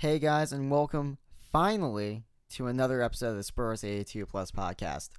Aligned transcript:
Hey 0.00 0.20
guys, 0.20 0.52
and 0.52 0.70
welcome 0.70 1.18
finally 1.50 2.22
to 2.50 2.68
another 2.68 3.02
episode 3.02 3.30
of 3.30 3.36
the 3.36 3.42
Spurs 3.42 3.82
82 3.82 4.26
Plus 4.26 4.52
podcast. 4.52 5.10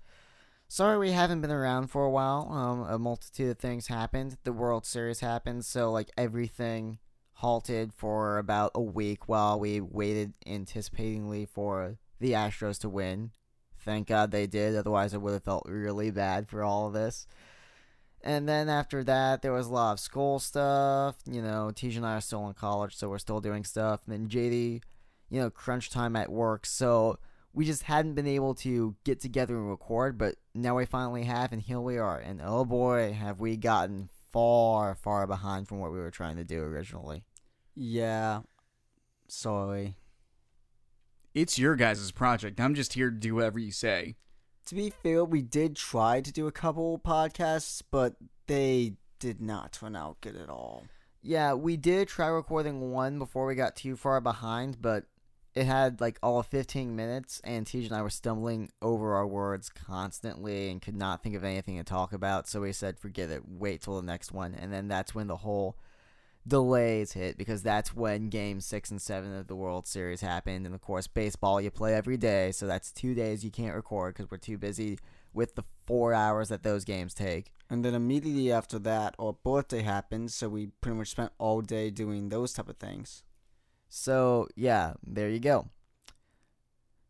Sorry 0.69 0.97
we 0.97 1.11
haven't 1.11 1.41
been 1.41 1.51
around 1.51 1.87
for 1.87 2.05
a 2.05 2.09
while. 2.09 2.47
Um, 2.49 2.83
a 2.83 2.97
multitude 2.97 3.49
of 3.49 3.57
things 3.57 3.87
happened. 3.87 4.37
The 4.45 4.53
World 4.53 4.85
Series 4.85 5.19
happened, 5.19 5.65
so 5.65 5.91
like 5.91 6.11
everything 6.17 6.99
halted 7.33 7.91
for 7.93 8.37
about 8.37 8.71
a 8.73 8.81
week 8.81 9.27
while 9.27 9.59
we 9.59 9.81
waited 9.81 10.31
anticipatingly 10.47 11.49
for 11.49 11.97
the 12.21 12.31
Astros 12.31 12.79
to 12.79 12.87
win. 12.87 13.31
Thank 13.79 14.07
God 14.07 14.31
they 14.31 14.47
did, 14.47 14.77
otherwise 14.77 15.13
I 15.13 15.17
would 15.17 15.33
have 15.33 15.43
felt 15.43 15.67
really 15.67 16.09
bad 16.09 16.47
for 16.47 16.63
all 16.63 16.87
of 16.87 16.93
this. 16.93 17.27
And 18.21 18.47
then 18.49 18.69
after 18.69 19.03
that, 19.05 19.41
there 19.41 19.53
was 19.53 19.67
a 19.67 19.73
lot 19.73 19.93
of 19.93 19.99
school 19.99 20.39
stuff. 20.39 21.15
You 21.25 21.41
know, 21.41 21.71
Tej 21.71 21.95
and 21.95 22.05
I 22.05 22.17
are 22.17 22.21
still 22.21 22.47
in 22.47 22.53
college, 22.53 22.95
so 22.95 23.09
we're 23.09 23.17
still 23.17 23.39
doing 23.39 23.63
stuff. 23.63 24.01
And 24.05 24.13
then 24.13 24.29
JD, 24.29 24.81
you 25.29 25.39
know, 25.39 25.49
crunch 25.49 25.89
time 25.89 26.15
at 26.15 26.31
work. 26.31 26.65
So 26.65 27.17
we 27.53 27.65
just 27.65 27.83
hadn't 27.83 28.15
been 28.15 28.27
able 28.27 28.55
to 28.55 28.95
get 29.03 29.19
together 29.19 29.57
and 29.57 29.69
record, 29.69 30.17
but 30.17 30.35
now 30.53 30.77
we 30.77 30.85
finally 30.85 31.23
have, 31.23 31.51
and 31.51 31.61
here 31.61 31.79
we 31.79 31.97
are. 31.97 32.19
And 32.19 32.41
oh 32.43 32.65
boy, 32.65 33.13
have 33.13 33.39
we 33.39 33.57
gotten 33.57 34.09
far, 34.31 34.95
far 34.95 35.25
behind 35.27 35.67
from 35.67 35.79
what 35.79 35.91
we 35.91 35.99
were 35.99 36.11
trying 36.11 36.37
to 36.37 36.43
do 36.43 36.61
originally. 36.61 37.23
Yeah. 37.75 38.41
Sorry. 39.27 39.95
It's 41.33 41.59
your 41.59 41.75
guys' 41.75 42.11
project. 42.11 42.59
I'm 42.59 42.75
just 42.75 42.93
here 42.93 43.09
to 43.09 43.15
do 43.15 43.35
whatever 43.35 43.59
you 43.59 43.71
say. 43.71 44.15
To 44.69 44.75
be 44.75 44.91
fair, 44.91 45.25
we 45.25 45.41
did 45.41 45.75
try 45.75 46.21
to 46.21 46.31
do 46.31 46.45
a 46.45 46.51
couple 46.51 46.99
podcasts, 46.99 47.81
but 47.89 48.13
they 48.45 48.93
did 49.17 49.41
not 49.41 49.71
turn 49.73 49.95
out 49.95 50.21
good 50.21 50.35
at 50.35 50.47
all. 50.47 50.85
Yeah, 51.23 51.55
we 51.55 51.75
did 51.75 52.07
try 52.07 52.27
recording 52.27 52.91
one 52.91 53.17
before 53.17 53.47
we 53.47 53.55
got 53.55 53.75
too 53.75 53.95
far 53.95 54.21
behind, 54.21 54.79
but 54.79 55.05
it 55.55 55.65
had 55.65 55.99
like 55.99 56.19
all 56.21 56.37
of 56.37 56.45
15 56.45 56.95
minutes, 56.95 57.41
and 57.43 57.65
Tej 57.65 57.85
and 57.85 57.93
I 57.93 58.03
were 58.03 58.11
stumbling 58.11 58.69
over 58.79 59.15
our 59.15 59.25
words 59.25 59.71
constantly 59.71 60.69
and 60.69 60.79
could 60.79 60.95
not 60.95 61.23
think 61.23 61.33
of 61.33 61.43
anything 61.43 61.77
to 61.77 61.83
talk 61.83 62.13
about. 62.13 62.47
So 62.47 62.61
we 62.61 62.71
said, 62.71 62.99
forget 62.99 63.31
it, 63.31 63.41
wait 63.49 63.81
till 63.81 63.95
the 63.95 64.05
next 64.05 64.31
one. 64.31 64.53
And 64.53 64.71
then 64.71 64.87
that's 64.87 65.15
when 65.15 65.25
the 65.25 65.37
whole 65.37 65.77
delays 66.49 67.13
hit 67.13 67.37
because 67.37 67.63
that's 67.63 67.95
when 67.95 68.29
game 68.29 68.59
six 68.59 68.91
and 68.91 69.01
seven 69.01 69.33
of 69.33 69.47
the 69.47 69.55
World 69.55 69.87
Series 69.87 70.21
happened. 70.21 70.65
And 70.65 70.75
of 70.75 70.81
course, 70.81 71.07
baseball 71.07 71.61
you 71.61 71.71
play 71.71 71.93
every 71.93 72.17
day, 72.17 72.51
so 72.51 72.67
that's 72.67 72.91
two 72.91 73.13
days 73.15 73.43
you 73.45 73.51
can't 73.51 73.75
record 73.75 74.15
because 74.15 74.29
we're 74.29 74.37
too 74.37 74.57
busy 74.57 74.99
with 75.33 75.55
the 75.55 75.63
four 75.85 76.13
hours 76.13 76.49
that 76.49 76.63
those 76.63 76.83
games 76.83 77.13
take. 77.13 77.51
And 77.69 77.85
then 77.85 77.93
immediately 77.93 78.51
after 78.51 78.79
that, 78.79 79.15
our 79.19 79.33
birthday 79.33 79.83
happened, 79.83 80.31
so 80.31 80.49
we 80.49 80.71
pretty 80.81 80.97
much 80.97 81.09
spent 81.09 81.31
all 81.37 81.61
day 81.61 81.91
doing 81.91 82.29
those 82.29 82.51
type 82.51 82.67
of 82.67 82.77
things. 82.77 83.23
So, 83.87 84.47
yeah, 84.55 84.93
there 85.05 85.29
you 85.29 85.39
go. 85.39 85.69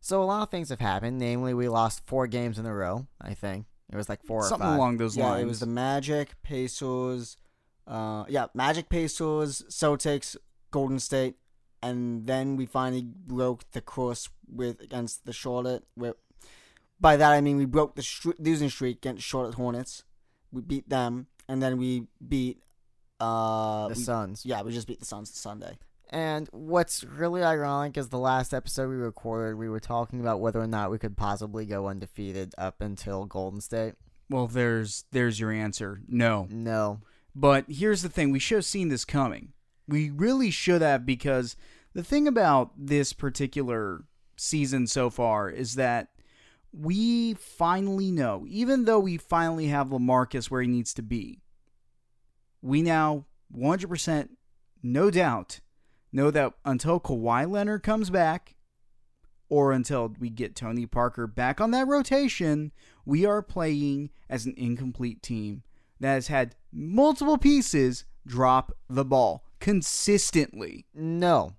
So, 0.02 0.22
a 0.22 0.26
lot 0.26 0.44
of 0.44 0.50
things 0.50 0.70
have 0.70 0.80
happened. 0.80 1.18
Namely, 1.20 1.54
we 1.54 1.68
lost 1.68 2.06
four 2.06 2.28
games 2.28 2.58
in 2.60 2.66
a 2.66 2.74
row, 2.74 3.08
I 3.22 3.34
think. 3.34 3.66
It 3.92 3.96
was 3.96 4.08
like 4.08 4.24
four 4.24 4.44
Something 4.44 4.68
or 4.68 4.72
five. 4.72 4.78
along 4.78 4.98
those 4.98 5.18
yeah, 5.18 5.30
lines. 5.30 5.44
it 5.44 5.48
was 5.48 5.60
the 5.62 5.66
Magic, 5.66 6.42
Pacers, 6.44 7.36
uh, 7.90 8.24
yeah, 8.30 8.46
Magic, 8.54 8.88
Pacers, 8.90 9.64
Celtics, 9.70 10.38
Golden 10.72 11.00
State, 11.00 11.36
and 11.82 12.28
then 12.28 12.56
we 12.56 12.66
finally 12.66 13.02
broke 13.04 13.70
the 13.72 13.82
course 13.82 14.30
with 14.48 14.80
against 14.82 15.26
the 15.26 15.34
Charlotte. 15.34 15.84
Where, 15.96 16.14
by 17.02 17.18
that 17.18 17.32
I 17.32 17.42
mean 17.42 17.58
we 17.58 17.66
broke 17.66 17.96
the 17.96 18.04
str- 18.04 18.32
losing 18.40 18.70
streak 18.70 18.98
against 18.98 19.24
Charlotte 19.26 19.56
Hornets. 19.56 20.04
We 20.52 20.62
beat 20.62 20.90
them, 20.90 21.28
and 21.48 21.62
then 21.64 21.78
we 21.78 22.08
beat 22.26 22.62
uh 23.20 23.88
the 23.90 23.96
we- 23.96 24.04
Suns. 24.04 24.46
Yeah, 24.46 24.62
we 24.62 24.72
just 24.72 24.88
beat 24.88 25.00
the 25.00 25.06
Suns 25.06 25.34
Sunday. 25.34 25.78
And 26.12 26.50
what's 26.52 27.04
really 27.04 27.44
ironic 27.44 27.96
is 27.96 28.10
the 28.10 28.18
last 28.18 28.52
episode 28.52 28.90
we 28.90 28.96
recorded, 28.96 29.58
we 29.58 29.70
were 29.70 29.80
talking 29.80 30.20
about 30.20 30.40
whether 30.42 30.60
or 30.60 30.66
not 30.66 30.90
we 30.90 30.98
could 30.98 31.16
possibly 31.16 31.68
go 31.68 31.88
undefeated 31.88 32.56
up 32.58 32.82
until 32.82 33.26
Golden 33.26 33.62
State. 33.62 33.94
well, 34.30 34.48
there's 34.48 35.06
there's 35.12 35.40
your 35.40 35.52
answer. 35.52 36.02
No. 36.08 36.48
No. 36.50 37.02
But 37.36 37.66
here's 37.70 38.02
the 38.02 38.10
thing: 38.10 38.32
we 38.32 38.40
should 38.40 38.58
have 38.60 38.66
seen 38.66 38.90
this 38.90 39.06
coming. 39.06 39.54
We 39.88 40.10
really 40.10 40.52
should 40.52 40.82
have 40.82 41.06
because 41.06 41.56
the 41.94 42.04
thing 42.04 42.28
about 42.28 42.72
this 42.78 43.14
particular 43.14 44.04
season 44.38 44.88
so 44.88 45.10
far 45.10 45.50
is 45.50 45.76
that 45.76 46.10
we 46.72 47.34
finally 47.34 48.12
know, 48.12 48.46
even 48.48 48.86
though 48.86 49.00
we 49.00 49.18
finally 49.18 49.68
have 49.68 49.90
Lamarcus 49.90 50.52
where 50.52 50.62
he 50.62 50.68
needs 50.68 50.94
to 50.94 51.02
be, 51.02 51.42
we 52.62 52.82
now 52.82 53.26
100% 53.56 54.30
no 54.84 55.10
doubt 55.10 55.60
know 56.12 56.30
that 56.32 56.54
until 56.66 57.00
Kawhi 57.00 57.50
Leonard 57.50 57.84
comes 57.84 58.10
back 58.10 58.56
or 59.50 59.72
until 59.72 60.14
we 60.20 60.30
get 60.30 60.56
Tony 60.56 60.86
Parker 60.86 61.26
back 61.26 61.60
on 61.60 61.72
that 61.72 61.88
rotation, 61.88 62.72
we 63.06 63.26
are 63.26 63.42
playing 63.42 64.12
as 64.30 64.46
an 64.46 64.54
incomplete 64.56 65.24
team 65.24 65.64
that 66.00 66.14
has 66.14 66.28
had 66.28 66.56
multiple 66.72 67.38
pieces 67.38 68.06
drop 68.26 68.72
the 68.90 69.06
ball 69.06 69.44
consistently. 69.60 70.86
No. 70.94 71.54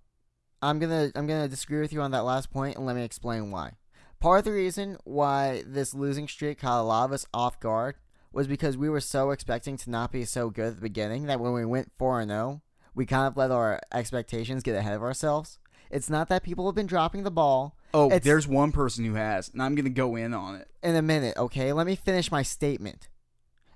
I'm 0.63 0.79
gonna 0.79 1.11
I'm 1.15 1.27
gonna 1.27 1.49
disagree 1.49 1.81
with 1.81 1.93
you 1.93 2.01
on 2.03 2.11
that 2.11 2.25
last 2.25 2.51
point 2.51 2.77
and 2.77 2.87
let 2.87 2.97
me 2.97 3.03
explain 3.05 3.51
why. 3.51 3.73
Part 4.21 4.41
of 4.41 4.45
the 4.45 4.53
reason 4.53 4.99
why 5.05 5.63
this 5.67 5.95
losing 5.95 6.29
streak 6.29 6.59
caught 6.61 6.81
a 6.81 6.85
lot 6.85 7.07
of 7.07 7.13
us 7.13 7.27
off 7.33 7.59
guard 7.61 7.97
was 8.33 8.47
because 8.47 8.77
we 8.77 8.89
were 8.91 9.01
so 9.01 9.31
expecting 9.31 9.77
to 9.79 9.91
not 9.91 10.13
be 10.13 10.25
so 10.25 10.51
good 10.51 10.67
at 10.69 10.75
the 10.77 10.81
beginning 10.83 11.27
that 11.27 11.41
when 11.41 11.53
we 11.55 11.65
went 11.65 11.91
four 11.99 12.21
and 12.21 12.31
zero, 12.31 12.63
we 12.95 13.07
kind 13.07 13.27
of 13.27 13.37
let 13.37 13.51
our 13.51 13.81
expectations 13.93 14.63
get 14.63 14.77
ahead 14.77 14.95
of 14.95 15.03
ourselves. 15.03 15.59
It's 15.91 16.11
not 16.11 16.29
that 16.29 16.43
people 16.45 16.67
have 16.67 16.75
been 16.77 16.87
dropping 16.87 17.23
the 17.25 17.31
ball. 17.31 17.77
Oh, 17.93 18.07
It's- 18.07 18.23
there's 18.23 18.47
one 18.47 18.71
person 18.71 19.05
who 19.05 19.15
has, 19.15 19.49
and 19.49 19.61
I'm 19.63 19.75
going 19.75 19.85
to 19.87 19.91
go 19.91 20.15
in 20.15 20.33
on 20.35 20.55
it. 20.57 20.69
in 20.83 20.95
a 20.95 21.03
minute, 21.03 21.37
okay? 21.37 21.73
Let 21.73 21.87
me 21.87 21.97
finish 21.97 22.31
my 22.31 22.43
statement. 22.43 23.09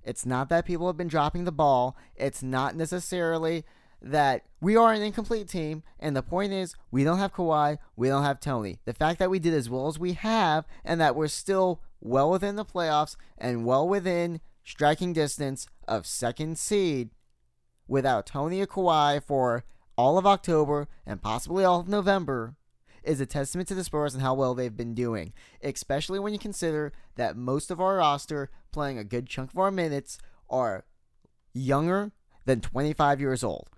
It's 0.04 0.26
not 0.26 0.48
that 0.50 0.66
people 0.66 0.86
have 0.86 0.96
been 0.96 1.08
dropping 1.08 1.44
the 1.44 1.52
ball. 1.52 1.96
It's 2.14 2.42
not 2.42 2.76
necessarily 2.76 3.64
that 4.02 4.44
we 4.60 4.76
are 4.76 4.92
an 4.92 5.02
incomplete 5.02 5.48
team. 5.48 5.82
And 5.98 6.14
the 6.14 6.22
point 6.22 6.52
is, 6.52 6.74
we 6.90 7.04
don't 7.04 7.18
have 7.18 7.32
Kawhi. 7.32 7.78
We 7.96 8.08
don't 8.08 8.22
have 8.22 8.38
Tony. 8.38 8.78
The 8.84 8.92
fact 8.92 9.18
that 9.18 9.30
we 9.30 9.38
did 9.38 9.54
as 9.54 9.70
well 9.70 9.88
as 9.88 9.98
we 9.98 10.12
have, 10.12 10.66
and 10.84 11.00
that 11.00 11.16
we're 11.16 11.28
still 11.28 11.80
well 12.00 12.30
within 12.30 12.56
the 12.56 12.64
playoffs 12.64 13.16
and 13.38 13.64
well 13.64 13.88
within 13.88 14.40
striking 14.62 15.12
distance 15.12 15.66
of 15.88 16.06
second 16.06 16.58
seed 16.58 17.10
without 17.88 18.26
Tony 18.26 18.60
or 18.60 18.66
Kawhi 18.66 19.22
for 19.22 19.64
all 19.96 20.18
of 20.18 20.26
October 20.26 20.88
and 21.06 21.22
possibly 21.22 21.64
all 21.64 21.80
of 21.80 21.88
November 21.88 22.56
is 23.04 23.20
a 23.20 23.26
testament 23.26 23.68
to 23.68 23.74
the 23.74 23.84
Spurs 23.84 24.14
and 24.14 24.22
how 24.22 24.34
well 24.34 24.54
they've 24.54 24.76
been 24.76 24.94
doing, 24.94 25.32
especially 25.62 26.18
when 26.18 26.32
you 26.32 26.38
consider 26.38 26.92
that 27.16 27.36
most 27.36 27.70
of 27.70 27.80
our 27.80 27.96
roster, 27.96 28.50
playing 28.72 28.98
a 28.98 29.04
good 29.04 29.26
chunk 29.26 29.52
of 29.52 29.58
our 29.58 29.70
minutes, 29.70 30.18
are 30.50 30.84
younger 31.52 32.12
than 32.44 32.60
25 32.60 33.20
years 33.20 33.42
old. 33.44 33.68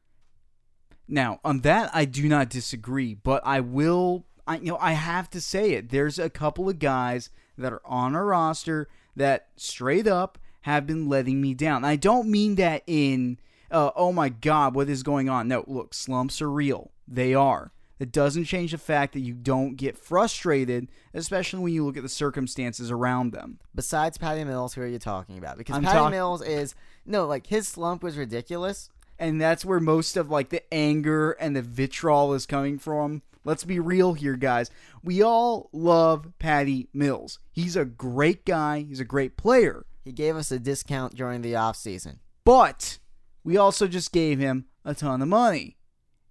Now, 1.08 1.40
on 1.44 1.60
that, 1.60 1.90
I 1.94 2.04
do 2.04 2.28
not 2.28 2.48
disagree, 2.48 3.14
but 3.14 3.42
I 3.46 3.60
will. 3.60 4.24
I 4.46 4.56
you 4.58 4.72
know 4.72 4.78
I 4.80 4.92
have 4.92 5.30
to 5.30 5.40
say 5.40 5.72
it. 5.72 5.90
There's 5.90 6.18
a 6.18 6.30
couple 6.30 6.68
of 6.68 6.78
guys 6.78 7.30
that 7.58 7.72
are 7.72 7.82
on 7.84 8.14
our 8.14 8.26
roster 8.26 8.88
that 9.14 9.48
straight 9.56 10.06
up 10.06 10.38
have 10.62 10.86
been 10.86 11.08
letting 11.08 11.40
me 11.40 11.54
down. 11.54 11.84
I 11.84 11.96
don't 11.96 12.28
mean 12.28 12.56
that 12.56 12.82
in 12.86 13.38
uh, 13.70 13.90
oh 13.96 14.12
my 14.12 14.28
god, 14.28 14.74
what 14.74 14.88
is 14.88 15.02
going 15.02 15.28
on? 15.28 15.48
No, 15.48 15.64
look, 15.66 15.94
slumps 15.94 16.40
are 16.42 16.50
real. 16.50 16.90
They 17.06 17.34
are. 17.34 17.72
It 17.98 18.12
doesn't 18.12 18.44
change 18.44 18.72
the 18.72 18.78
fact 18.78 19.14
that 19.14 19.20
you 19.20 19.32
don't 19.32 19.76
get 19.76 19.96
frustrated, 19.96 20.88
especially 21.14 21.60
when 21.60 21.72
you 21.72 21.84
look 21.86 21.96
at 21.96 22.02
the 22.02 22.08
circumstances 22.08 22.90
around 22.90 23.32
them. 23.32 23.58
Besides 23.74 24.18
Patty 24.18 24.44
Mills, 24.44 24.74
who 24.74 24.82
are 24.82 24.86
you 24.86 24.98
talking 24.98 25.38
about? 25.38 25.56
Because 25.56 25.76
I'm 25.76 25.82
Patty 25.84 25.96
talk- 25.98 26.10
Mills 26.10 26.42
is 26.42 26.74
no, 27.06 27.26
like 27.26 27.46
his 27.46 27.66
slump 27.68 28.02
was 28.02 28.16
ridiculous. 28.18 28.90
and 29.18 29.40
that's 29.40 29.64
where 29.64 29.80
most 29.80 30.16
of 30.18 30.30
like 30.30 30.50
the 30.50 30.62
anger 30.74 31.30
and 31.32 31.56
the 31.56 31.62
vitriol 31.62 32.34
is 32.34 32.44
coming 32.44 32.78
from. 32.78 33.22
Let's 33.44 33.64
be 33.64 33.78
real 33.78 34.12
here, 34.14 34.36
guys. 34.36 34.70
We 35.02 35.22
all 35.22 35.70
love 35.72 36.32
Patty 36.38 36.88
Mills. 36.92 37.38
He's 37.52 37.76
a 37.76 37.84
great 37.84 38.44
guy. 38.44 38.80
He's 38.80 39.00
a 39.00 39.04
great 39.04 39.36
player. 39.38 39.86
He 40.04 40.12
gave 40.12 40.36
us 40.36 40.50
a 40.50 40.58
discount 40.58 41.14
during 41.14 41.40
the 41.42 41.52
offseason. 41.54 42.16
But 42.44 42.98
we 43.44 43.56
also 43.56 43.86
just 43.86 44.12
gave 44.12 44.38
him 44.38 44.66
a 44.84 44.94
ton 44.94 45.22
of 45.22 45.28
money 45.28 45.76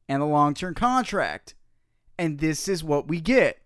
and 0.07 0.21
a 0.21 0.25
long-term 0.25 0.75
contract. 0.75 1.55
And 2.17 2.39
this 2.39 2.67
is 2.67 2.83
what 2.83 3.07
we 3.07 3.19
get. 3.19 3.61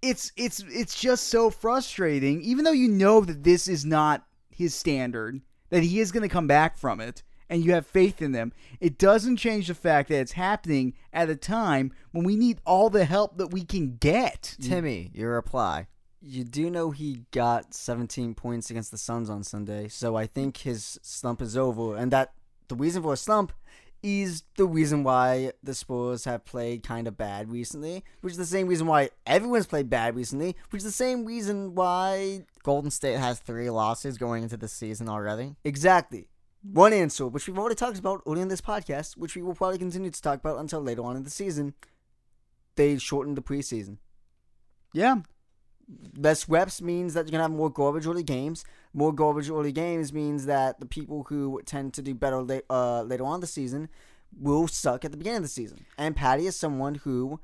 It's 0.00 0.32
it's 0.36 0.64
it's 0.68 0.98
just 1.00 1.28
so 1.28 1.48
frustrating 1.50 2.42
even 2.42 2.64
though 2.64 2.72
you 2.72 2.88
know 2.88 3.20
that 3.20 3.44
this 3.44 3.68
is 3.68 3.84
not 3.84 4.26
his 4.50 4.74
standard, 4.74 5.40
that 5.70 5.82
he 5.82 6.00
is 6.00 6.10
going 6.10 6.22
to 6.22 6.32
come 6.32 6.46
back 6.46 6.76
from 6.76 7.00
it 7.00 7.22
and 7.52 7.62
you 7.62 7.72
have 7.74 7.86
faith 7.86 8.22
in 8.22 8.32
them. 8.32 8.50
It 8.80 8.96
doesn't 8.96 9.36
change 9.36 9.68
the 9.68 9.74
fact 9.74 10.08
that 10.08 10.20
it's 10.20 10.32
happening 10.32 10.94
at 11.12 11.28
a 11.28 11.36
time 11.36 11.92
when 12.10 12.24
we 12.24 12.34
need 12.34 12.62
all 12.64 12.88
the 12.88 13.04
help 13.04 13.36
that 13.36 13.48
we 13.48 13.62
can 13.62 13.96
get. 13.96 14.56
Timmy, 14.60 15.10
your 15.12 15.34
reply. 15.34 15.86
You 16.22 16.44
do 16.44 16.70
know 16.70 16.92
he 16.92 17.26
got 17.30 17.74
17 17.74 18.34
points 18.34 18.70
against 18.70 18.90
the 18.90 18.96
Suns 18.96 19.28
on 19.28 19.42
Sunday, 19.42 19.88
so 19.88 20.16
I 20.16 20.26
think 20.26 20.58
his 20.58 20.98
slump 21.02 21.42
is 21.42 21.54
over, 21.54 21.94
and 21.94 22.10
that 22.10 22.32
the 22.68 22.74
reason 22.74 23.02
for 23.02 23.12
a 23.12 23.18
slump 23.18 23.52
is 24.02 24.42
the 24.56 24.66
reason 24.66 25.04
why 25.04 25.52
the 25.62 25.74
Spurs 25.74 26.24
have 26.24 26.44
played 26.44 26.82
kind 26.82 27.06
of 27.06 27.16
bad 27.16 27.50
recently, 27.50 28.02
which 28.20 28.32
is 28.32 28.36
the 28.38 28.46
same 28.46 28.66
reason 28.66 28.86
why 28.86 29.10
everyone's 29.26 29.66
played 29.66 29.88
bad 29.88 30.16
recently, 30.16 30.56
which 30.70 30.80
is 30.80 30.84
the 30.84 30.90
same 30.90 31.24
reason 31.24 31.74
why 31.74 32.42
Golden 32.62 32.90
State 32.90 33.18
has 33.18 33.38
three 33.38 33.70
losses 33.70 34.18
going 34.18 34.42
into 34.42 34.56
the 34.56 34.68
season 34.68 35.08
already. 35.08 35.54
exactly. 35.64 36.28
One 36.64 36.92
answer, 36.92 37.26
which 37.26 37.48
we've 37.48 37.58
already 37.58 37.74
talked 37.74 37.98
about 37.98 38.22
earlier 38.24 38.42
in 38.42 38.48
this 38.48 38.60
podcast, 38.60 39.16
which 39.16 39.34
we 39.34 39.42
will 39.42 39.54
probably 39.54 39.78
continue 39.78 40.10
to 40.10 40.22
talk 40.22 40.38
about 40.38 40.60
until 40.60 40.80
later 40.80 41.02
on 41.02 41.16
in 41.16 41.24
the 41.24 41.30
season. 41.30 41.74
They 42.76 42.98
shortened 42.98 43.36
the 43.36 43.42
preseason. 43.42 43.98
Yeah. 44.94 45.16
Less 46.16 46.48
reps 46.48 46.80
means 46.80 47.14
that 47.14 47.26
you're 47.26 47.32
gonna 47.32 47.44
have 47.44 47.50
more 47.50 47.70
garbage 47.70 48.06
early 48.06 48.22
games. 48.22 48.64
More 48.94 49.12
garbage 49.12 49.50
early 49.50 49.72
games 49.72 50.12
means 50.12 50.46
that 50.46 50.80
the 50.80 50.86
people 50.86 51.24
who 51.24 51.60
tend 51.64 51.94
to 51.94 52.02
do 52.02 52.14
better 52.14 52.42
late, 52.42 52.64
uh, 52.68 53.02
later 53.02 53.24
on 53.24 53.40
the 53.40 53.46
season 53.46 53.88
will 54.38 54.68
suck 54.68 55.04
at 55.04 55.10
the 55.10 55.16
beginning 55.16 55.38
of 55.38 55.42
the 55.42 55.48
season. 55.48 55.84
And 55.98 56.16
Patty 56.16 56.46
is 56.46 56.56
someone 56.56 56.96
who, 56.96 57.40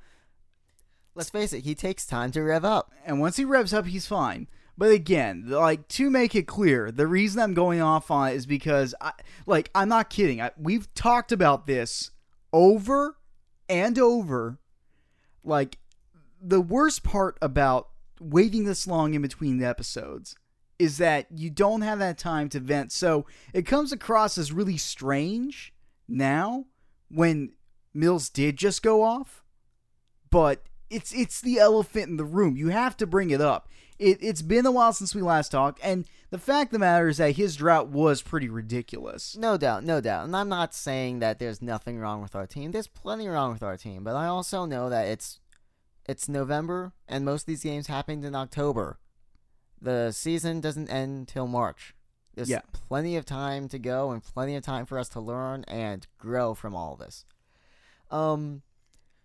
Let's 1.14 1.30
face 1.30 1.52
it, 1.52 1.64
he 1.64 1.74
takes 1.74 2.06
time 2.06 2.30
to 2.30 2.42
rev 2.42 2.64
up. 2.64 2.92
And 3.04 3.18
once 3.18 3.36
he 3.36 3.44
revs 3.44 3.74
up, 3.74 3.86
he's 3.86 4.06
fine. 4.06 4.46
But 4.76 4.92
again, 4.92 5.46
like 5.48 5.88
to 5.88 6.08
make 6.08 6.36
it 6.36 6.46
clear, 6.46 6.92
the 6.92 7.08
reason 7.08 7.42
I'm 7.42 7.54
going 7.54 7.80
off 7.80 8.12
on 8.12 8.30
it 8.30 8.36
is 8.36 8.46
because 8.46 8.94
I 9.00 9.10
like 9.44 9.68
I'm 9.74 9.88
not 9.88 10.10
kidding. 10.10 10.40
I, 10.40 10.52
we've 10.56 10.92
talked 10.94 11.32
about 11.32 11.66
this 11.66 12.12
over 12.52 13.16
and 13.68 13.98
over. 13.98 14.60
Like 15.42 15.78
the 16.40 16.60
worst 16.60 17.02
part 17.02 17.36
about 17.42 17.88
waiting 18.20 18.64
this 18.64 18.86
long 18.86 19.14
in 19.14 19.22
between 19.22 19.58
the 19.58 19.66
episodes 19.66 20.36
is 20.78 20.98
that 20.98 21.26
you 21.34 21.50
don't 21.50 21.82
have 21.82 21.98
that 21.98 22.18
time 22.18 22.48
to 22.50 22.60
vent. 22.60 22.92
So 22.92 23.26
it 23.52 23.66
comes 23.66 23.92
across 23.92 24.38
as 24.38 24.52
really 24.52 24.76
strange 24.76 25.72
now 26.06 26.66
when 27.10 27.52
Mills 27.92 28.28
did 28.28 28.56
just 28.56 28.82
go 28.82 29.02
off, 29.02 29.42
but 30.30 30.62
it's 30.90 31.12
it's 31.12 31.40
the 31.40 31.58
elephant 31.58 32.08
in 32.08 32.16
the 32.16 32.24
room. 32.24 32.56
You 32.56 32.68
have 32.68 32.96
to 32.98 33.06
bring 33.06 33.30
it 33.30 33.40
up. 33.40 33.68
It, 33.98 34.18
it's 34.20 34.42
been 34.42 34.66
a 34.66 34.70
while 34.70 34.92
since 34.92 35.14
we 35.14 35.22
last 35.22 35.50
talked, 35.50 35.80
and 35.82 36.06
the 36.30 36.38
fact 36.38 36.68
of 36.68 36.72
the 36.72 36.78
matter 36.78 37.08
is 37.08 37.16
that 37.16 37.36
his 37.36 37.56
drought 37.56 37.88
was 37.88 38.22
pretty 38.22 38.48
ridiculous. 38.48 39.36
No 39.36 39.56
doubt, 39.56 39.82
no 39.82 40.00
doubt. 40.00 40.24
And 40.24 40.36
I'm 40.36 40.48
not 40.48 40.74
saying 40.74 41.18
that 41.18 41.40
there's 41.40 41.60
nothing 41.60 41.98
wrong 41.98 42.22
with 42.22 42.36
our 42.36 42.46
team. 42.46 42.70
There's 42.70 42.86
plenty 42.86 43.26
wrong 43.26 43.52
with 43.52 43.62
our 43.62 43.76
team, 43.76 44.04
but 44.04 44.14
I 44.14 44.26
also 44.26 44.66
know 44.66 44.88
that 44.88 45.08
it's 45.08 45.40
it's 46.08 46.28
November 46.28 46.92
and 47.06 47.24
most 47.24 47.42
of 47.42 47.46
these 47.46 47.62
games 47.62 47.86
happened 47.86 48.24
in 48.24 48.34
October. 48.34 48.98
The 49.80 50.10
season 50.10 50.60
doesn't 50.60 50.88
end 50.90 51.28
till 51.28 51.46
March. 51.46 51.94
There's 52.34 52.48
Yeah. 52.48 52.62
plenty 52.72 53.16
of 53.16 53.24
time 53.24 53.68
to 53.68 53.78
go 53.78 54.10
and 54.10 54.22
plenty 54.22 54.56
of 54.56 54.64
time 54.64 54.86
for 54.86 54.98
us 54.98 55.08
to 55.10 55.20
learn 55.20 55.64
and 55.64 56.06
grow 56.18 56.54
from 56.54 56.74
all 56.74 56.96
this. 56.96 57.24
Um 58.10 58.62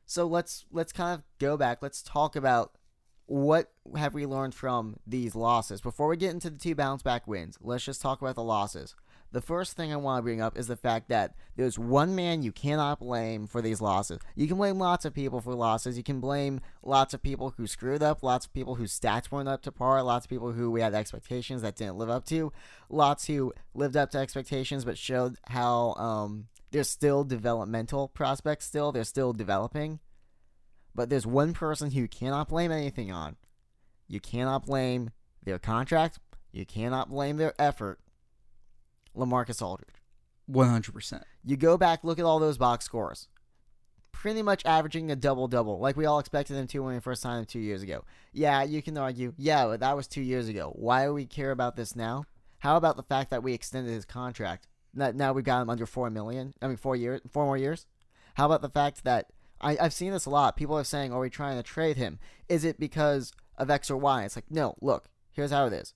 so 0.06 0.27
let's 0.27 0.65
let's 0.71 0.91
kind 0.91 1.18
of 1.18 1.24
go 1.39 1.56
back. 1.57 1.81
Let's 1.81 2.03
talk 2.03 2.35
about 2.35 2.77
what 3.25 3.71
have 3.95 4.13
we 4.13 4.25
learned 4.25 4.53
from 4.53 4.97
these 5.07 5.33
losses 5.33 5.80
before 5.80 6.07
we 6.09 6.18
get 6.18 6.31
into 6.31 6.50
the 6.50 6.57
two 6.59 6.75
bounce 6.75 7.01
back 7.01 7.25
wins. 7.25 7.57
Let's 7.62 7.85
just 7.85 8.01
talk 8.01 8.21
about 8.21 8.35
the 8.35 8.44
losses. 8.44 8.95
The 9.33 9.41
first 9.41 9.75
thing 9.75 9.91
I 9.91 9.95
want 9.95 10.19
to 10.19 10.21
bring 10.21 10.41
up 10.41 10.59
is 10.59 10.68
the 10.68 10.75
fact 10.75 11.09
that 11.09 11.33
there's 11.56 11.80
one 11.80 12.15
man 12.15 12.44
you 12.44 12.51
cannot 12.51 13.00
blame 13.00 13.47
for 13.47 13.63
these 13.63 13.81
losses. 13.81 14.19
You 14.35 14.47
can 14.47 14.57
blame 14.57 14.77
lots 14.77 15.06
of 15.06 15.15
people 15.15 15.41
for 15.41 15.56
losses. 15.56 15.97
You 15.97 16.03
can 16.03 16.19
blame 16.19 16.62
lots 16.83 17.15
of 17.15 17.24
people 17.24 17.56
who 17.57 17.65
screwed 17.65 18.03
up, 18.03 18.21
lots 18.21 18.45
of 18.45 18.53
people 18.53 18.75
whose 18.75 18.97
stats 18.97 19.31
weren't 19.31 19.50
up 19.50 19.63
to 19.63 19.71
par, 19.71 20.03
lots 20.03 20.27
of 20.27 20.30
people 20.30 20.51
who 20.51 20.69
we 20.69 20.81
had 20.81 20.94
expectations 20.94 21.63
that 21.63 21.75
didn't 21.75 21.97
live 21.97 22.12
up 22.12 22.25
to, 22.25 22.53
lots 22.89 23.25
who 23.25 23.51
lived 23.74 23.97
up 23.97 24.12
to 24.12 24.19
expectations 24.19 24.85
but 24.85 25.00
showed 25.00 25.35
how 25.47 25.94
um, 25.94 26.45
there's 26.69 26.89
still 26.89 27.24
developmental 27.24 28.09
prospects 28.09 28.68
still. 28.68 28.91
They're 28.91 29.03
still 29.03 29.33
developing. 29.33 30.00
But 30.94 31.09
there's 31.09 31.25
one 31.25 31.53
person 31.53 31.89
who 31.89 32.01
you 32.01 32.07
cannot 32.07 32.50
blame 32.50 32.71
anything 32.71 33.12
on. 33.12 33.38
You 34.07 34.19
cannot 34.19 34.68
blame 34.68 35.09
their 35.44 35.57
contract. 35.57 36.19
You 36.51 36.68
cannot 36.68 37.09
blame 37.09 37.38
their 37.38 37.56
effort. 37.57 38.00
Lamarcus 39.15 39.62
Aldridge. 39.62 39.95
One 40.45 40.69
hundred 40.69 40.94
percent. 40.94 41.24
You 41.44 41.57
go 41.57 41.77
back, 41.77 42.04
look 42.04 42.19
at 42.19 42.25
all 42.25 42.39
those 42.39 42.57
box 42.57 42.86
scores. 42.86 43.27
Pretty 44.12 44.42
much 44.42 44.62
averaging 44.65 45.12
a 45.12 45.15
double 45.15 45.48
double, 45.48 45.80
like 45.80 45.98
we 45.98 46.06
all 46.06 46.19
expected 46.19 46.56
him 46.56 46.68
to 46.68 46.80
when 46.80 46.94
we 46.94 47.00
first 47.00 47.21
signed 47.21 47.39
him 47.39 47.45
two 47.45 47.60
years 47.60 47.81
ago. 47.81 48.06
Yeah, 48.31 48.63
you 48.63 48.81
can 48.81 48.98
argue, 48.98 49.33
yeah, 49.38 49.65
but 49.65 49.80
that 49.80 49.95
was 49.95 50.07
two 50.07 50.21
years 50.21 50.48
ago. 50.48 50.71
Why 50.75 51.06
do 51.06 51.13
we 51.13 51.25
care 51.25 51.51
about 51.51 51.75
this 51.75 51.95
now? 51.95 52.25
How 52.60 52.77
about 52.77 52.95
the 52.95 53.04
fact 53.04 53.31
that 53.31 53.44
we 53.44 53.54
extended 53.54 53.92
his 53.92 54.06
contract? 54.06 54.68
Now, 54.94 55.12
now 55.12 55.33
we've 55.33 55.44
got 55.44 55.62
him 55.62 55.69
under 55.69 55.86
four 55.86 56.09
million. 56.09 56.54
I 56.62 56.68
mean, 56.68 56.77
four 56.77 56.95
years, 56.95 57.21
four 57.30 57.45
more 57.45 57.57
years. 57.57 57.86
How 58.36 58.45
about 58.45 58.62
the 58.62 58.69
fact 58.69 59.04
that 59.04 59.27
I, 59.59 59.77
I've 59.80 59.94
seen 59.94 60.13
this 60.13 60.25
a 60.25 60.30
lot? 60.30 60.56
People 60.56 60.77
are 60.77 60.83
saying, 60.83 61.12
"Are 61.12 61.19
we 61.19 61.30
trying 61.30 61.57
to 61.57 61.63
trade 61.63 61.98
him? 61.98 62.19
Is 62.48 62.63
it 62.63 62.80
because 62.80 63.33
of 63.57 63.69
X 63.69 63.89
or 63.89 63.98
Y?" 63.98 64.24
It's 64.24 64.38
like, 64.38 64.51
no. 64.51 64.75
Look, 64.81 65.06
here's 65.31 65.51
how 65.51 65.66
it 65.66 65.74
is. 65.74 65.94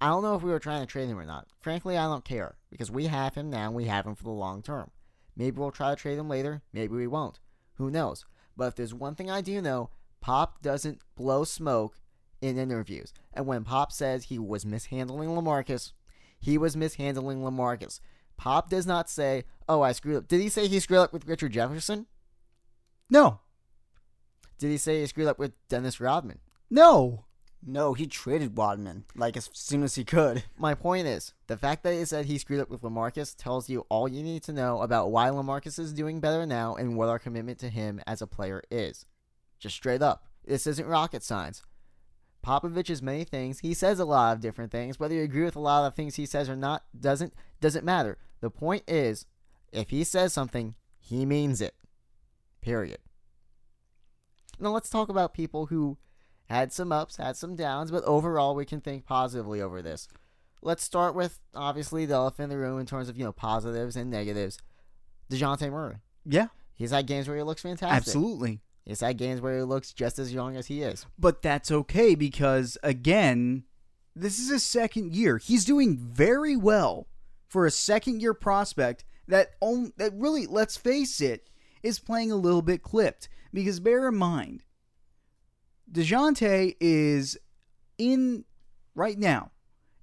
I 0.00 0.08
don't 0.08 0.22
know 0.22 0.34
if 0.36 0.42
we 0.42 0.50
were 0.50 0.58
trying 0.58 0.80
to 0.80 0.86
trade 0.86 1.08
him 1.08 1.18
or 1.18 1.24
not. 1.24 1.48
Frankly, 1.58 1.96
I 1.96 2.04
don't 2.04 2.24
care 2.24 2.56
because 2.70 2.90
we 2.90 3.06
have 3.06 3.34
him 3.34 3.48
now. 3.50 3.66
and 3.66 3.74
We 3.74 3.86
have 3.86 4.06
him 4.06 4.14
for 4.14 4.24
the 4.24 4.30
long 4.30 4.62
term. 4.62 4.90
Maybe 5.36 5.58
we'll 5.58 5.70
try 5.70 5.90
to 5.90 5.96
trade 5.96 6.18
him 6.18 6.28
later. 6.28 6.62
Maybe 6.72 6.94
we 6.94 7.06
won't. 7.06 7.40
Who 7.74 7.90
knows? 7.90 8.24
But 8.56 8.68
if 8.68 8.74
there's 8.76 8.94
one 8.94 9.14
thing 9.14 9.30
I 9.30 9.40
do 9.40 9.60
know, 9.60 9.90
Pop 10.20 10.62
doesn't 10.62 11.02
blow 11.14 11.44
smoke 11.44 11.98
in 12.40 12.58
interviews. 12.58 13.12
And 13.34 13.46
when 13.46 13.64
Pop 13.64 13.92
says 13.92 14.24
he 14.24 14.38
was 14.38 14.64
mishandling 14.66 15.30
Lamarcus, 15.30 15.92
he 16.38 16.56
was 16.58 16.76
mishandling 16.76 17.40
Lamarcus. 17.42 18.00
Pop 18.36 18.68
does 18.70 18.86
not 18.86 19.08
say, 19.10 19.44
"Oh, 19.68 19.80
I 19.82 19.92
screwed 19.92 20.16
up." 20.16 20.28
Did 20.28 20.40
he 20.40 20.48
say 20.48 20.68
he 20.68 20.80
screwed 20.80 21.00
up 21.00 21.12
with 21.12 21.26
Richard 21.26 21.52
Jefferson? 21.52 22.06
No, 23.08 23.40
Did 24.58 24.70
he 24.70 24.78
say 24.78 25.00
he 25.00 25.06
screwed 25.06 25.28
up 25.28 25.38
with 25.38 25.52
Dennis 25.68 26.00
Rodman? 26.00 26.40
no. 26.70 27.25
No, 27.66 27.94
he 27.94 28.06
traded 28.06 28.56
Rodman 28.56 29.04
like 29.16 29.36
as 29.36 29.50
soon 29.52 29.82
as 29.82 29.96
he 29.96 30.04
could. 30.04 30.44
My 30.58 30.74
point 30.74 31.08
is, 31.08 31.34
the 31.48 31.56
fact 31.56 31.82
that 31.82 31.94
he 31.94 32.04
said 32.04 32.26
he 32.26 32.38
screwed 32.38 32.60
up 32.60 32.70
with 32.70 32.82
Lamarcus 32.82 33.34
tells 33.36 33.68
you 33.68 33.84
all 33.88 34.08
you 34.08 34.22
need 34.22 34.44
to 34.44 34.52
know 34.52 34.82
about 34.82 35.10
why 35.10 35.28
Lamarcus 35.28 35.78
is 35.78 35.92
doing 35.92 36.20
better 36.20 36.46
now 36.46 36.76
and 36.76 36.96
what 36.96 37.08
our 37.08 37.18
commitment 37.18 37.58
to 37.58 37.68
him 37.68 38.00
as 38.06 38.22
a 38.22 38.26
player 38.26 38.62
is. 38.70 39.04
Just 39.58 39.74
straight 39.74 40.00
up. 40.00 40.26
This 40.44 40.66
isn't 40.66 40.86
rocket 40.86 41.24
science. 41.24 41.64
Popovich 42.44 42.88
is 42.88 43.02
many 43.02 43.24
things. 43.24 43.58
He 43.58 43.74
says 43.74 43.98
a 43.98 44.04
lot 44.04 44.34
of 44.34 44.40
different 44.40 44.70
things. 44.70 45.00
Whether 45.00 45.16
you 45.16 45.22
agree 45.22 45.42
with 45.42 45.56
a 45.56 45.60
lot 45.60 45.84
of 45.84 45.92
the 45.92 45.96
things 45.96 46.14
he 46.14 46.26
says 46.26 46.48
or 46.48 46.54
not 46.54 46.84
doesn't 46.98 47.34
doesn't 47.60 47.84
matter. 47.84 48.18
The 48.40 48.50
point 48.50 48.84
is, 48.86 49.26
if 49.72 49.90
he 49.90 50.04
says 50.04 50.32
something, 50.32 50.76
he 51.00 51.26
means 51.26 51.60
it. 51.60 51.74
Period. 52.60 52.98
Now 54.60 54.70
let's 54.70 54.88
talk 54.88 55.08
about 55.08 55.34
people 55.34 55.66
who 55.66 55.98
had 56.48 56.72
some 56.72 56.92
ups, 56.92 57.16
had 57.16 57.36
some 57.36 57.56
downs, 57.56 57.90
but 57.90 58.04
overall 58.04 58.54
we 58.54 58.64
can 58.64 58.80
think 58.80 59.04
positively 59.06 59.60
over 59.60 59.82
this. 59.82 60.08
Let's 60.62 60.82
start 60.82 61.14
with 61.14 61.38
obviously 61.54 62.06
the 62.06 62.14
elephant 62.14 62.44
in 62.44 62.50
the 62.50 62.58
room 62.58 62.80
in 62.80 62.86
terms 62.86 63.08
of 63.08 63.16
you 63.16 63.24
know 63.24 63.32
positives 63.32 63.96
and 63.96 64.10
negatives. 64.10 64.58
Dejounte 65.30 65.70
Murray. 65.70 65.96
Yeah, 66.24 66.48
He's 66.74 66.90
had 66.90 67.06
games 67.06 67.26
where 67.28 67.36
he 67.36 67.42
looks 67.42 67.62
fantastic. 67.62 67.96
absolutely. 67.96 68.60
He's 68.84 69.00
had 69.00 69.16
games 69.16 69.40
where 69.40 69.56
he 69.56 69.62
looks 69.64 69.92
just 69.92 70.18
as 70.18 70.32
young 70.32 70.56
as 70.56 70.66
he 70.66 70.82
is. 70.82 71.06
But 71.18 71.42
that's 71.42 71.70
okay 71.72 72.14
because 72.14 72.78
again, 72.82 73.64
this 74.14 74.38
is 74.38 74.50
his 74.50 74.62
second 74.62 75.14
year. 75.14 75.38
He's 75.38 75.64
doing 75.64 75.96
very 75.98 76.56
well 76.56 77.08
for 77.48 77.66
a 77.66 77.70
second 77.70 78.20
year 78.22 78.34
prospect 78.34 79.04
that 79.26 79.52
on, 79.60 79.92
that 79.96 80.12
really, 80.14 80.46
let's 80.46 80.76
face 80.76 81.20
it, 81.20 81.48
is 81.82 81.98
playing 81.98 82.30
a 82.30 82.36
little 82.36 82.62
bit 82.62 82.82
clipped. 82.82 83.28
Because 83.52 83.80
bear 83.80 84.06
in 84.08 84.16
mind, 84.16 84.62
DeJounte 85.90 86.76
is 86.80 87.38
in 87.98 88.44
right 88.94 89.18
now 89.18 89.50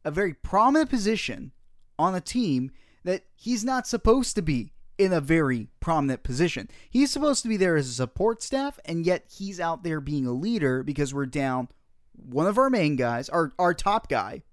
a 0.06 0.12
very 0.12 0.34
prominent 0.34 0.90
position 0.90 1.52
on 1.98 2.16
a 2.16 2.22
team 2.22 2.72
that 3.04 3.24
he's 3.36 3.63
not 3.63 3.88
supposed 3.88 4.36
to 4.36 4.42
be 4.42 4.72
in 4.98 5.12
a 5.12 5.22
very 5.22 5.68
prominent 5.80 6.24
position. 6.24 6.70
He's 6.90 7.12
supposed 7.12 7.42
to 7.44 7.50
be 7.50 7.58
there 7.58 7.75
as 7.75 7.90
a 7.90 7.94
support 7.94 8.42
staff, 8.42 8.80
and 8.86 9.06
yet 9.06 9.25
he's 9.30 9.60
out 9.60 9.84
there 9.84 10.00
being 10.00 10.25
a 10.25 10.32
leader 10.32 10.84
because 10.84 11.13
we're 11.13 11.25
down 11.25 11.68
one 12.13 12.48
of 12.48 12.58
our 12.58 12.70
main 12.70 12.96
guys, 12.96 13.28
our, 13.30 13.52
our 13.58 13.74
top 13.74 14.08
guy, 14.08 14.44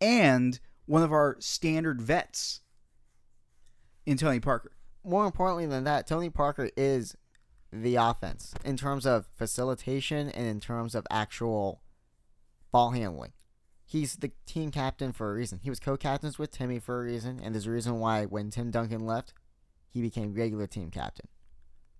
and 0.00 0.58
one 0.86 1.02
of 1.02 1.12
our 1.12 1.36
standard 1.38 2.00
vets 2.00 2.60
in 4.06 4.16
Tony 4.16 4.40
Parker. 4.40 4.72
More 5.04 5.26
importantly 5.26 5.66
than 5.66 5.84
that, 5.84 6.06
Tony 6.06 6.30
Parker 6.30 6.70
is 6.76 7.14
the 7.72 7.96
offense 7.96 8.54
in 8.64 8.76
terms 8.76 9.06
of 9.06 9.28
facilitation 9.34 10.28
and 10.30 10.46
in 10.46 10.60
terms 10.60 10.94
of 10.94 11.06
actual 11.10 11.82
ball 12.72 12.90
handling. 12.90 13.32
He's 13.84 14.16
the 14.16 14.32
team 14.46 14.70
captain 14.70 15.12
for 15.12 15.30
a 15.30 15.34
reason. 15.34 15.60
He 15.62 15.70
was 15.70 15.80
co-captains 15.80 16.38
with 16.38 16.50
Timmy 16.50 16.78
for 16.78 17.00
a 17.00 17.04
reason, 17.04 17.40
and 17.42 17.54
there's 17.54 17.66
a 17.66 17.70
reason 17.70 18.00
why 18.00 18.26
when 18.26 18.50
Tim 18.50 18.70
Duncan 18.70 19.06
left, 19.06 19.32
he 19.88 20.02
became 20.02 20.34
regular 20.34 20.66
team 20.66 20.90
captain. 20.90 21.28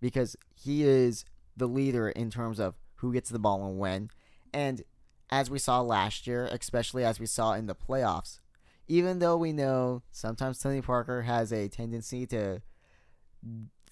Because 0.01 0.37
he 0.55 0.85
is 0.85 1.25
the 1.57 1.67
leader 1.67 2.11
in 2.11 2.31
terms 2.31 2.61
of 2.61 2.75
who 2.97 3.13
gets 3.13 3.31
the 3.31 3.39
ball 3.39 3.67
and 3.67 3.79
when. 3.79 4.11
And 4.53 4.83
as 5.31 5.51
we 5.51 5.59
saw 5.59 5.81
last 5.81 6.27
year, 6.27 6.47
especially 6.53 7.05
as 7.05 7.19
we 7.19 7.27
saw 7.27 7.55
in 7.55 7.67
the 7.67 7.75
playoffs, 7.75 8.41
even 8.87 9.19
though 9.19 9.37
we 9.37 9.53
know 9.53 10.03
sometimes 10.11 10.59
Tony 10.59 10.81
Parker 10.81 11.23
has 11.23 11.53
a 11.53 11.69
tendency 11.69 12.27
to 12.27 12.63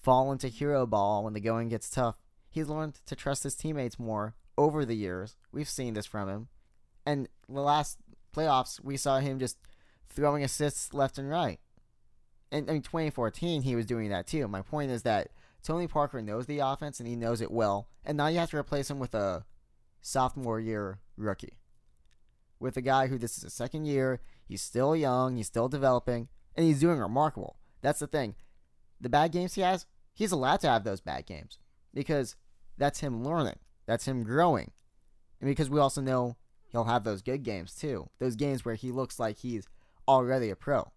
fall 0.07 0.31
into 0.31 0.47
hero 0.47 0.85
ball 0.85 1.25
when 1.25 1.33
the 1.33 1.39
going 1.41 1.67
gets 1.67 1.89
tough. 1.89 2.15
He's 2.49 2.69
learned 2.69 3.01
to 3.07 3.13
trust 3.13 3.43
his 3.43 3.55
teammates 3.55 3.99
more 3.99 4.35
over 4.57 4.85
the 4.85 4.95
years. 4.95 5.35
We've 5.51 5.67
seen 5.67 5.95
this 5.95 6.05
from 6.05 6.29
him. 6.29 6.47
And 7.05 7.27
the 7.49 7.59
last 7.59 7.97
playoffs, 8.33 8.81
we 8.81 8.95
saw 8.95 9.19
him 9.19 9.37
just 9.37 9.57
throwing 10.07 10.45
assists 10.45 10.93
left 10.93 11.17
and 11.17 11.29
right. 11.29 11.59
And 12.53 12.69
in 12.69 12.83
2014, 12.83 13.63
he 13.63 13.75
was 13.75 13.85
doing 13.85 14.07
that 14.07 14.27
too. 14.27 14.47
My 14.47 14.61
point 14.61 14.91
is 14.91 15.03
that 15.03 15.27
Tony 15.61 15.87
Parker 15.87 16.21
knows 16.21 16.45
the 16.45 16.59
offense 16.59 17.01
and 17.01 17.09
he 17.09 17.17
knows 17.17 17.41
it 17.41 17.51
well. 17.51 17.89
And 18.05 18.15
now 18.15 18.27
you 18.27 18.39
have 18.39 18.51
to 18.51 18.57
replace 18.57 18.89
him 18.89 18.99
with 18.99 19.13
a 19.13 19.43
sophomore 19.99 20.61
year 20.61 20.99
rookie. 21.17 21.59
With 22.61 22.77
a 22.77 22.81
guy 22.81 23.07
who 23.07 23.17
this 23.17 23.35
is 23.35 23.43
his 23.43 23.53
second 23.53 23.87
year, 23.87 24.21
he's 24.45 24.61
still 24.61 24.95
young, 24.95 25.35
he's 25.35 25.47
still 25.47 25.67
developing, 25.67 26.29
and 26.55 26.65
he's 26.65 26.79
doing 26.79 26.97
remarkable. 26.97 27.57
That's 27.81 27.99
the 27.99 28.07
thing. 28.07 28.35
The 29.01 29.09
bad 29.09 29.33
games 29.33 29.55
he 29.55 29.61
has, 29.61 29.85
he's 30.17 30.31
allowed 30.31 30.59
to 30.61 30.67
have 30.67 30.83
those 30.83 30.99
bad 30.99 31.27
games 31.27 31.59
because 31.93 32.35
that's 32.77 32.99
him 32.99 33.23
learning, 33.23 33.59
that's 33.85 34.07
him 34.07 34.23
growing. 34.23 34.71
And 35.39 35.47
because 35.47 35.69
we 35.69 35.79
also 35.79 36.01
know 36.01 36.35
he'll 36.71 36.85
have 36.85 37.03
those 37.03 37.21
good 37.21 37.43
games 37.43 37.75
too. 37.75 38.09
Those 38.19 38.35
games 38.35 38.65
where 38.65 38.75
he 38.75 38.91
looks 38.91 39.19
like 39.19 39.37
he's 39.37 39.67
already 40.07 40.49
a 40.49 40.55
pro. 40.55 40.91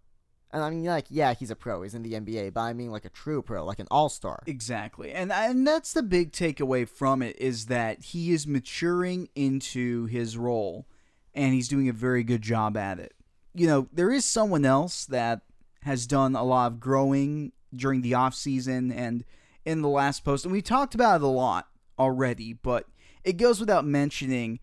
And 0.53 0.63
I 0.63 0.69
mean, 0.69 0.83
like, 0.83 1.05
yeah, 1.09 1.33
he's 1.33 1.51
a 1.51 1.55
pro. 1.55 1.83
He's 1.83 1.93
in 1.93 2.01
the 2.01 2.13
NBA, 2.13 2.53
but 2.53 2.61
I 2.61 2.73
mean, 2.73 2.91
like 2.91 3.05
a 3.05 3.09
true 3.09 3.41
pro, 3.41 3.63
like 3.63 3.79
an 3.79 3.87
all 3.89 4.09
star. 4.09 4.41
Exactly, 4.47 5.11
and 5.13 5.31
and 5.31 5.65
that's 5.65 5.93
the 5.93 6.03
big 6.03 6.33
takeaway 6.33 6.89
from 6.89 7.21
it 7.21 7.37
is 7.39 7.67
that 7.67 8.01
he 8.01 8.33
is 8.33 8.45
maturing 8.45 9.29
into 9.33 10.07
his 10.07 10.35
role, 10.35 10.87
and 11.33 11.53
he's 11.53 11.69
doing 11.69 11.87
a 11.87 11.93
very 11.93 12.23
good 12.23 12.41
job 12.41 12.75
at 12.75 12.99
it. 12.99 13.13
You 13.53 13.67
know, 13.67 13.87
there 13.93 14.11
is 14.11 14.25
someone 14.25 14.65
else 14.65 15.05
that 15.05 15.41
has 15.83 16.05
done 16.05 16.35
a 16.35 16.43
lot 16.43 16.67
of 16.67 16.79
growing 16.81 17.53
during 17.75 18.01
the 18.01 18.13
off 18.13 18.35
season 18.35 18.91
and 18.91 19.23
in 19.65 19.81
the 19.81 19.89
last 19.89 20.23
post, 20.23 20.45
and 20.45 20.51
we 20.51 20.61
talked 20.61 20.95
about 20.95 21.21
it 21.21 21.23
a 21.23 21.27
lot 21.27 21.67
already, 21.99 22.53
but 22.53 22.87
it 23.23 23.37
goes 23.37 23.59
without 23.59 23.85
mentioning 23.85 24.59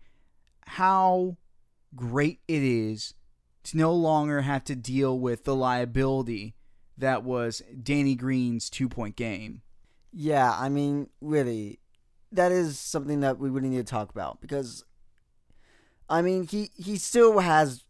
how 0.65 1.37
great 1.95 2.39
it 2.47 2.63
is 2.63 3.13
to 3.63 3.77
no 3.77 3.93
longer 3.93 4.41
have 4.41 4.63
to 4.65 4.75
deal 4.75 5.17
with 5.19 5.43
the 5.43 5.55
liability 5.55 6.55
that 6.97 7.23
was 7.23 7.61
Danny 7.81 8.15
Green's 8.15 8.69
two 8.69 8.89
point 8.89 9.15
game. 9.15 9.61
Yeah, 10.11 10.53
I 10.57 10.69
mean, 10.69 11.09
really, 11.21 11.79
that 12.31 12.51
is 12.51 12.79
something 12.79 13.21
that 13.21 13.39
we 13.39 13.49
really 13.49 13.69
need 13.69 13.77
to 13.77 13.83
talk 13.83 14.09
about 14.11 14.41
because, 14.41 14.83
I 16.09 16.21
mean, 16.21 16.47
he 16.47 16.71
he 16.75 16.97
still 16.97 17.39
has, 17.39 17.85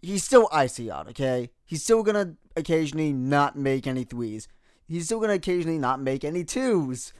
he's 0.00 0.22
still 0.22 0.48
icy 0.52 0.90
out. 0.90 1.08
Okay, 1.08 1.50
he's 1.64 1.82
still 1.82 2.02
gonna 2.02 2.36
occasionally 2.58 3.12
not 3.12 3.56
make 3.56 3.86
any 3.86 4.04
threes. 4.04 4.48
He's 4.86 5.06
still 5.06 5.20
gonna 5.20 5.34
occasionally 5.34 5.78
not 5.78 6.00
make 6.00 6.24
any 6.24 6.44
twos, 6.44 7.12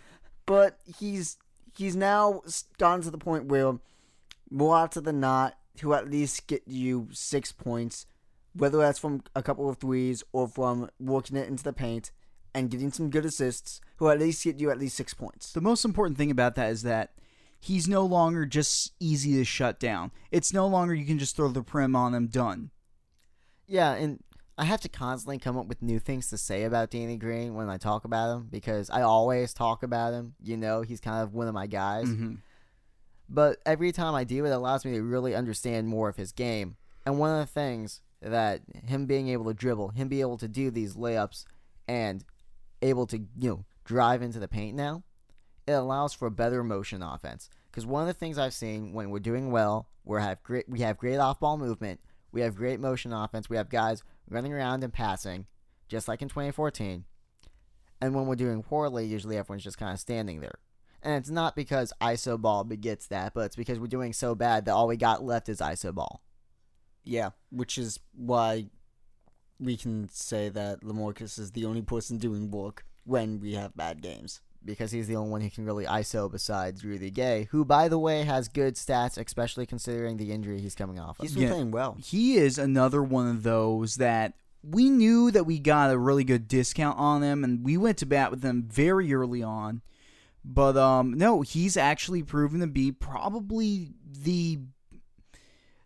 but 0.47 0.79
he's 0.99 1.39
he's 1.77 1.97
now 1.97 2.43
gotten 2.79 3.03
to 3.03 3.11
the 3.11 3.19
point 3.19 3.47
where 3.47 3.79
more 4.51 4.77
often 4.77 5.05
than 5.05 5.21
not 5.21 5.59
to 5.77 5.95
at 5.95 6.11
least 6.11 6.47
get 6.47 6.63
you 6.67 7.09
six 7.13 7.53
points, 7.53 8.07
whether 8.53 8.79
that's 8.79 8.99
from 8.99 9.23
a 9.37 9.43
couple 9.43 9.69
of 9.69 9.79
threes 9.79 10.25
or 10.33 10.49
from 10.49 10.91
working 10.99 11.37
it 11.37 11.49
into 11.49 11.63
the 11.63 11.73
paint 11.73 12.11
and 12.55 12.71
getting 12.71 12.91
some 12.91 13.11
good 13.11 13.25
assists, 13.25 13.81
who 13.97 14.09
at 14.09 14.19
least 14.19 14.43
get 14.43 14.59
you 14.59 14.71
at 14.71 14.79
least 14.79 14.97
six 14.97 15.15
points. 15.15 15.53
The 15.53 15.61
most 15.61 15.85
important 15.85 16.19
thing 16.19 16.31
about 16.31 16.55
that 16.57 16.71
is 16.71 16.83
that 16.83 17.13
he's 17.61 17.87
no 17.87 18.05
longer 18.05 18.47
just 18.47 18.93
easy 18.99 19.35
to 19.35 19.45
shut 19.45 19.79
down. 19.79 20.11
It's 20.31 20.53
no 20.53 20.67
longer 20.67 20.95
you 20.95 21.05
can 21.07 21.19
just 21.19 21.37
throw 21.37 21.49
the 21.49 21.63
prim 21.63 21.95
on 21.95 22.15
him, 22.15 22.27
done. 22.27 22.71
Yeah, 23.67 23.93
and 23.93 24.23
I 24.59 24.65
have 24.65 24.81
to 24.81 24.89
constantly 24.89 25.39
come 25.39 25.57
up 25.57 25.67
with 25.67 25.83
new 25.83 26.01
things 26.01 26.29
to 26.31 26.37
say 26.37 26.65
about 26.65 26.91
Danny 26.91 27.17
Green 27.17 27.55
when 27.55 27.71
I 27.71 27.77
talk 27.79 28.05
about 28.05 28.37
him 28.37 28.49
because 28.51 28.91
I 28.91 29.03
always 29.03 29.55
talk 29.55 29.85
about 29.85 30.13
him. 30.13 30.35
You 30.43 30.57
know, 30.57 30.83
he's 30.83 31.01
kind 31.01 31.23
of 31.23 31.33
one 31.33 31.47
of 31.47 31.55
my 31.55 31.69
guys. 31.69 32.09
Mm-hmm. 32.09 32.35
But 33.29 33.59
every 33.65 33.93
time 33.93 34.17
I 34.17 34.25
do, 34.25 34.45
it 34.45 34.49
it 34.49 34.53
allows 34.53 34.85
me 34.85 34.93
to 34.93 35.03
really 35.03 35.37
understand 35.37 35.87
more 35.87 36.09
of 36.09 36.17
his 36.17 36.33
game. 36.33 36.77
And 37.07 37.21
one 37.21 37.31
of 37.31 37.47
the 37.47 37.53
things 37.53 38.01
that 38.21 38.63
him 38.87 39.07
being 39.07 39.29
able 39.29 39.45
to 39.45 39.55
dribble, 39.55 39.91
him 39.91 40.09
being 40.09 40.23
able 40.23 40.39
to 40.39 40.49
do 40.49 40.73
these 40.73 40.95
layups, 40.95 41.45
and 41.87 42.25
able 42.83 43.07
to 43.07 43.19
you 43.39 43.51
know 43.51 43.65
drive 43.85 44.23
into 44.23 44.41
the 44.41 44.49
paint 44.49 44.77
now, 44.77 45.05
it 45.69 45.73
allows 45.73 46.15
for 46.15 46.27
a 46.27 46.33
better 46.33 46.65
motion 46.65 47.01
offense. 47.01 47.49
Because 47.71 47.87
one 47.87 48.03
of 48.03 48.09
the 48.09 48.15
things 48.15 48.39
I've 48.39 48.55
seen 48.55 48.93
when 48.93 49.11
we're 49.11 49.21
doing 49.21 49.53
well, 49.53 49.89
we 50.05 50.21
have 50.21 50.43
great 50.43 50.69
we 50.69 50.81
have 50.81 50.99
great 50.99 51.19
off 51.19 51.39
ball 51.39 51.59
movement, 51.59 52.01
we 52.33 52.41
have 52.41 52.57
great 52.57 52.81
motion 52.81 53.13
offense, 53.13 53.49
we 53.49 53.57
have 53.57 53.69
guys 53.69 54.03
running 54.29 54.53
around 54.53 54.85
and 54.85 54.93
passing, 54.93 55.47
just 55.89 56.09
like 56.09 56.23
in 56.23 56.29
2014. 56.29 57.05
And 58.01 58.15
when 58.15 58.27
we're 58.27 58.37
doing 58.37 58.63
poorly, 58.63 59.07
usually 59.07 59.37
everyone's 59.37 59.65
just 59.65 59.79
kind 59.79 59.93
of 59.93 60.01
standing 60.01 60.41
there. 60.41 60.59
And 61.03 61.15
it's 61.15 61.31
not 61.31 61.57
because 61.57 61.93
ISO 62.01 62.41
ball 62.41 62.65
begets 62.65 63.07
that, 63.09 63.35
but 63.35 63.47
it's 63.47 63.57
because 63.57 63.79
we're 63.79 63.87
doing 63.87 64.13
so 64.13 64.35
bad 64.35 64.65
that 64.65 64.73
all 64.73 64.89
we 64.89 64.97
got 64.97 65.25
left 65.25 65.49
is 65.49 65.61
ISO 65.61 65.95
ball. 65.95 66.23
Yeah, 67.05 67.31
which 67.51 67.79
is 67.79 68.01
why 68.15 68.67
we 69.59 69.77
can 69.77 70.09
say 70.09 70.49
that 70.49 70.83
Lamarcus 70.83 71.39
is 71.39 71.53
the 71.53 71.65
only 71.65 71.83
person 71.83 72.19
doing 72.19 72.51
work 72.51 72.85
when 73.05 73.41
we 73.41 73.55
have 73.55 73.77
bad 73.77 74.03
games. 74.03 74.41
Because 74.69 74.91
he's 74.93 75.07
the 75.09 75.17
only 75.17 75.31
one 75.31 75.41
who 75.41 75.49
can 75.49 75.65
really 75.65 75.87
ISO 75.87 76.31
besides 76.31 76.85
Rudy 76.85 77.11
Gay, 77.11 77.49
who, 77.51 77.65
by 77.65 77.89
the 77.89 77.99
way, 77.99 78.23
has 78.25 78.49
good 78.49 78.75
stats, 78.75 79.17
especially 79.17 79.65
considering 79.65 80.19
the 80.19 80.31
injury 80.31 80.61
he's 80.61 80.75
coming 80.75 80.99
off 81.01 81.19
of. 81.19 81.23
He's 81.25 81.33
been 81.33 81.45
Yeah. 81.45 81.49
playing 81.53 81.71
well. 81.71 81.97
He 81.99 82.37
is 82.37 82.59
another 82.59 83.03
one 83.03 83.29
of 83.29 83.43
those 83.45 83.95
that 83.97 84.35
we 84.63 84.91
knew 84.91 85.31
that 85.31 85.45
we 85.47 85.59
got 85.59 85.91
a 85.91 85.97
really 85.99 86.25
good 86.25 86.49
discount 86.49 86.99
on 86.99 87.23
him, 87.23 87.45
and 87.45 87.65
we 87.65 87.79
went 87.79 87.97
to 87.99 88.07
bat 88.07 88.31
with 88.31 88.43
him 88.43 88.65
very 88.71 89.13
early 89.15 89.43
on. 89.43 89.81
But 90.45 90.77
um, 90.77 91.15
no, 91.15 91.41
he's 91.41 91.77
actually 91.79 92.23
proven 92.23 92.61
to 92.61 92.67
be 92.67 92.93
probably 92.93 93.93
the 94.07 94.61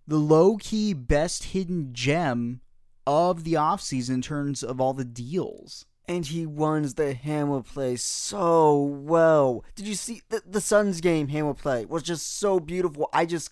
the 0.08 0.16
low 0.18 0.56
key 0.56 0.92
best 0.92 1.44
hidden 1.44 1.90
gem 1.92 2.60
of 3.06 3.44
the 3.44 3.54
offseason 3.54 4.14
in 4.14 4.22
terms 4.22 4.62
of 4.64 4.80
all 4.80 4.92
the 4.92 5.04
deals. 5.04 5.86
And 6.12 6.26
he 6.26 6.44
runs 6.44 6.92
the 6.92 7.14
hammer 7.14 7.62
play 7.62 7.96
so 7.96 8.78
well. 8.82 9.64
Did 9.74 9.88
you 9.88 9.94
see 9.94 10.20
the, 10.28 10.42
the 10.46 10.60
Suns 10.60 11.00
game 11.00 11.28
hammer 11.28 11.54
play 11.54 11.86
was 11.86 12.02
just 12.02 12.38
so 12.38 12.60
beautiful. 12.60 13.08
I 13.14 13.24
just 13.24 13.50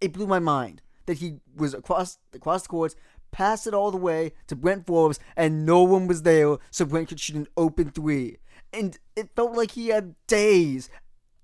it 0.00 0.12
blew 0.12 0.26
my 0.26 0.40
mind 0.40 0.82
that 1.06 1.18
he 1.18 1.36
was 1.54 1.74
across 1.74 2.18
across 2.34 2.62
the 2.62 2.68
courts, 2.68 2.96
passed 3.30 3.68
it 3.68 3.74
all 3.74 3.92
the 3.92 3.96
way 3.96 4.32
to 4.48 4.56
Brent 4.56 4.88
Forbes, 4.88 5.20
and 5.36 5.64
no 5.64 5.84
one 5.84 6.08
was 6.08 6.22
there, 6.22 6.56
so 6.72 6.84
Brent 6.84 7.10
could 7.10 7.20
shoot 7.20 7.36
an 7.36 7.46
open 7.56 7.92
three. 7.92 8.38
And 8.72 8.98
it 9.14 9.30
felt 9.36 9.56
like 9.56 9.70
he 9.70 9.90
had 9.90 10.16
days 10.26 10.90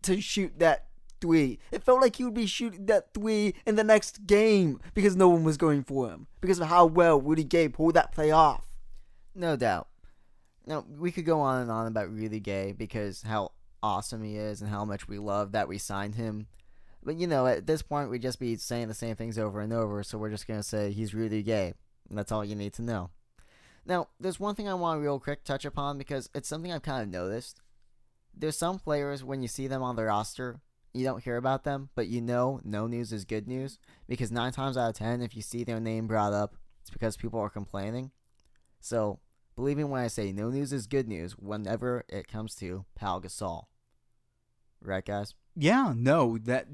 to 0.03 0.21
shoot 0.21 0.59
that 0.59 0.87
three. 1.21 1.61
It 1.71 1.85
felt 1.85 2.00
like 2.00 2.17
he 2.17 2.25
would 2.25 2.35
be 2.35 2.47
shooting 2.47 2.87
that 2.87 3.14
three 3.14 3.55
in 3.64 3.76
the 3.76 3.85
next 3.85 4.26
game 4.26 4.81
because 4.95 5.14
no 5.14 5.29
one 5.29 5.45
was 5.45 5.57
going 5.57 5.85
for 5.85 6.11
him. 6.11 6.26
Because 6.41 6.59
of 6.59 6.67
how 6.67 6.87
well 6.87 7.21
Rudy 7.21 7.45
Gay 7.45 7.69
pulled 7.69 7.95
that 7.95 8.11
play 8.11 8.33
off. 8.33 8.67
No 9.33 9.55
doubt. 9.55 9.87
Now, 10.66 10.85
we 10.99 11.12
could 11.12 11.26
go 11.26 11.40
on 11.40 11.62
and 11.62 11.71
on 11.71 11.87
about 11.87 12.11
Rudy 12.11 12.40
Gay 12.40 12.73
because 12.73 13.23
how 13.23 13.52
awesome 13.83 14.23
he 14.23 14.37
is 14.37 14.62
and 14.62 14.71
how 14.71 14.85
much 14.85 15.09
we 15.09 15.18
love 15.18 15.52
that 15.52 15.68
we 15.68 15.78
signed 15.78 16.14
him. 16.14 16.47
But, 17.02 17.16
you 17.16 17.26
know, 17.26 17.47
at 17.47 17.66
this 17.66 17.83
point, 17.83 18.11
we'd 18.11 18.23
just 18.23 18.40
be 18.40 18.56
saying 18.56 18.88
the 18.88 18.94
same 18.94 19.14
things 19.14 19.38
over 19.38 19.61
and 19.61 19.73
over, 19.73 20.02
so 20.02 20.16
we're 20.16 20.30
just 20.30 20.47
to 20.47 20.62
say 20.62 20.90
he's 20.90 21.14
really 21.14 21.42
Gay. 21.42 21.75
And 22.09 22.16
that's 22.16 22.33
all 22.33 22.44
you 22.44 22.54
need 22.54 22.73
to 22.75 22.83
know. 22.83 23.11
Now, 23.85 24.09
there's 24.18 24.40
one 24.40 24.54
thing 24.54 24.68
I 24.68 24.75
want 24.75 24.99
to 24.99 25.02
real 25.02 25.21
quick 25.21 25.44
touch 25.44 25.66
upon 25.66 25.99
because 25.99 26.30
it's 26.35 26.49
something 26.49 26.73
I've 26.73 26.83
kind 26.83 27.02
of 27.02 27.09
noticed. 27.09 27.61
There's 28.35 28.56
some 28.56 28.78
players, 28.78 29.23
when 29.23 29.42
you 29.42 29.49
see 29.49 29.66
them 29.66 29.83
on 29.83 29.97
the 29.97 30.04
roster, 30.04 30.61
you 30.94 31.04
don't 31.04 31.23
hear 31.23 31.37
about 31.37 31.64
them, 31.64 31.90
but 31.94 32.06
you 32.06 32.21
know 32.21 32.61
no 32.64 32.87
news 32.87 33.12
is 33.12 33.25
good 33.25 33.47
news 33.47 33.78
because 34.09 34.30
nine 34.33 34.52
times 34.52 34.76
out 34.76 34.90
of 34.90 34.94
ten, 34.94 35.21
if 35.21 35.37
you 35.37 35.42
see 35.42 35.64
their 35.64 35.80
name 35.80 36.06
brought 36.06 36.33
up, 36.33 36.56
it's 36.80 36.90
because 36.90 37.16
people 37.16 37.40
are 37.40 37.50
complaining. 37.50 38.12
So, 38.80 39.18
believe 39.56 39.76
me 39.76 39.84
when 39.84 40.02
I 40.02 40.08
say 40.08 40.32
no 40.32 40.50
news 40.50 40.73
is 40.73 40.87
good 40.87 41.08
news 41.08 41.32
whenever 41.32 42.04
it 42.08 42.28
comes 42.28 42.54
to 42.56 42.84
Pau 42.94 43.20
Gasol. 43.20 43.64
Right, 44.80 45.04
guys? 45.04 45.34
Yeah, 45.56 45.94
no, 45.96 46.38
that 46.38 46.66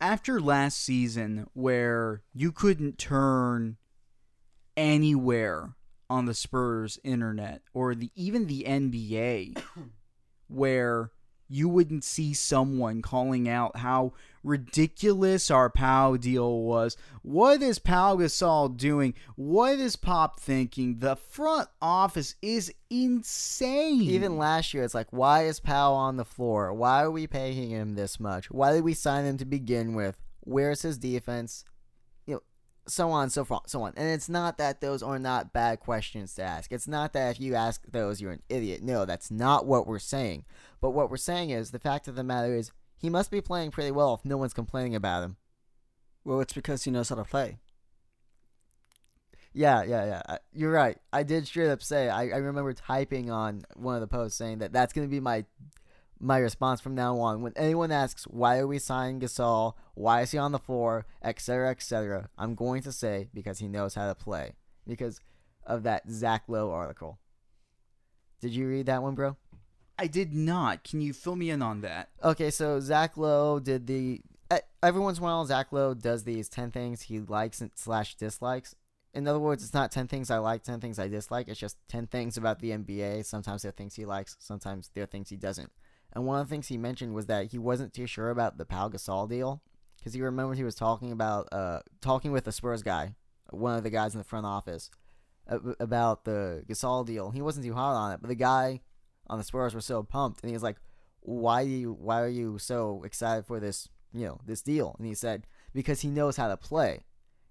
after 0.00 0.40
last 0.40 0.82
season 0.82 1.46
where 1.52 2.22
you 2.34 2.50
couldn't 2.50 2.98
turn 2.98 3.76
anywhere 4.76 5.74
on 6.10 6.26
the 6.26 6.34
Spurs 6.34 6.98
internet 7.04 7.62
or 7.72 7.94
the 7.94 8.10
even 8.14 8.46
the 8.46 8.64
NBA 8.66 9.62
where 10.48 11.10
you 11.48 11.68
wouldn't 11.68 12.02
see 12.02 12.34
someone 12.34 13.02
calling 13.02 13.48
out 13.48 13.76
how 13.76 14.12
ridiculous 14.42 15.50
our 15.50 15.70
Pau 15.70 16.16
deal 16.16 16.60
was. 16.60 16.96
What 17.22 17.62
is 17.62 17.78
Pau 17.78 18.16
Gasol 18.16 18.76
doing? 18.76 19.14
What 19.36 19.78
is 19.78 19.96
Pop 19.96 20.40
thinking? 20.40 20.98
The 20.98 21.16
front 21.16 21.68
office 21.80 22.34
is 22.42 22.72
insane. 22.90 24.02
Even 24.02 24.38
last 24.38 24.74
year, 24.74 24.82
it's 24.84 24.94
like, 24.94 25.12
why 25.12 25.44
is 25.44 25.60
Pau 25.60 25.92
on 25.92 26.16
the 26.16 26.24
floor? 26.24 26.72
Why 26.72 27.02
are 27.02 27.10
we 27.10 27.26
paying 27.26 27.70
him 27.70 27.94
this 27.94 28.18
much? 28.18 28.50
Why 28.50 28.72
did 28.72 28.84
we 28.84 28.94
sign 28.94 29.24
him 29.24 29.38
to 29.38 29.44
begin 29.44 29.94
with? 29.94 30.16
Where's 30.40 30.82
his 30.82 30.98
defense? 30.98 31.64
You 32.26 32.34
know, 32.34 32.42
so 32.86 33.10
on 33.10 33.30
so 33.30 33.44
forth, 33.44 33.68
so 33.68 33.82
on. 33.82 33.92
And 33.96 34.08
it's 34.08 34.28
not 34.28 34.58
that 34.58 34.80
those 34.80 35.02
are 35.02 35.18
not 35.18 35.52
bad 35.52 35.78
questions 35.78 36.34
to 36.34 36.42
ask. 36.42 36.72
It's 36.72 36.88
not 36.88 37.12
that 37.12 37.36
if 37.36 37.40
you 37.40 37.54
ask 37.54 37.82
those, 37.90 38.20
you're 38.20 38.32
an 38.32 38.42
idiot. 38.48 38.82
No, 38.82 39.04
that's 39.04 39.30
not 39.30 39.66
what 39.66 39.86
we're 39.86 40.00
saying. 40.00 40.44
But 40.80 40.90
what 40.90 41.10
we're 41.10 41.16
saying 41.16 41.50
is 41.50 41.70
the 41.70 41.78
fact 41.78 42.08
of 42.08 42.16
the 42.16 42.24
matter 42.24 42.54
is 42.54 42.72
he 43.02 43.10
must 43.10 43.32
be 43.32 43.40
playing 43.40 43.72
pretty 43.72 43.90
well 43.90 44.14
if 44.14 44.24
no 44.24 44.36
one's 44.36 44.54
complaining 44.54 44.94
about 44.94 45.24
him. 45.24 45.36
Well, 46.24 46.40
it's 46.40 46.52
because 46.52 46.84
he 46.84 46.92
knows 46.92 47.08
how 47.08 47.16
to 47.16 47.24
play. 47.24 47.58
Yeah, 49.52 49.82
yeah, 49.82 50.04
yeah. 50.06 50.22
I- 50.28 50.38
You're 50.52 50.70
right. 50.72 50.96
I 51.12 51.24
did 51.24 51.46
straight 51.46 51.68
up 51.68 51.82
say 51.82 52.08
I, 52.08 52.22
I 52.28 52.36
remember 52.36 52.72
typing 52.72 53.28
on 53.30 53.64
one 53.74 53.96
of 53.96 54.00
the 54.00 54.06
posts 54.06 54.38
saying 54.38 54.58
that 54.58 54.72
that's 54.72 54.92
going 54.92 55.06
to 55.06 55.10
be 55.10 55.20
my 55.20 55.44
my 56.20 56.38
response 56.38 56.80
from 56.80 56.94
now 56.94 57.18
on. 57.18 57.42
When 57.42 57.52
anyone 57.56 57.90
asks 57.90 58.22
why 58.24 58.58
are 58.58 58.66
we 58.68 58.78
signing 58.78 59.20
Gasol, 59.20 59.74
why 59.94 60.20
is 60.22 60.30
he 60.30 60.38
on 60.38 60.52
the 60.52 60.58
floor, 60.60 61.04
etc., 61.22 61.70
etc., 61.70 62.30
I'm 62.38 62.54
going 62.54 62.82
to 62.82 62.92
say 62.92 63.28
because 63.34 63.58
he 63.58 63.66
knows 63.66 63.94
how 63.96 64.06
to 64.06 64.14
play 64.14 64.52
because 64.86 65.20
of 65.66 65.82
that 65.82 66.08
Zach 66.08 66.44
Lowe 66.46 66.70
article. 66.70 67.18
Did 68.40 68.52
you 68.54 68.68
read 68.68 68.86
that 68.86 69.02
one, 69.02 69.16
bro? 69.16 69.36
I 69.98 70.06
did 70.06 70.32
not. 70.32 70.84
Can 70.84 71.00
you 71.00 71.12
fill 71.12 71.36
me 71.36 71.50
in 71.50 71.62
on 71.62 71.82
that? 71.82 72.10
Okay, 72.22 72.50
so 72.50 72.80
Zach 72.80 73.16
Lowe 73.16 73.58
did 73.58 73.86
the. 73.86 74.20
Every 74.82 75.00
once 75.00 75.18
in 75.18 75.22
a 75.22 75.26
while, 75.26 75.46
Zach 75.46 75.72
Lowe 75.72 75.94
does 75.94 76.24
these 76.24 76.48
10 76.48 76.72
things 76.72 77.02
he 77.02 77.20
likes 77.20 77.62
slash 77.74 78.16
dislikes. 78.16 78.74
In 79.14 79.28
other 79.28 79.38
words, 79.38 79.62
it's 79.62 79.74
not 79.74 79.92
10 79.92 80.08
things 80.08 80.30
I 80.30 80.38
like, 80.38 80.62
10 80.62 80.80
things 80.80 80.98
I 80.98 81.08
dislike. 81.08 81.48
It's 81.48 81.60
just 81.60 81.76
10 81.88 82.06
things 82.06 82.36
about 82.36 82.60
the 82.60 82.70
NBA. 82.70 83.24
Sometimes 83.24 83.62
there 83.62 83.68
are 83.68 83.72
things 83.72 83.94
he 83.94 84.04
likes, 84.04 84.36
sometimes 84.40 84.90
there 84.94 85.04
are 85.04 85.06
things 85.06 85.28
he 85.28 85.36
doesn't. 85.36 85.70
And 86.12 86.26
one 86.26 86.40
of 86.40 86.48
the 86.48 86.50
things 86.50 86.68
he 86.68 86.76
mentioned 86.76 87.14
was 87.14 87.26
that 87.26 87.52
he 87.52 87.58
wasn't 87.58 87.94
too 87.94 88.06
sure 88.06 88.30
about 88.30 88.58
the 88.58 88.64
Pau 88.64 88.88
Gasol 88.88 89.28
deal 89.28 89.62
because 89.98 90.14
he 90.14 90.20
remembered 90.20 90.56
he 90.56 90.64
was 90.64 90.74
talking 90.74 91.12
about 91.12 91.48
uh 91.52 91.80
talking 92.00 92.32
with 92.32 92.44
the 92.44 92.52
Spurs 92.52 92.82
guy, 92.82 93.14
one 93.50 93.76
of 93.76 93.82
the 93.82 93.90
guys 93.90 94.14
in 94.14 94.18
the 94.18 94.24
front 94.24 94.44
office, 94.44 94.90
about 95.46 96.24
the 96.24 96.64
Gasol 96.68 97.06
deal. 97.06 97.30
He 97.30 97.40
wasn't 97.40 97.64
too 97.64 97.74
hot 97.74 97.94
on 97.94 98.12
it, 98.12 98.20
but 98.20 98.28
the 98.28 98.34
guy 98.34 98.80
on 99.28 99.38
the 99.38 99.44
Spurs 99.44 99.74
were 99.74 99.80
so 99.80 100.02
pumped, 100.02 100.40
and 100.42 100.50
he 100.50 100.54
was 100.54 100.62
like, 100.62 100.76
"Why 101.20 101.64
do 101.64 101.70
you? 101.70 101.92
Why 101.92 102.20
are 102.20 102.28
you 102.28 102.58
so 102.58 103.02
excited 103.04 103.46
for 103.46 103.60
this? 103.60 103.88
You 104.12 104.26
know, 104.26 104.40
this 104.44 104.62
deal?" 104.62 104.94
And 104.98 105.06
he 105.06 105.14
said, 105.14 105.46
"Because 105.72 106.00
he 106.00 106.08
knows 106.08 106.36
how 106.36 106.48
to 106.48 106.56
play." 106.56 107.04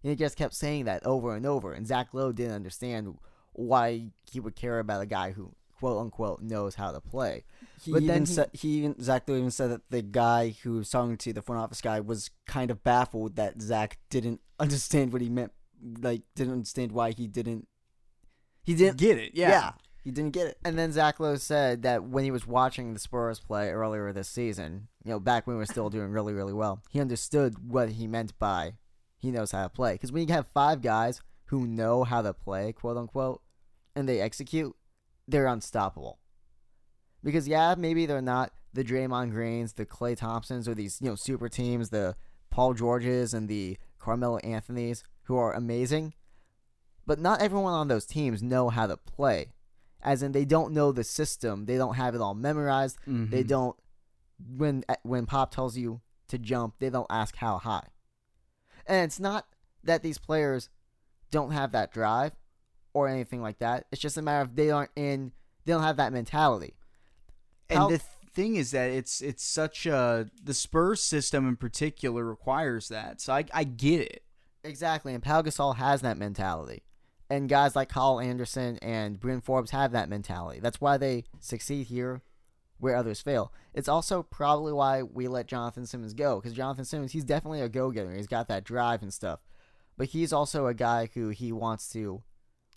And 0.03 0.09
he 0.09 0.15
just 0.15 0.37
kept 0.37 0.53
saying 0.55 0.85
that 0.85 1.05
over 1.05 1.35
and 1.35 1.45
over. 1.45 1.73
And 1.73 1.85
Zach 1.87 2.13
Lowe 2.13 2.31
didn't 2.31 2.55
understand 2.55 3.17
why 3.53 4.11
he 4.31 4.39
would 4.39 4.55
care 4.55 4.79
about 4.79 5.01
a 5.01 5.05
guy 5.05 5.31
who 5.31 5.53
quote 5.77 5.99
unquote 5.99 6.41
knows 6.41 6.75
how 6.75 6.91
to 6.91 7.01
play. 7.01 7.43
He 7.83 7.91
But 7.91 8.03
even 8.03 8.07
then 8.13 8.21
he- 8.25 8.33
said 8.33 8.49
he 8.53 8.67
even 8.79 9.01
Zach 9.01 9.27
Lowe 9.27 9.35
even 9.37 9.51
said 9.51 9.71
that 9.71 9.89
the 9.89 10.01
guy 10.01 10.55
who 10.63 10.73
was 10.73 10.89
talking 10.89 11.17
to 11.17 11.33
the 11.33 11.41
front 11.41 11.61
office 11.61 11.81
guy 11.81 11.99
was 11.99 12.29
kind 12.47 12.69
of 12.71 12.83
baffled 12.83 13.35
that 13.35 13.61
Zach 13.61 13.97
didn't 14.09 14.41
understand 14.59 15.11
what 15.13 15.21
he 15.21 15.29
meant, 15.29 15.51
like 16.01 16.21
didn't 16.35 16.53
understand 16.53 16.91
why 16.91 17.11
he 17.11 17.27
didn't. 17.27 17.67
He 18.63 18.75
didn't. 18.75 18.97
Get 18.97 19.17
it? 19.17 19.31
Yeah. 19.33 19.49
Yeah. 19.49 19.71
He 20.03 20.09
didn't 20.09 20.33
get 20.33 20.47
it. 20.47 20.57
And 20.65 20.79
then 20.79 20.91
Zach 20.91 21.19
Lowe 21.19 21.35
said 21.35 21.83
that 21.83 22.03
when 22.03 22.23
he 22.23 22.31
was 22.31 22.47
watching 22.47 22.93
the 22.93 22.99
Spurs 22.99 23.39
play 23.39 23.69
earlier 23.69 24.11
this 24.11 24.27
season, 24.27 24.87
you 25.03 25.11
know, 25.11 25.19
back 25.19 25.45
when 25.45 25.55
we 25.55 25.59
were 25.59 25.65
still 25.65 25.89
doing 25.89 26.11
really, 26.11 26.33
really 26.33 26.53
well, 26.53 26.81
he 26.89 26.99
understood 26.99 27.69
what 27.71 27.89
he 27.89 28.07
meant 28.07 28.37
by 28.39 28.73
he 29.19 29.29
knows 29.29 29.51
how 29.51 29.63
to 29.63 29.69
play. 29.69 29.93
Because 29.93 30.11
when 30.11 30.27
you 30.27 30.33
have 30.33 30.47
five 30.47 30.81
guys 30.81 31.21
who 31.45 31.67
know 31.67 32.03
how 32.03 32.23
to 32.23 32.33
play, 32.33 32.73
quote 32.73 32.97
unquote, 32.97 33.41
and 33.95 34.09
they 34.09 34.19
execute, 34.19 34.75
they're 35.27 35.45
unstoppable. 35.45 36.17
Because 37.23 37.47
yeah, 37.47 37.75
maybe 37.77 38.07
they're 38.07 38.21
not 38.21 38.51
the 38.73 38.83
Draymond 38.83 39.31
Greens, 39.31 39.73
the 39.73 39.85
Klay 39.85 40.17
Thompsons, 40.17 40.67
or 40.67 40.73
these 40.73 40.99
you 40.99 41.09
know 41.09 41.15
super 41.15 41.47
teams, 41.47 41.89
the 41.89 42.15
Paul 42.49 42.73
Georges 42.73 43.35
and 43.35 43.47
the 43.47 43.77
Carmelo 43.99 44.37
Anthony's, 44.39 45.03
who 45.23 45.37
are 45.37 45.53
amazing. 45.53 46.15
But 47.05 47.19
not 47.19 47.41
everyone 47.41 47.73
on 47.73 47.87
those 47.87 48.05
teams 48.05 48.41
know 48.41 48.69
how 48.69 48.87
to 48.87 48.97
play 48.97 49.53
as 50.03 50.23
in 50.23 50.31
they 50.31 50.45
don't 50.45 50.73
know 50.73 50.91
the 50.91 51.03
system. 51.03 51.65
They 51.65 51.77
don't 51.77 51.95
have 51.95 52.15
it 52.15 52.21
all 52.21 52.33
memorized. 52.33 52.97
They 53.05 53.43
Mhm. 53.43 53.47
don't 53.47 53.77
when 54.57 54.83
uh, 54.89 54.95
when 55.03 55.25
pop 55.25 55.51
tells 55.51 55.77
you 55.77 56.01
to 56.27 56.37
jump 56.39 56.75
they 56.79 56.89
don't 56.89 57.07
ask 57.09 57.35
how 57.35 57.57
high. 57.59 57.87
And 58.87 59.05
it's 59.05 59.19
not 59.19 59.47
that 59.83 60.01
these 60.03 60.17
players 60.17 60.69
don't 61.29 61.51
have 61.51 61.71
that 61.73 61.91
drive 61.93 62.33
or 62.93 63.07
anything 63.07 63.41
like 63.41 63.59
that. 63.59 63.85
It's 63.91 64.01
just 64.01 64.17
a 64.17 64.21
matter 64.21 64.41
of 64.41 64.55
they 64.55 64.71
aren't 64.71 64.91
in 64.95 65.31
they 65.65 65.73
don't 65.73 65.83
have 65.83 65.97
that 65.97 66.11
mentality. 66.13 66.73
And 67.69 67.79
How- 67.79 67.89
the 67.89 68.01
thing 68.33 68.55
is 68.55 68.71
that 68.71 68.89
it's 68.89 69.21
it's 69.21 69.43
such 69.43 69.85
a 69.85 70.29
the 70.43 70.53
Spurs 70.53 71.01
system 71.01 71.47
in 71.47 71.55
particular 71.57 72.23
requires 72.25 72.87
that. 72.87 73.21
So 73.21 73.33
I 73.33 73.45
I 73.53 73.63
get 73.63 73.99
it. 74.01 74.23
exactly. 74.63 75.13
And 75.13 75.21
Pau 75.23 75.41
Gasol 75.41 75.75
has 75.75 76.01
that 76.01 76.17
mentality 76.17 76.81
and 77.31 77.49
guys 77.49 77.75
like 77.75 77.89
Kyle 77.89 78.19
Anderson 78.19 78.77
and 78.81 79.19
Bryn 79.19 79.41
Forbes 79.41 79.71
have 79.71 79.91
that 79.93 80.09
mentality 80.09 80.59
that's 80.59 80.81
why 80.81 80.97
they 80.97 81.23
succeed 81.39 81.87
here 81.87 82.21
where 82.81 82.95
others 82.95 83.21
fail. 83.21 83.53
It's 83.73 83.87
also 83.87 84.23
probably 84.23 84.73
why 84.73 85.03
we 85.03 85.27
let 85.27 85.47
Jonathan 85.47 85.85
Simmons 85.85 86.13
go 86.13 86.39
because 86.39 86.53
Jonathan 86.53 86.83
Simmons, 86.83 87.11
he's 87.11 87.23
definitely 87.23 87.61
a 87.61 87.69
go-getter. 87.69 88.13
He's 88.13 88.27
got 88.27 88.47
that 88.47 88.63
drive 88.63 89.01
and 89.03 89.13
stuff, 89.13 89.39
but 89.97 90.07
he's 90.07 90.33
also 90.33 90.65
a 90.65 90.73
guy 90.73 91.07
who 91.13 91.29
he 91.29 91.51
wants 91.51 91.89
to 91.93 92.23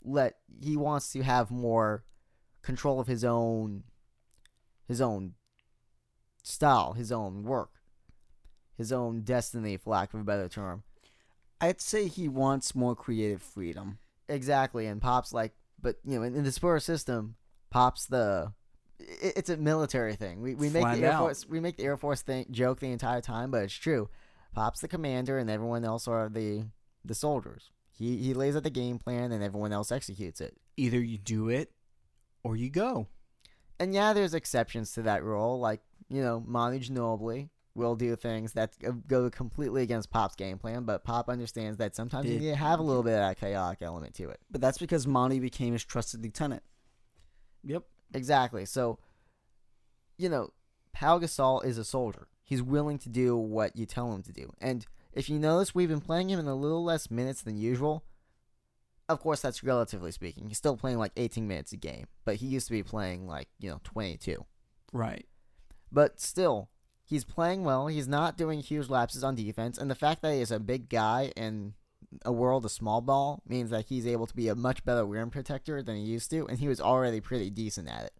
let 0.02 0.36
he 0.60 0.76
wants 0.76 1.10
to 1.12 1.22
have 1.22 1.50
more 1.50 2.04
control 2.62 3.00
of 3.00 3.06
his 3.06 3.24
own 3.24 3.84
his 4.86 5.00
own 5.00 5.32
style, 6.42 6.92
his 6.92 7.10
own 7.10 7.42
work, 7.42 7.70
his 8.76 8.92
own 8.92 9.22
destiny, 9.22 9.78
for 9.78 9.90
lack 9.90 10.12
of 10.12 10.20
a 10.20 10.24
better 10.24 10.48
term. 10.48 10.82
I'd 11.62 11.80
say 11.80 12.08
he 12.08 12.28
wants 12.28 12.74
more 12.74 12.94
creative 12.94 13.42
freedom. 13.42 13.98
Exactly, 14.28 14.86
and 14.86 15.00
Pop's 15.00 15.32
like, 15.32 15.52
but 15.80 15.96
you 16.04 16.16
know, 16.16 16.22
in, 16.22 16.34
in 16.34 16.44
the 16.44 16.52
Spurs 16.52 16.84
system, 16.84 17.36
Pop's 17.70 18.06
the 18.06 18.52
it, 18.98 19.34
it's 19.36 19.50
a 19.50 19.56
military 19.56 20.16
thing. 20.16 20.40
We 20.40 20.54
we 20.54 20.70
make 20.70 20.84
the 20.84 21.06
Air 21.06 21.12
out. 21.12 21.20
Force 21.20 21.46
we 21.48 21.60
make 21.60 21.76
the 21.76 21.84
Air 21.84 21.96
Force 21.96 22.22
thing 22.22 22.46
joke 22.50 22.80
the 22.80 22.90
entire 22.90 23.20
time, 23.20 23.50
but 23.50 23.64
it's 23.64 23.74
true. 23.74 24.08
Pop's 24.54 24.80
the 24.80 24.88
commander, 24.88 25.38
and 25.38 25.50
everyone 25.50 25.84
else 25.84 26.08
are 26.08 26.28
the 26.28 26.66
the 27.04 27.14
soldiers. 27.14 27.70
He 27.92 28.16
he 28.18 28.34
lays 28.34 28.56
out 28.56 28.62
the 28.62 28.70
game 28.70 28.98
plan, 28.98 29.32
and 29.32 29.42
everyone 29.42 29.72
else 29.72 29.92
executes 29.92 30.40
it. 30.40 30.56
Either 30.76 31.00
you 31.00 31.18
do 31.18 31.48
it 31.48 31.70
or 32.42 32.56
you 32.56 32.70
go. 32.70 33.08
And 33.78 33.92
yeah, 33.92 34.12
there's 34.12 34.34
exceptions 34.34 34.92
to 34.92 35.02
that 35.02 35.24
rule, 35.24 35.58
like 35.60 35.80
you 36.08 36.22
know, 36.22 36.42
Manu 36.46 36.78
Ginobili 36.78 37.48
will 37.74 37.96
do 37.96 38.14
things 38.16 38.52
that 38.52 38.78
go- 38.78 38.92
go 38.92 39.30
completely 39.30 39.82
against 39.82 40.10
Pop's 40.10 40.36
game 40.36 40.58
plan, 40.58 40.84
but 40.84 41.04
Pop 41.04 41.28
understands 41.28 41.78
that 41.78 41.94
sometimes 41.94 42.28
you 42.28 42.38
need 42.38 42.50
to 42.50 42.56
have 42.56 42.78
a 42.78 42.82
little 42.82 43.02
bit 43.02 43.14
of 43.14 43.20
that 43.20 43.38
chaotic 43.38 43.82
element 43.82 44.14
to 44.14 44.28
it. 44.30 44.40
But 44.50 44.60
that's 44.60 44.78
because 44.78 45.06
Manu 45.06 45.40
became 45.40 45.72
his 45.72 45.84
trusted 45.84 46.22
lieutenant. 46.22 46.62
Yep. 47.64 47.84
Exactly. 48.12 48.64
So, 48.64 48.98
you 50.16 50.28
know, 50.28 50.50
Pau 50.92 51.18
Gasol 51.18 51.64
is 51.64 51.78
a 51.78 51.84
soldier. 51.84 52.28
He's 52.44 52.62
willing 52.62 52.98
to 52.98 53.08
do 53.08 53.36
what 53.36 53.76
you 53.76 53.86
tell 53.86 54.12
him 54.12 54.22
to 54.22 54.32
do. 54.32 54.52
And 54.60 54.86
if 55.12 55.28
you 55.28 55.38
notice, 55.38 55.74
we've 55.74 55.88
been 55.88 56.00
playing 56.00 56.30
him 56.30 56.38
in 56.38 56.46
a 56.46 56.54
little 56.54 56.84
less 56.84 57.10
minutes 57.10 57.42
than 57.42 57.56
usual. 57.56 58.04
Of 59.08 59.20
course, 59.20 59.40
that's 59.40 59.64
relatively 59.64 60.12
speaking. 60.12 60.48
He's 60.48 60.58
still 60.58 60.76
playing 60.76 60.98
like 60.98 61.12
18 61.16 61.46
minutes 61.46 61.72
a 61.72 61.76
game, 61.76 62.06
but 62.24 62.36
he 62.36 62.46
used 62.46 62.66
to 62.68 62.72
be 62.72 62.82
playing 62.82 63.26
like, 63.26 63.48
you 63.58 63.70
know, 63.70 63.80
22. 63.84 64.44
Right. 64.92 65.26
But 65.92 66.20
still, 66.20 66.68
he's 67.04 67.24
playing 67.24 67.64
well. 67.64 67.86
He's 67.86 68.08
not 68.08 68.36
doing 68.36 68.60
huge 68.60 68.88
lapses 68.88 69.22
on 69.22 69.34
defense. 69.34 69.78
And 69.78 69.90
the 69.90 69.94
fact 69.94 70.22
that 70.22 70.32
he 70.32 70.40
is 70.40 70.50
a 70.50 70.58
big 70.58 70.88
guy 70.88 71.32
in 71.36 71.74
a 72.24 72.32
world 72.32 72.64
of 72.64 72.70
small 72.70 73.00
ball 73.00 73.42
means 73.46 73.70
that 73.70 73.86
he's 73.86 74.06
able 74.06 74.26
to 74.26 74.34
be 74.34 74.48
a 74.48 74.54
much 74.54 74.84
better 74.84 75.04
rim 75.04 75.30
protector 75.30 75.82
than 75.82 75.96
he 75.96 76.02
used 76.02 76.30
to. 76.30 76.46
And 76.46 76.58
he 76.58 76.68
was 76.68 76.80
already 76.80 77.20
pretty 77.20 77.50
decent 77.50 77.88
at 77.88 78.04
it. 78.04 78.14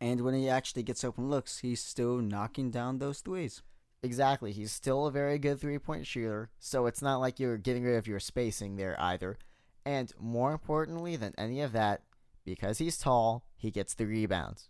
And 0.00 0.22
when 0.22 0.34
he 0.34 0.48
actually 0.48 0.82
gets 0.82 1.04
open 1.04 1.28
looks, 1.28 1.58
he's 1.58 1.80
still 1.80 2.16
knocking 2.16 2.70
down 2.70 2.98
those 2.98 3.20
threes. 3.20 3.62
Exactly. 4.02 4.52
He's 4.52 4.72
still 4.72 5.06
a 5.06 5.10
very 5.10 5.38
good 5.38 5.60
three 5.60 5.78
point 5.78 6.06
shooter, 6.06 6.50
so 6.58 6.86
it's 6.86 7.02
not 7.02 7.18
like 7.18 7.38
you're 7.38 7.58
getting 7.58 7.84
rid 7.84 7.96
of 7.96 8.06
your 8.06 8.20
spacing 8.20 8.76
there 8.76 8.96
either. 8.98 9.36
And 9.84 10.12
more 10.18 10.52
importantly 10.52 11.16
than 11.16 11.34
any 11.36 11.60
of 11.60 11.72
that, 11.72 12.02
because 12.44 12.78
he's 12.78 12.96
tall, 12.96 13.44
he 13.56 13.70
gets 13.70 13.94
the 13.94 14.06
rebounds. 14.06 14.68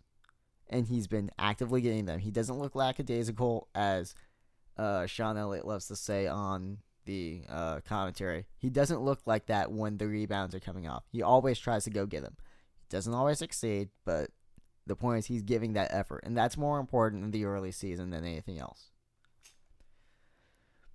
And 0.71 0.87
he's 0.87 1.07
been 1.07 1.29
actively 1.37 1.81
getting 1.81 2.05
them. 2.05 2.19
He 2.19 2.31
doesn't 2.31 2.57
look 2.57 2.73
lackadaisical, 2.73 3.67
as 3.75 4.15
uh, 4.77 5.05
Sean 5.05 5.37
Elliott 5.37 5.67
loves 5.67 5.87
to 5.87 5.95
say 5.95 6.27
on 6.27 6.77
the 7.05 7.41
uh, 7.49 7.81
commentary. 7.81 8.45
He 8.57 8.69
doesn't 8.69 9.01
look 9.01 9.19
like 9.25 9.47
that 9.47 9.71
when 9.71 9.97
the 9.97 10.07
rebounds 10.07 10.55
are 10.55 10.59
coming 10.59 10.87
off. 10.87 11.03
He 11.11 11.21
always 11.21 11.59
tries 11.59 11.83
to 11.83 11.89
go 11.89 12.05
get 12.05 12.23
them. 12.23 12.37
He 12.83 12.87
doesn't 12.89 13.13
always 13.13 13.39
succeed, 13.39 13.89
but 14.05 14.29
the 14.87 14.95
point 14.95 15.19
is 15.19 15.25
he's 15.25 15.43
giving 15.43 15.73
that 15.73 15.93
effort. 15.93 16.23
And 16.25 16.37
that's 16.37 16.57
more 16.57 16.79
important 16.79 17.23
in 17.23 17.31
the 17.31 17.45
early 17.45 17.71
season 17.71 18.09
than 18.09 18.23
anything 18.23 18.59
else. 18.59 18.91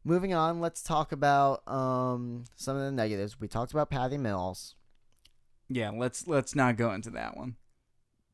Moving 0.04 0.32
on, 0.32 0.60
let's 0.60 0.82
talk 0.82 1.10
about 1.10 1.66
um, 1.68 2.44
some 2.54 2.76
of 2.76 2.82
the 2.82 2.92
negatives. 2.92 3.40
We 3.40 3.48
talked 3.48 3.72
about 3.72 3.90
Patty 3.90 4.16
Mills. 4.16 4.76
Yeah, 5.68 5.90
let's 5.90 6.28
let's 6.28 6.54
not 6.54 6.76
go 6.76 6.92
into 6.92 7.10
that 7.10 7.36
one. 7.36 7.56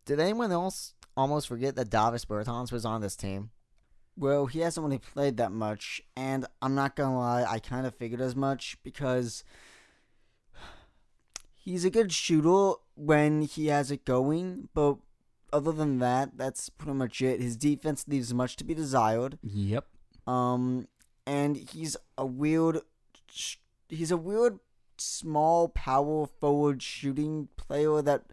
Did 0.04 0.20
anyone 0.20 0.52
else 0.52 0.94
almost 1.16 1.48
forget 1.48 1.76
that 1.76 1.90
Davis 1.90 2.24
Bertans 2.24 2.72
was 2.72 2.84
on 2.84 3.00
this 3.00 3.16
team? 3.16 3.50
Well, 4.16 4.46
he 4.46 4.60
hasn't 4.60 4.84
really 4.84 4.98
played 4.98 5.38
that 5.38 5.52
much, 5.52 6.02
and 6.16 6.46
I'm 6.60 6.74
not 6.74 6.96
gonna 6.96 7.18
lie, 7.18 7.44
I 7.48 7.58
kind 7.58 7.86
of 7.86 7.94
figured 7.94 8.20
as 8.20 8.36
much 8.36 8.76
because 8.82 9.42
He's 11.64 11.84
a 11.84 11.90
good 11.90 12.10
shooter 12.10 12.72
when 12.96 13.42
he 13.42 13.68
has 13.68 13.92
it 13.92 14.04
going, 14.04 14.68
but 14.74 14.96
other 15.52 15.70
than 15.70 16.00
that, 16.00 16.36
that's 16.36 16.68
pretty 16.68 16.94
much 16.94 17.22
it. 17.22 17.40
His 17.40 17.56
defense 17.56 18.04
leaves 18.08 18.34
much 18.34 18.56
to 18.56 18.64
be 18.64 18.74
desired. 18.74 19.38
Yep. 19.44 19.86
Um, 20.26 20.88
and 21.24 21.56
he's 21.56 21.96
a 22.18 22.26
weird, 22.26 22.80
he's 23.88 24.10
a 24.10 24.16
weird 24.16 24.58
small 24.98 25.68
power 25.68 26.26
forward 26.26 26.82
shooting 26.82 27.48
player 27.56 28.02
that 28.02 28.24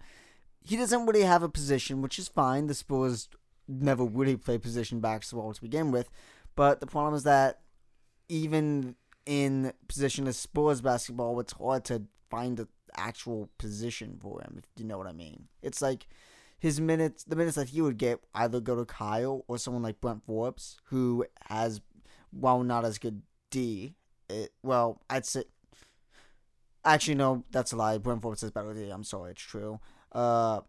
he 0.62 0.76
doesn't 0.76 1.06
really 1.06 1.24
have 1.24 1.44
a 1.44 1.50
position, 1.50 2.02
which 2.02 2.20
is 2.20 2.28
fine. 2.28 2.68
The 2.68 2.74
Spurs 2.74 3.30
never 3.68 4.04
really 4.04 4.38
play 4.38 4.58
position 4.58 5.00
basketball 5.00 5.54
to 5.54 5.62
begin 5.62 5.92
with, 5.92 6.10
but 6.56 6.80
the 6.80 6.88
problem 6.88 7.14
is 7.14 7.24
that 7.24 7.62
even 8.28 8.96
in 9.26 9.74
positionless 9.88 10.36
Spurs 10.36 10.82
basketball, 10.82 11.40
it's 11.40 11.54
hard 11.54 11.86
to 11.86 12.04
find 12.30 12.60
an 12.60 12.68
actual 12.96 13.50
position 13.58 14.18
for 14.22 14.42
him. 14.42 14.56
If 14.58 14.66
you 14.82 14.86
know 14.86 14.98
what 14.98 15.08
I 15.08 15.14
mean, 15.14 15.48
it's 15.62 15.82
like 15.82 16.08
his 16.60 16.82
minutes, 16.82 17.24
the 17.24 17.36
minutes 17.36 17.56
that 17.56 17.70
he 17.70 17.82
would 17.82 17.98
get, 17.98 18.20
either 18.34 18.60
go 18.60 18.76
to 18.76 18.86
Kyle 18.86 19.46
or 19.48 19.58
someone 19.58 19.84
like 19.84 20.02
Brent 20.02 20.26
Forbes, 20.26 20.78
who 20.86 21.26
has, 21.48 21.82
while 22.32 22.64
not 22.64 22.86
as 22.86 22.98
good 22.98 23.22
D, 23.50 23.96
it, 24.30 24.52
well, 24.64 25.02
I'd 25.10 25.26
say. 25.26 25.44
Actually, 26.86 27.16
no, 27.16 27.44
that's 27.52 27.72
a 27.72 27.76
lie. 27.76 27.98
Brent 27.98 28.22
Forbes 28.22 28.44
is 28.44 28.52
better 28.52 28.74
D. 28.74 28.90
I'm 28.90 29.04
sorry, 29.04 29.32
it's 29.32 29.42
true. 29.42 29.80
Uh, 30.12 30.62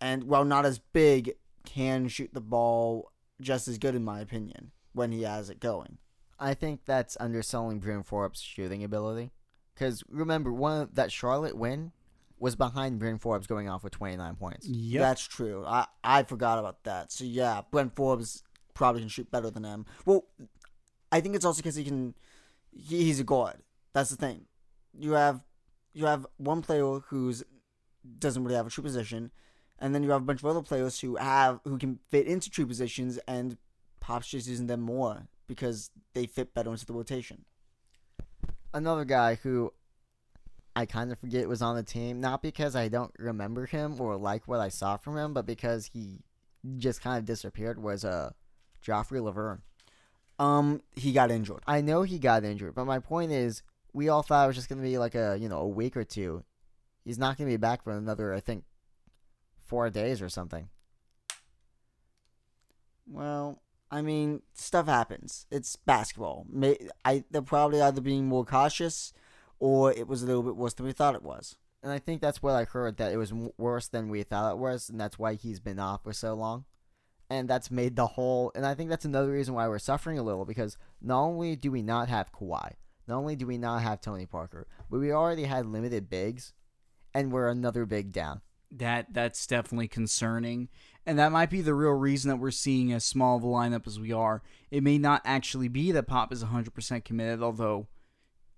and 0.00 0.24
while 0.24 0.44
not 0.44 0.66
as 0.66 0.78
big, 0.78 1.32
can 1.64 2.08
shoot 2.08 2.30
the 2.32 2.40
ball 2.40 3.12
just 3.40 3.68
as 3.68 3.78
good 3.78 3.94
in 3.94 4.04
my 4.04 4.20
opinion 4.20 4.70
when 4.92 5.12
he 5.12 5.22
has 5.22 5.50
it 5.50 5.60
going. 5.60 5.98
I 6.38 6.54
think 6.54 6.80
that's 6.86 7.16
underselling 7.20 7.80
Bryn 7.80 8.02
Forbes' 8.02 8.40
shooting 8.40 8.82
ability. 8.82 9.30
Because 9.74 10.02
remember, 10.08 10.52
one 10.52 10.88
that 10.92 11.12
Charlotte 11.12 11.56
win 11.56 11.92
was 12.38 12.56
behind 12.56 12.98
Bryn 12.98 13.18
Forbes 13.18 13.46
going 13.46 13.68
off 13.68 13.84
with 13.84 13.92
29 13.92 14.34
points. 14.36 14.66
Yep. 14.66 15.00
That's 15.00 15.26
true. 15.26 15.64
I, 15.66 15.86
I 16.02 16.22
forgot 16.22 16.58
about 16.58 16.84
that. 16.84 17.12
So 17.12 17.24
yeah, 17.24 17.60
Brent 17.70 17.94
Forbes 17.94 18.42
probably 18.74 19.02
can 19.02 19.08
shoot 19.10 19.30
better 19.30 19.50
than 19.50 19.64
him. 19.64 19.86
Well, 20.06 20.24
I 21.12 21.20
think 21.20 21.36
it's 21.36 21.44
also 21.44 21.58
because 21.58 21.76
he 21.76 21.84
can. 21.84 22.14
He, 22.72 23.04
he's 23.04 23.20
a 23.20 23.24
guard. 23.24 23.58
That's 23.92 24.10
the 24.10 24.16
thing. 24.16 24.46
You 24.98 25.12
have 25.12 25.42
you 25.92 26.06
have 26.06 26.26
one 26.36 26.62
player 26.62 27.00
who's 27.08 27.44
doesn't 28.18 28.42
really 28.42 28.56
have 28.56 28.66
a 28.66 28.70
true 28.70 28.84
position, 28.84 29.30
and 29.78 29.94
then 29.94 30.02
you 30.02 30.10
have 30.10 30.22
a 30.22 30.24
bunch 30.24 30.40
of 30.40 30.46
other 30.46 30.62
players 30.62 31.00
who 31.00 31.16
have 31.16 31.60
who 31.64 31.78
can 31.78 31.98
fit 32.10 32.26
into 32.26 32.50
true 32.50 32.66
positions, 32.66 33.18
and 33.26 33.56
Pop's 34.00 34.28
just 34.28 34.48
using 34.48 34.66
them 34.66 34.80
more 34.80 35.28
because 35.46 35.90
they 36.14 36.26
fit 36.26 36.54
better 36.54 36.70
into 36.70 36.86
the 36.86 36.92
rotation. 36.92 37.44
Another 38.72 39.04
guy 39.04 39.34
who 39.34 39.72
I 40.76 40.86
kind 40.86 41.10
of 41.10 41.18
forget 41.18 41.48
was 41.48 41.62
on 41.62 41.76
the 41.76 41.82
team, 41.82 42.20
not 42.20 42.42
because 42.42 42.76
I 42.76 42.88
don't 42.88 43.12
remember 43.18 43.66
him 43.66 44.00
or 44.00 44.16
like 44.16 44.46
what 44.46 44.60
I 44.60 44.68
saw 44.68 44.96
from 44.96 45.16
him, 45.16 45.34
but 45.34 45.46
because 45.46 45.90
he 45.92 46.20
just 46.76 47.02
kind 47.02 47.18
of 47.18 47.24
disappeared, 47.24 47.82
was 47.82 48.04
uh, 48.04 48.30
Joffrey 48.84 49.20
Lauvergne. 49.20 49.60
Um, 50.38 50.82
he 50.94 51.12
got 51.12 51.30
injured. 51.30 51.62
I 51.66 51.80
know 51.80 52.02
he 52.02 52.18
got 52.18 52.44
injured, 52.44 52.74
but 52.74 52.86
my 52.86 52.98
point 52.98 53.32
is, 53.32 53.62
we 53.92 54.08
all 54.08 54.22
thought 54.22 54.44
it 54.44 54.46
was 54.46 54.56
just 54.56 54.68
going 54.68 54.80
to 54.80 54.88
be 54.88 54.98
like 54.98 55.14
a, 55.14 55.36
you 55.38 55.48
know, 55.48 55.58
a 55.58 55.68
week 55.68 55.96
or 55.96 56.04
two. 56.04 56.44
He's 57.04 57.18
not 57.18 57.36
going 57.36 57.48
to 57.48 57.52
be 57.52 57.58
back 57.58 57.82
for 57.82 57.92
another, 57.92 58.34
I 58.34 58.40
think, 58.40 58.64
four 59.64 59.88
days 59.90 60.20
or 60.20 60.28
something. 60.28 60.68
Well, 63.06 63.62
I 63.90 64.02
mean, 64.02 64.42
stuff 64.54 64.86
happens. 64.86 65.46
It's 65.50 65.76
basketball. 65.76 66.46
May, 66.48 66.78
I 67.04 67.24
they're 67.30 67.42
probably 67.42 67.82
either 67.82 68.00
being 68.00 68.26
more 68.26 68.44
cautious, 68.44 69.12
or 69.58 69.92
it 69.92 70.06
was 70.06 70.22
a 70.22 70.26
little 70.26 70.42
bit 70.42 70.56
worse 70.56 70.74
than 70.74 70.86
we 70.86 70.92
thought 70.92 71.16
it 71.16 71.22
was. 71.22 71.56
And 71.82 71.90
I 71.90 71.98
think 71.98 72.20
that's 72.20 72.42
what 72.42 72.54
I 72.54 72.64
heard 72.64 72.98
that 72.98 73.12
it 73.12 73.16
was 73.16 73.32
worse 73.32 73.88
than 73.88 74.08
we 74.08 74.22
thought 74.22 74.52
it 74.52 74.58
was, 74.58 74.90
and 74.90 75.00
that's 75.00 75.18
why 75.18 75.34
he's 75.34 75.60
been 75.60 75.78
off 75.78 76.04
for 76.04 76.12
so 76.12 76.34
long. 76.34 76.66
And 77.28 77.48
that's 77.48 77.70
made 77.70 77.96
the 77.96 78.06
whole. 78.06 78.52
And 78.54 78.66
I 78.66 78.74
think 78.74 78.90
that's 78.90 79.04
another 79.04 79.30
reason 79.30 79.54
why 79.54 79.66
we're 79.66 79.78
suffering 79.78 80.18
a 80.18 80.22
little 80.22 80.44
because 80.44 80.76
not 81.00 81.22
only 81.22 81.56
do 81.56 81.70
we 81.70 81.82
not 81.82 82.08
have 82.08 82.32
Kawhi, 82.32 82.72
not 83.06 83.16
only 83.16 83.34
do 83.34 83.46
we 83.46 83.56
not 83.56 83.82
have 83.82 84.00
Tony 84.00 84.26
Parker, 84.26 84.66
but 84.90 84.98
we 84.98 85.12
already 85.12 85.44
had 85.44 85.66
limited 85.66 86.10
bigs, 86.10 86.52
and 87.14 87.32
we're 87.32 87.48
another 87.48 87.86
big 87.86 88.12
down. 88.12 88.40
That 88.70 89.12
that's 89.12 89.46
definitely 89.46 89.88
concerning, 89.88 90.68
and 91.04 91.18
that 91.18 91.32
might 91.32 91.50
be 91.50 91.60
the 91.60 91.74
real 91.74 91.92
reason 91.92 92.28
that 92.28 92.36
we're 92.36 92.52
seeing 92.52 92.92
as 92.92 93.04
small 93.04 93.36
of 93.36 93.42
a 93.42 93.46
lineup 93.46 93.86
as 93.86 93.98
we 93.98 94.12
are. 94.12 94.42
It 94.70 94.82
may 94.84 94.96
not 94.96 95.22
actually 95.24 95.68
be 95.68 95.90
that 95.92 96.06
Pop 96.06 96.32
is 96.32 96.44
100% 96.44 97.04
committed, 97.04 97.42
although 97.42 97.88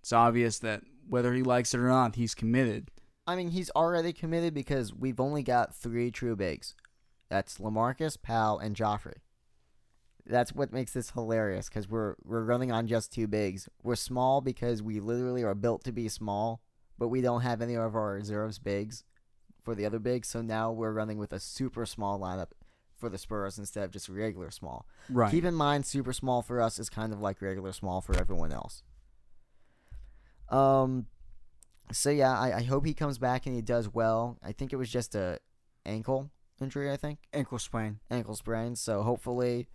it's 0.00 0.12
obvious 0.12 0.58
that 0.58 0.82
whether 1.08 1.32
he 1.32 1.42
likes 1.42 1.72
it 1.72 1.80
or 1.80 1.88
not, 1.88 2.16
he's 2.16 2.34
committed. 2.34 2.90
I 3.26 3.36
mean, 3.36 3.50
he's 3.50 3.70
already 3.70 4.12
committed 4.12 4.52
because 4.52 4.92
we've 4.92 5.20
only 5.20 5.42
got 5.42 5.74
three 5.74 6.10
true 6.10 6.36
bigs. 6.36 6.74
That's 7.28 7.58
Lamarcus, 7.58 8.20
Pau, 8.20 8.58
and 8.58 8.76
Joffrey. 8.76 9.18
That's 10.26 10.52
what 10.52 10.72
makes 10.72 10.92
this 10.92 11.10
hilarious 11.10 11.68
because 11.68 11.88
we're 11.88 12.14
we're 12.22 12.44
running 12.44 12.70
on 12.70 12.86
just 12.86 13.12
two 13.12 13.26
bigs. 13.26 13.68
We're 13.82 13.96
small 13.96 14.40
because 14.40 14.82
we 14.82 15.00
literally 15.00 15.42
are 15.42 15.54
built 15.54 15.82
to 15.84 15.92
be 15.92 16.08
small, 16.08 16.60
but 17.02 17.08
we 17.08 17.20
don't 17.20 17.40
have 17.40 17.60
any 17.60 17.74
of 17.74 17.96
our 17.96 18.12
reserves 18.12 18.60
bigs 18.60 19.02
for 19.64 19.74
the 19.74 19.84
other 19.84 19.98
bigs. 19.98 20.28
So 20.28 20.40
now 20.40 20.70
we're 20.70 20.92
running 20.92 21.18
with 21.18 21.32
a 21.32 21.40
super 21.40 21.84
small 21.84 22.16
lineup 22.16 22.50
for 22.96 23.08
the 23.08 23.18
Spurs 23.18 23.58
instead 23.58 23.82
of 23.82 23.90
just 23.90 24.08
regular 24.08 24.52
small. 24.52 24.86
Right. 25.10 25.28
Keep 25.28 25.46
in 25.46 25.54
mind, 25.54 25.84
super 25.84 26.12
small 26.12 26.42
for 26.42 26.60
us 26.60 26.78
is 26.78 26.88
kind 26.88 27.12
of 27.12 27.20
like 27.20 27.42
regular 27.42 27.72
small 27.72 28.02
for 28.02 28.16
everyone 28.16 28.52
else. 28.52 28.84
Um, 30.48 31.06
so 31.90 32.08
yeah, 32.08 32.38
I, 32.38 32.58
I 32.58 32.62
hope 32.62 32.86
he 32.86 32.94
comes 32.94 33.18
back 33.18 33.46
and 33.46 33.56
he 33.56 33.62
does 33.62 33.92
well. 33.92 34.38
I 34.40 34.52
think 34.52 34.72
it 34.72 34.76
was 34.76 34.88
just 34.88 35.16
a 35.16 35.40
ankle 35.84 36.30
injury. 36.60 36.88
I 36.88 36.96
think 36.96 37.18
Ankle 37.32 37.58
sprain. 37.58 37.98
ankle 38.12 38.36
sprain. 38.36 38.76
So 38.76 39.02
hopefully, 39.02 39.66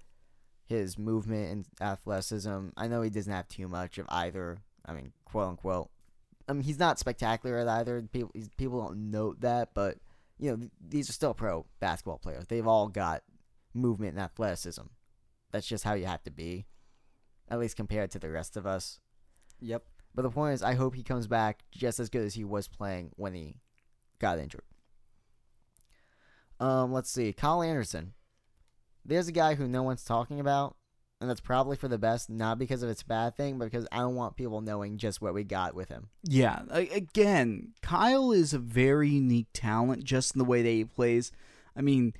his 0.63 0.97
movement 0.97 1.51
and 1.51 1.65
athleticism. 1.81 2.69
I 2.77 2.87
know 2.87 3.01
he 3.01 3.09
doesn't 3.09 3.33
have 3.33 3.49
too 3.49 3.67
much 3.67 3.97
of 3.97 4.05
either. 4.07 4.59
I 4.85 4.93
mean, 4.93 5.11
quote 5.25 5.49
unquote. 5.49 5.89
I 6.47 6.53
mean, 6.53 6.63
he's 6.63 6.79
not 6.79 6.99
spectacular 6.99 7.57
at 7.57 7.67
either. 7.67 8.01
People 8.01 8.31
he's, 8.33 8.49
people 8.57 8.81
don't 8.81 9.11
note 9.11 9.41
that, 9.41 9.73
but 9.73 9.97
you 10.39 10.51
know, 10.51 10.57
th- 10.57 10.71
these 10.87 11.09
are 11.09 11.13
still 11.13 11.33
pro 11.33 11.65
basketball 11.79 12.19
players. 12.19 12.45
They've 12.47 12.67
all 12.67 12.87
got 12.87 13.23
movement 13.73 14.13
and 14.13 14.21
athleticism. 14.21 14.83
That's 15.51 15.67
just 15.67 15.83
how 15.83 15.93
you 15.93 16.05
have 16.05 16.23
to 16.23 16.31
be, 16.31 16.65
at 17.49 17.59
least 17.59 17.75
compared 17.75 18.11
to 18.11 18.19
the 18.19 18.29
rest 18.29 18.57
of 18.57 18.65
us. 18.65 18.99
Yep. 19.59 19.83
But 20.13 20.23
the 20.23 20.29
point 20.29 20.55
is, 20.55 20.63
I 20.63 20.73
hope 20.73 20.95
he 20.95 21.03
comes 21.03 21.27
back 21.27 21.63
just 21.71 21.99
as 21.99 22.09
good 22.09 22.23
as 22.23 22.33
he 22.33 22.43
was 22.43 22.67
playing 22.67 23.11
when 23.15 23.33
he 23.33 23.57
got 24.19 24.39
injured. 24.39 24.63
Um, 26.59 26.91
let's 26.91 27.11
see, 27.11 27.33
Kyle 27.33 27.61
Anderson. 27.61 28.13
There's 29.05 29.27
a 29.27 29.33
guy 29.33 29.55
who 29.55 29.67
no 29.67 29.83
one's 29.83 30.03
talking 30.03 30.39
about, 30.39 30.75
and 31.19 31.29
that's 31.29 31.41
probably 31.41 31.75
for 31.77 31.87
the 31.87 31.97
best, 31.97 32.29
not 32.29 32.59
because 32.59 32.83
of 32.83 32.89
it's 32.89 33.01
a 33.01 33.05
bad 33.05 33.35
thing, 33.35 33.57
but 33.57 33.65
because 33.65 33.87
I 33.91 33.99
don't 33.99 34.15
want 34.15 34.35
people 34.35 34.61
knowing 34.61 34.97
just 34.97 35.21
what 35.21 35.33
we 35.33 35.43
got 35.43 35.73
with 35.73 35.89
him. 35.89 36.09
Yeah, 36.23 36.61
again, 36.71 37.73
Kyle 37.81 38.31
is 38.31 38.53
a 38.53 38.59
very 38.59 39.09
unique 39.09 39.47
talent 39.53 40.03
just 40.03 40.35
in 40.35 40.39
the 40.39 40.45
way 40.45 40.61
that 40.61 40.69
he 40.69 40.85
plays. 40.85 41.31
I 41.75 41.81
mean, 41.81 42.13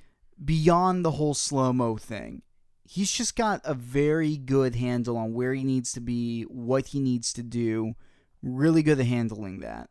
beyond 0.43 1.05
the 1.05 1.11
whole 1.11 1.35
slow 1.35 1.73
mo 1.73 1.97
thing, 1.97 2.41
he's 2.83 3.11
just 3.11 3.35
got 3.35 3.61
a 3.63 3.73
very 3.75 4.35
good 4.37 4.75
handle 4.75 5.17
on 5.17 5.33
where 5.33 5.53
he 5.53 5.63
needs 5.63 5.91
to 5.93 6.01
be, 6.01 6.43
what 6.43 6.87
he 6.87 6.99
needs 6.99 7.33
to 7.33 7.43
do. 7.43 7.93
Really 8.41 8.81
good 8.83 8.99
at 8.99 9.05
handling 9.05 9.59
that. 9.59 9.89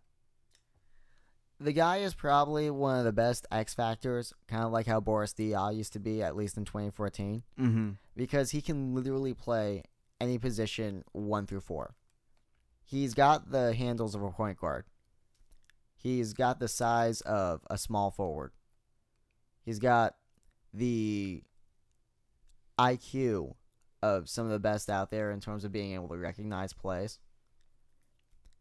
The 1.59 1.73
guy 1.73 1.99
is 1.99 2.15
probably 2.15 2.71
one 2.71 2.99
of 2.99 3.05
the 3.05 3.13
best 3.13 3.47
X 3.51 3.73
factors, 3.73 4.33
kind 4.47 4.65
of 4.65 4.73
like 4.73 4.87
how 4.87 5.01
Boris 5.01 5.33
Diaw 5.33 5.75
used 5.75 5.95
to 5.95 5.99
be, 5.99 6.23
at 6.23 6.37
least 6.37 6.57
in 6.57 6.65
2014, 6.65 7.43
Mm-hmm. 7.59 7.91
Because 8.17 8.51
he 8.51 8.61
can 8.61 8.95
literally 8.95 9.35
play 9.35 9.83
any 10.21 10.39
position 10.39 11.05
one 11.13 11.47
through 11.47 11.61
four. 11.61 11.95
He's 12.83 13.15
got 13.15 13.51
the 13.51 13.75
handles 13.75 14.15
of 14.15 14.23
a 14.23 14.31
point 14.31 14.59
guard. 14.59 14.85
He's 15.97 16.33
got 16.33 16.61
the 16.61 16.69
size 16.69 17.21
of 17.23 17.63
a 17.69 17.77
small 17.77 18.11
forward. 18.11 18.53
He's 19.61 19.79
got 19.79 20.15
the 20.73 21.43
IQ 22.79 23.55
of 24.03 24.29
some 24.29 24.47
of 24.47 24.53
the 24.53 24.61
best 24.61 24.89
out 24.89 25.11
there 25.11 25.31
in 25.31 25.41
terms 25.41 25.65
of 25.65 25.73
being 25.73 25.95
able 25.95 26.09
to 26.09 26.17
recognize 26.17 26.73
plays. 26.73 27.19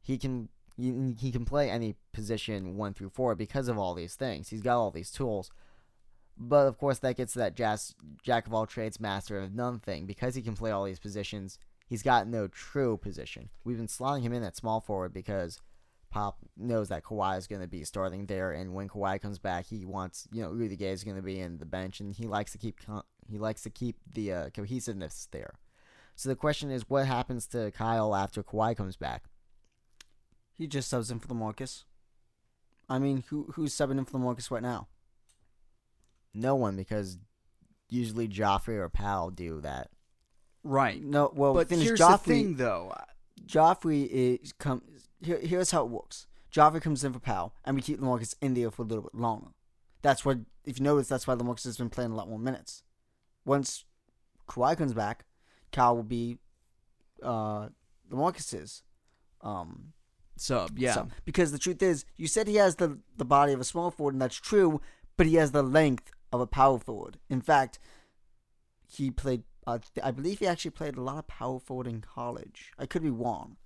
He 0.01 0.17
can 0.17 0.49
he 0.77 1.31
can 1.31 1.45
play 1.45 1.69
any 1.69 1.95
position 2.11 2.75
one 2.75 2.93
through 2.93 3.09
four 3.09 3.33
because 3.33 3.69
of 3.69 3.77
all 3.77 3.93
these 3.93 4.15
things. 4.15 4.49
He's 4.49 4.61
got 4.61 4.77
all 4.77 4.91
these 4.91 5.11
tools. 5.11 5.49
But 6.37 6.67
of 6.67 6.77
course, 6.77 6.99
that 6.99 7.17
gets 7.17 7.33
to 7.33 7.39
that 7.39 7.55
jazz, 7.55 7.95
jack 8.23 8.47
of 8.47 8.53
all 8.53 8.65
trades, 8.65 8.99
master 8.99 9.39
of 9.39 9.53
none 9.53 9.79
thing. 9.79 10.05
Because 10.05 10.35
he 10.35 10.41
can 10.41 10.55
play 10.55 10.71
all 10.71 10.83
these 10.83 10.99
positions, 10.99 11.59
he's 11.87 12.03
got 12.03 12.27
no 12.27 12.47
true 12.47 12.97
position. 12.97 13.49
We've 13.63 13.77
been 13.77 13.87
slotting 13.87 14.21
him 14.21 14.33
in 14.33 14.43
at 14.43 14.57
small 14.57 14.81
forward 14.81 15.13
because 15.13 15.61
Pop 16.09 16.37
knows 16.55 16.89
that 16.89 17.03
Kawhi 17.03 17.37
is 17.37 17.47
going 17.47 17.61
to 17.61 17.67
be 17.67 17.83
starting 17.83 18.25
there, 18.25 18.51
and 18.51 18.73
when 18.73 18.87
Kawhi 18.87 19.21
comes 19.21 19.39
back, 19.39 19.65
he 19.65 19.85
wants 19.85 20.27
you 20.31 20.41
know 20.41 20.49
Rudy 20.49 20.75
Gay 20.77 20.91
is 20.91 21.03
going 21.03 21.17
to 21.17 21.21
be 21.21 21.39
in 21.39 21.57
the 21.57 21.65
bench, 21.65 21.99
and 21.99 22.13
he 22.13 22.25
likes 22.25 22.51
to 22.53 22.57
keep 22.57 22.79
he 23.29 23.37
likes 23.37 23.63
to 23.63 23.69
keep 23.69 23.97
the 24.13 24.31
uh, 24.31 24.49
cohesiveness 24.51 25.27
there. 25.31 25.55
So 26.15 26.29
the 26.29 26.35
question 26.35 26.71
is, 26.71 26.89
what 26.89 27.05
happens 27.05 27.47
to 27.47 27.71
Kyle 27.71 28.15
after 28.15 28.43
Kawhi 28.43 28.77
comes 28.77 28.95
back? 28.95 29.25
He 30.53 30.67
just 30.67 30.87
subs 30.87 31.11
in 31.11 31.19
for 31.19 31.27
the 31.27 31.33
Marcus. 31.33 31.83
I 32.87 32.99
mean, 32.99 33.23
who 33.27 33.51
who's 33.53 33.75
subbing 33.75 33.97
in 33.97 34.05
for 34.05 34.17
Lamarcus 34.17 34.49
right 34.51 34.63
now? 34.63 34.87
No 36.35 36.55
one 36.55 36.75
because 36.75 37.17
usually 37.89 38.27
Joffrey 38.27 38.77
or 38.77 38.89
Pau 38.89 39.29
do 39.29 39.61
that. 39.61 39.89
Right. 40.63 41.01
No, 41.01 41.31
well, 41.35 41.53
but 41.53 41.69
here's 41.69 41.99
Joffrey, 41.99 42.11
the 42.11 42.17
thing, 42.17 42.55
though. 42.55 42.93
Joffrey 43.45 44.07
is 44.09 44.53
come. 44.53 44.81
Here, 45.21 45.39
here's 45.39 45.71
how 45.71 45.83
it 45.83 45.89
works. 45.89 46.27
Joffrey 46.51 46.81
comes 46.81 47.03
in 47.03 47.13
for 47.13 47.19
Pau, 47.19 47.53
and 47.63 47.75
we 47.75 47.81
keep 47.81 47.99
Lamarcus 47.99 48.35
in 48.41 48.53
there 48.53 48.71
for 48.71 48.83
a 48.83 48.85
little 48.85 49.03
bit 49.03 49.15
longer. 49.15 49.49
That's 50.01 50.23
what, 50.23 50.39
if 50.63 50.79
you 50.79 50.83
notice, 50.83 51.07
that's 51.07 51.27
why 51.27 51.35
Lamarcus 51.35 51.65
has 51.65 51.77
been 51.77 51.89
playing 51.89 52.11
a 52.11 52.15
lot 52.15 52.29
more 52.29 52.39
minutes. 52.39 52.83
Once 53.43 53.85
Kawhi 54.47 54.77
comes 54.77 54.93
back, 54.93 55.25
Cal 55.71 55.95
will 55.95 56.03
be 56.03 56.37
uh, 57.21 57.69
Lamarcus's 58.09 58.83
um, 59.41 59.93
Sub, 60.37 60.77
yeah. 60.77 60.93
sub. 60.93 61.11
Because 61.25 61.51
the 61.51 61.59
truth 61.59 61.81
is, 61.81 62.05
you 62.17 62.27
said 62.27 62.47
he 62.47 62.55
has 62.55 62.75
the 62.75 62.99
the 63.15 63.25
body 63.25 63.53
of 63.53 63.59
a 63.59 63.63
small 63.63 63.91
forward, 63.91 64.13
and 64.13 64.21
that's 64.21 64.35
true, 64.35 64.81
but 65.17 65.27
he 65.27 65.35
has 65.35 65.51
the 65.51 65.63
length 65.63 66.11
of 66.35 66.41
a 66.41 66.47
power 66.47 66.79
forward. 66.79 67.17
In 67.29 67.41
fact, 67.41 67.79
he 68.87 69.11
played. 69.11 69.43
Uh, 69.67 69.79
I 70.03 70.11
believe 70.11 70.39
he 70.39 70.47
actually 70.47 70.71
played 70.71 70.95
a 70.95 71.01
lot 71.01 71.17
of 71.17 71.27
power 71.27 71.59
forward 71.59 71.87
in 71.87 72.01
college. 72.01 72.71
I 72.77 72.85
could 72.85 73.01
be 73.01 73.09
wrong, 73.09 73.57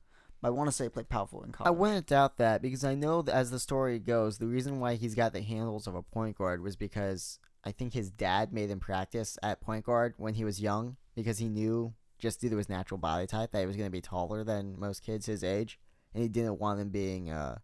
but 0.41 0.47
I 0.47 0.51
want 0.51 0.69
to 0.69 0.71
say 0.71 0.85
he 0.85 0.89
played 0.89 1.09
power 1.09 1.27
forward 1.27 1.47
in 1.47 1.51
college. 1.51 1.67
I 1.67 1.71
wouldn't 1.71 2.07
doubt 2.07 2.37
that 2.37 2.61
because 2.61 2.85
I 2.85 2.95
know 2.95 3.21
that 3.21 3.35
as 3.35 3.51
the 3.51 3.59
story 3.59 3.99
goes, 3.99 4.37
the 4.37 4.47
reason 4.47 4.79
why 4.79 4.95
he's 4.95 5.15
got 5.15 5.33
the 5.33 5.41
handles 5.41 5.87
of 5.87 5.95
a 5.95 6.01
point 6.01 6.37
guard 6.37 6.63
was 6.63 6.77
because 6.77 7.39
I 7.65 7.71
think 7.71 7.93
his 7.93 8.09
dad 8.09 8.53
made 8.53 8.69
him 8.69 8.79
practice 8.79 9.37
at 9.43 9.59
point 9.59 9.85
guard 9.85 10.13
when 10.17 10.35
he 10.35 10.45
was 10.45 10.61
young 10.61 10.95
because 11.15 11.39
he 11.39 11.49
knew 11.49 11.93
just 12.17 12.39
due 12.39 12.49
to 12.49 12.57
his 12.57 12.69
natural 12.69 12.97
body 12.97 13.27
type 13.27 13.51
that 13.51 13.59
he 13.59 13.65
was 13.65 13.75
going 13.75 13.87
to 13.87 13.91
be 13.91 14.01
taller 14.01 14.43
than 14.43 14.79
most 14.79 15.03
kids 15.03 15.25
his 15.25 15.43
age, 15.43 15.79
and 16.13 16.23
he 16.23 16.29
didn't 16.29 16.59
want 16.59 16.79
him 16.79 16.89
being 16.89 17.29
uh, 17.29 17.57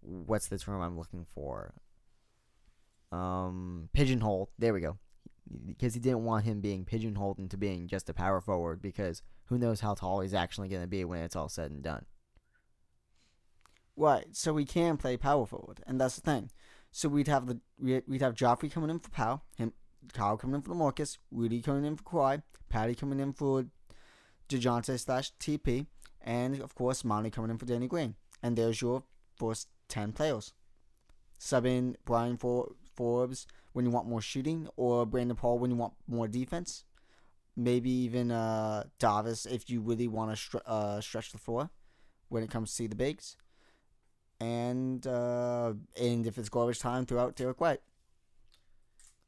what's 0.00 0.48
the 0.48 0.58
term 0.58 0.82
I'm 0.82 0.98
looking 0.98 1.26
for? 1.34 1.74
Um, 3.10 3.88
pigeonholed. 3.92 4.50
There 4.58 4.74
we 4.74 4.80
go. 4.80 4.98
Because 5.66 5.94
he 5.94 6.00
didn't 6.00 6.24
want 6.24 6.44
him 6.44 6.60
being 6.60 6.84
pigeonholed 6.84 7.38
into 7.38 7.56
being 7.56 7.88
just 7.88 8.10
a 8.10 8.14
power 8.14 8.40
forward 8.40 8.82
because 8.82 9.22
who 9.46 9.56
knows 9.58 9.80
how 9.80 9.94
tall 9.94 10.20
he's 10.20 10.34
actually 10.34 10.68
going 10.68 10.82
to 10.82 10.88
be 10.88 11.04
when 11.04 11.22
it's 11.22 11.36
all 11.36 11.48
said 11.48 11.70
and 11.70 11.82
done. 11.82 12.04
Right, 13.96 14.26
so 14.36 14.52
we 14.52 14.64
can 14.64 14.96
play 14.96 15.16
power 15.16 15.44
forward, 15.46 15.80
and 15.86 16.00
that's 16.00 16.14
the 16.16 16.20
thing. 16.20 16.50
So 16.92 17.08
we'd 17.08 17.26
have 17.28 17.46
the 17.46 17.60
we- 17.80 18.02
we'd 18.06 18.22
have 18.22 18.34
Joffrey 18.34 18.70
coming 18.70 18.90
in 18.90 19.00
for 19.00 19.10
Pau, 19.10 19.42
him, 19.56 19.72
Kyle 20.12 20.36
coming 20.36 20.54
in 20.56 20.62
for 20.62 20.72
Lamarcus, 20.72 21.18
Rudy 21.32 21.60
coming 21.60 21.84
in 21.84 21.96
for 21.96 22.04
Kawhi, 22.04 22.42
Patty 22.68 22.94
coming 22.94 23.18
in 23.18 23.32
for 23.32 23.66
Dejounte 24.48 24.98
slash 25.00 25.32
TP, 25.40 25.86
and 26.20 26.60
of 26.60 26.74
course 26.74 27.04
Manu 27.04 27.30
coming 27.30 27.50
in 27.50 27.58
for 27.58 27.66
Danny 27.66 27.88
Green. 27.88 28.14
And 28.42 28.56
there's 28.56 28.80
your 28.80 29.02
first 29.36 29.68
ten 29.88 30.12
players. 30.12 30.52
Sub 31.38 31.66
in 31.66 31.96
Bryn 32.04 32.36
For- 32.36 32.72
Forbes 32.98 33.46
when 33.72 33.86
you 33.86 33.90
want 33.90 34.08
more 34.08 34.20
shooting, 34.20 34.68
or 34.76 35.06
Brandon 35.06 35.36
Paul 35.36 35.58
when 35.58 35.70
you 35.70 35.76
want 35.76 35.94
more 36.06 36.28
defense. 36.28 36.84
Maybe 37.56 37.90
even 37.90 38.30
uh, 38.30 38.84
Davis 38.98 39.46
if 39.46 39.70
you 39.70 39.80
really 39.80 40.08
want 40.08 40.30
to 40.32 40.36
str- 40.36 40.66
uh, 40.66 41.00
stretch 41.00 41.32
the 41.32 41.38
floor 41.38 41.70
when 42.28 42.42
it 42.42 42.50
comes 42.50 42.74
to 42.76 42.86
the 42.86 42.94
bigs 42.94 43.36
and 44.40 45.06
uh, 45.06 45.72
and 46.00 46.26
if 46.26 46.38
it's 46.38 46.48
garbage 46.48 46.78
time, 46.78 47.06
throughout 47.06 47.36
Derrick 47.36 47.60
White. 47.60 47.80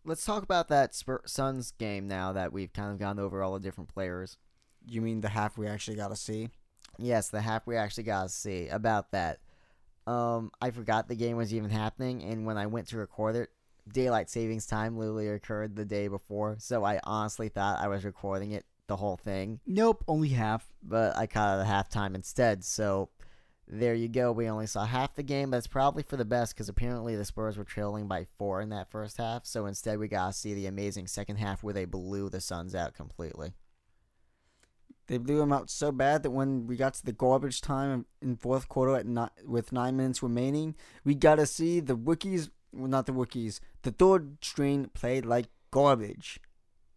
Let's 0.04 0.24
talk 0.24 0.42
about 0.42 0.68
that 0.68 0.94
Spur- 0.94 1.22
Suns 1.26 1.72
game 1.72 2.08
now 2.08 2.32
that 2.32 2.52
we've 2.52 2.72
kind 2.72 2.92
of 2.92 2.98
gone 2.98 3.18
over 3.18 3.42
all 3.42 3.54
the 3.54 3.60
different 3.60 3.92
players. 3.92 4.38
You 4.86 5.02
mean 5.02 5.20
the 5.20 5.28
half 5.28 5.58
we 5.58 5.66
actually 5.66 5.96
got 5.96 6.08
to 6.08 6.16
see? 6.16 6.48
Yes, 6.98 7.28
the 7.28 7.42
half 7.42 7.66
we 7.66 7.76
actually 7.76 8.04
got 8.04 8.24
to 8.24 8.28
see 8.28 8.68
about 8.68 9.10
that. 9.12 9.40
Um, 10.06 10.50
I 10.60 10.70
forgot 10.70 11.08
the 11.08 11.16
game 11.16 11.36
was 11.36 11.52
even 11.52 11.70
happening, 11.70 12.22
and 12.22 12.46
when 12.46 12.56
I 12.56 12.66
went 12.66 12.88
to 12.88 12.96
record 12.96 13.36
it, 13.36 13.50
daylight 13.92 14.30
savings 14.30 14.66
time 14.66 14.96
literally 14.96 15.28
occurred 15.28 15.76
the 15.76 15.84
day 15.84 16.08
before, 16.08 16.56
so 16.58 16.84
I 16.84 17.00
honestly 17.04 17.48
thought 17.48 17.80
I 17.80 17.88
was 17.88 18.04
recording 18.04 18.52
it 18.52 18.64
the 18.86 18.96
whole 18.96 19.16
thing, 19.16 19.60
Nope, 19.66 20.02
only 20.08 20.30
half. 20.30 20.66
but 20.82 21.16
I 21.16 21.26
caught 21.26 21.58
it 21.58 21.62
at 21.62 21.66
halftime 21.92 22.14
instead. 22.16 22.64
So 22.64 23.08
there 23.68 23.94
you 23.94 24.08
go. 24.08 24.32
We 24.32 24.48
only 24.48 24.66
saw 24.66 24.84
half 24.84 25.14
the 25.14 25.22
game, 25.22 25.50
but 25.52 25.58
it's 25.58 25.68
probably 25.68 26.02
for 26.02 26.16
the 26.16 26.24
best 26.24 26.54
because 26.54 26.68
apparently 26.68 27.14
the 27.14 27.24
Spurs 27.24 27.56
were 27.56 27.62
trailing 27.62 28.08
by 28.08 28.26
four 28.36 28.60
in 28.60 28.70
that 28.70 28.90
first 28.90 29.18
half. 29.18 29.46
So 29.46 29.66
instead, 29.66 30.00
we 30.00 30.08
got 30.08 30.26
to 30.26 30.32
see 30.32 30.54
the 30.54 30.66
amazing 30.66 31.06
second 31.06 31.36
half 31.36 31.62
where 31.62 31.72
they 31.72 31.84
blew 31.84 32.28
the 32.28 32.40
Suns 32.40 32.74
out 32.74 32.94
completely. 32.94 33.52
They 35.06 35.18
blew 35.18 35.40
him 35.40 35.52
out 35.52 35.70
so 35.70 35.90
bad 35.90 36.22
that 36.22 36.30
when 36.30 36.66
we 36.66 36.76
got 36.76 36.94
to 36.94 37.04
the 37.04 37.12
garbage 37.12 37.60
time 37.60 38.06
in 38.22 38.36
fourth 38.36 38.68
quarter 38.68 38.96
at 38.96 39.06
ni- 39.06 39.26
with 39.44 39.72
nine 39.72 39.96
minutes 39.96 40.22
remaining, 40.22 40.76
we 41.04 41.14
got 41.16 41.36
to 41.36 41.46
see 41.46 41.80
the 41.80 41.96
rookies, 41.96 42.48
well, 42.72 42.88
not 42.88 43.06
the 43.06 43.12
rookies, 43.12 43.60
the 43.82 43.90
third 43.90 44.38
string 44.42 44.90
played 44.94 45.24
like 45.24 45.46
garbage, 45.70 46.40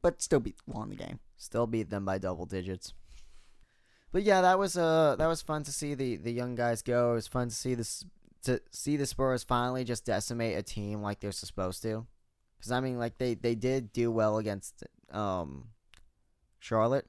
but 0.01 0.21
still 0.21 0.39
beat 0.39 0.57
won 0.65 0.89
the 0.89 0.95
game. 0.95 1.19
Still 1.37 1.67
beat 1.67 1.89
them 1.89 2.05
by 2.05 2.17
double 2.17 2.45
digits. 2.45 2.93
But 4.11 4.23
yeah, 4.23 4.41
that 4.41 4.59
was 4.59 4.77
uh 4.77 5.15
that 5.17 5.27
was 5.27 5.41
fun 5.41 5.63
to 5.63 5.71
see 5.71 5.95
the 5.95 6.17
the 6.17 6.31
young 6.31 6.55
guys 6.55 6.81
go. 6.81 7.11
It 7.11 7.15
was 7.15 7.27
fun 7.27 7.49
to 7.49 7.55
see 7.55 7.73
this 7.73 8.05
to 8.43 8.61
see 8.71 8.95
the 8.97 9.05
Spurs 9.05 9.43
finally 9.43 9.83
just 9.83 10.05
decimate 10.05 10.57
a 10.57 10.63
team 10.63 11.01
like 11.01 11.19
they're 11.19 11.31
supposed 11.31 11.81
to. 11.81 12.05
Cuz 12.61 12.71
I 12.71 12.79
mean 12.79 12.99
like 12.99 13.17
they 13.17 13.33
they 13.33 13.55
did 13.55 13.91
do 13.91 14.11
well 14.11 14.37
against 14.37 14.83
um 15.11 15.69
Charlotte, 16.59 17.07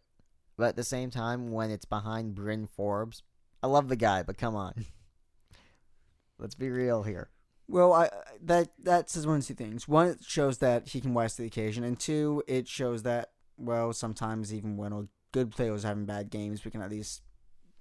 but 0.56 0.68
at 0.68 0.76
the 0.76 0.84
same 0.84 1.10
time 1.10 1.52
when 1.52 1.70
it's 1.70 1.84
behind 1.84 2.34
Bryn 2.34 2.66
Forbes, 2.66 3.22
I 3.62 3.66
love 3.66 3.88
the 3.88 3.96
guy, 3.96 4.22
but 4.22 4.38
come 4.38 4.56
on. 4.56 4.86
Let's 6.38 6.54
be 6.54 6.70
real 6.70 7.02
here. 7.02 7.30
Well, 7.66 7.92
I 7.92 8.10
that 8.42 8.68
that 8.82 9.08
says 9.10 9.26
one 9.26 9.38
of 9.38 9.46
two 9.46 9.54
things. 9.54 9.88
One, 9.88 10.08
it 10.08 10.18
shows 10.22 10.58
that 10.58 10.88
he 10.88 11.00
can 11.00 11.14
rise 11.14 11.36
to 11.36 11.42
the 11.42 11.48
occasion, 11.48 11.82
and 11.84 11.98
two, 11.98 12.42
it 12.46 12.68
shows 12.68 13.02
that 13.04 13.30
well, 13.56 13.92
sometimes 13.92 14.52
even 14.52 14.76
when 14.76 14.92
a 14.92 15.06
good 15.32 15.50
player 15.50 15.74
is 15.74 15.82
having 15.82 16.04
bad 16.04 16.30
games, 16.30 16.64
we 16.64 16.70
can 16.70 16.82
at 16.82 16.90
least 16.90 17.22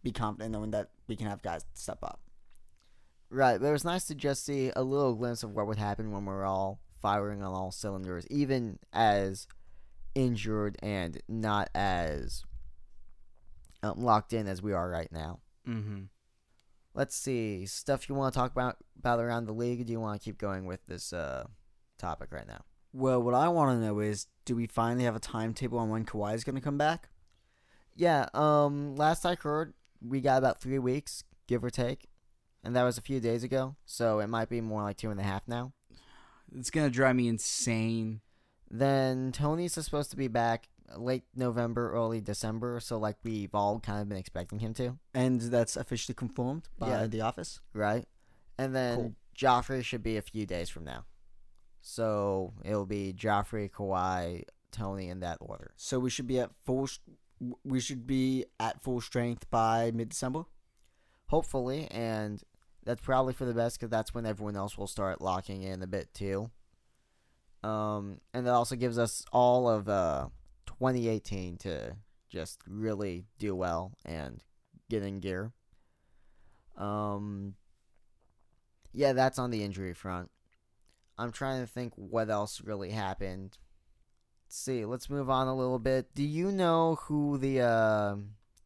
be 0.04 0.12
confident 0.12 0.52
knowing 0.52 0.72
that 0.72 0.90
we 1.08 1.16
can 1.16 1.28
have 1.28 1.42
guys 1.42 1.66
step 1.74 2.00
up. 2.04 2.20
Right, 3.30 3.60
but 3.60 3.68
it 3.68 3.72
was 3.72 3.86
nice 3.86 4.06
to 4.06 4.16
just 4.16 4.46
see 4.46 4.72
a 4.76 4.84
little 4.84 5.16
glimpse 5.16 5.44
of 5.44 5.52
what 5.52 5.66
would 5.66 5.80
happen 5.80 6.12
when 6.12 6.26
we're 6.26 6.46
all 6.46 6.80
firing 7.02 7.42
on 7.42 7.54
all 7.54 7.72
cylinders, 7.72 8.28
even 8.30 8.78
as 8.94 9.48
injured 10.16 10.78
and 10.84 11.20
not 11.28 11.70
as 11.74 12.44
um, 13.82 14.02
locked 14.04 14.34
in 14.34 14.48
as 14.48 14.62
we 14.62 14.72
are 14.72 14.90
right 14.90 15.12
now. 15.12 15.40
Mm-hmm. 15.68 16.04
Let's 16.96 17.16
see 17.16 17.66
stuff 17.66 18.08
you 18.08 18.16
want 18.16 18.34
to 18.34 18.40
talk 18.40 18.52
about 18.52 18.78
about 18.98 19.20
around 19.20 19.46
the 19.46 19.54
league. 19.54 19.82
Or 19.82 19.84
do 19.84 19.92
you 19.92 20.00
want 20.00 20.20
to 20.20 20.24
keep 20.24 20.38
going 20.38 20.66
with 20.66 20.86
this 20.88 21.12
uh, 21.12 21.46
topic 21.98 22.32
right 22.32 22.48
now? 22.48 22.64
Well, 22.94 23.22
what 23.22 23.34
I 23.34 23.50
want 23.50 23.80
to 23.80 23.86
know 23.86 24.00
is, 24.00 24.28
do 24.46 24.56
we 24.56 24.68
finally 24.68 25.04
have 25.06 25.16
a 25.16 25.20
timetable 25.20 25.80
on 25.80 25.90
when 25.90 26.06
Kawhi 26.06 26.36
is 26.36 26.44
going 26.44 26.56
to 26.56 26.62
come 26.62 26.78
back? 26.78 27.10
Yeah. 27.96 28.28
Um. 28.34 28.96
Last 28.96 29.26
I 29.26 29.36
heard, 29.36 29.74
we 30.02 30.22
got 30.22 30.38
about 30.38 30.62
three 30.62 30.80
weeks, 30.80 31.24
give 31.48 31.64
or 31.64 31.72
take, 31.72 32.10
and 32.64 32.76
that 32.76 32.84
was 32.84 32.98
a 32.98 33.02
few 33.02 33.20
days 33.20 33.44
ago. 33.44 33.76
So 33.86 34.20
it 34.20 34.28
might 34.28 34.50
be 34.50 34.62
more 34.62 34.84
like 34.84 34.98
two 34.98 35.10
and 35.10 35.20
a 35.20 35.24
half 35.24 35.48
now. 35.48 35.74
It's 36.56 36.70
gonna 36.70 36.92
drive 36.92 37.16
me 37.16 37.28
insane. 37.28 38.22
Then 38.70 39.32
Tony's 39.32 39.74
supposed 39.74 40.12
to 40.12 40.18
be 40.18 40.28
back 40.28 40.68
late 40.98 41.24
November, 41.36 41.92
early 41.92 42.22
December. 42.22 42.80
So 42.80 42.98
like 42.98 43.18
we've 43.24 43.54
all 43.56 43.80
kind 43.80 44.02
of 44.02 44.10
been 44.10 44.18
expecting 44.18 44.60
him 44.60 44.74
to, 44.76 44.98
And 45.14 45.40
that's 45.42 45.76
officially 45.78 46.16
confirmed 46.16 46.70
by 46.78 46.90
Yeah. 46.90 47.08
the 47.08 47.22
office. 47.22 47.60
right? 47.74 48.08
And 48.58 48.76
then 48.76 48.96
Cool. 48.98 49.16
Joffrey 49.38 49.84
should 49.84 50.04
be 50.04 50.18
a 50.18 50.22
few 50.22 50.46
days 50.46 50.70
from 50.70 50.84
now. 50.84 51.06
So 51.82 52.54
it'll 52.64 52.86
be 52.86 53.14
Joffrey, 53.14 53.70
Kawhi, 53.70 54.44
Tony 54.72 55.10
in 55.10 55.20
that 55.22 55.38
order. 55.42 55.74
So 55.76 56.00
we 56.00 56.10
should 56.10 56.28
be 56.28 56.40
at 56.40 56.52
full. 56.64 56.84
s- 56.84 57.00
We 57.66 57.82
should 57.82 58.08
be 58.08 58.46
at 58.60 58.82
full 58.82 59.02
strength 59.02 59.50
by 59.50 59.92
mid-December. 59.92 60.46
Hopefully, 61.28 61.88
and 61.92 62.42
that's 62.86 63.02
probably 63.02 63.34
for 63.34 63.44
the 63.46 63.54
best 63.54 63.78
because 63.78 63.90
that's 63.90 64.14
when 64.14 64.26
everyone 64.26 64.56
else 64.56 64.78
will 64.78 64.88
start 64.88 65.20
locking 65.20 65.64
in 65.64 65.82
a 65.82 65.88
bit 65.88 66.14
too. 66.14 66.52
Um, 67.64 68.20
and 68.34 68.46
that 68.46 68.54
also 68.54 68.76
gives 68.76 68.98
us 68.98 69.26
all 69.34 69.68
of 69.70 69.88
uh 69.90 70.28
2018 70.80 71.58
to 71.58 71.96
just 72.30 72.60
really 72.68 73.26
do 73.40 73.56
well 73.56 73.94
and 74.06 74.42
get 74.90 75.04
in 75.04 75.20
gear. 75.20 75.52
Um, 76.78 77.56
yeah, 78.94 79.14
that's 79.14 79.40
on 79.40 79.52
the 79.52 79.64
injury 79.64 79.94
front. 79.94 80.30
I'm 81.18 81.32
trying 81.32 81.62
to 81.62 81.68
think 81.68 81.94
what 81.96 82.30
else 82.30 82.62
really 82.62 82.92
happened. 82.92 83.58
Let's 84.46 84.58
see, 84.58 84.86
let's 84.86 85.10
move 85.10 85.30
on 85.30 85.48
a 85.48 85.56
little 85.56 85.80
bit. 85.80 86.14
Do 86.16 86.24
you 86.24 86.52
know 86.52 86.96
who 87.02 87.38
the 87.38 87.62
uh, 87.62 88.16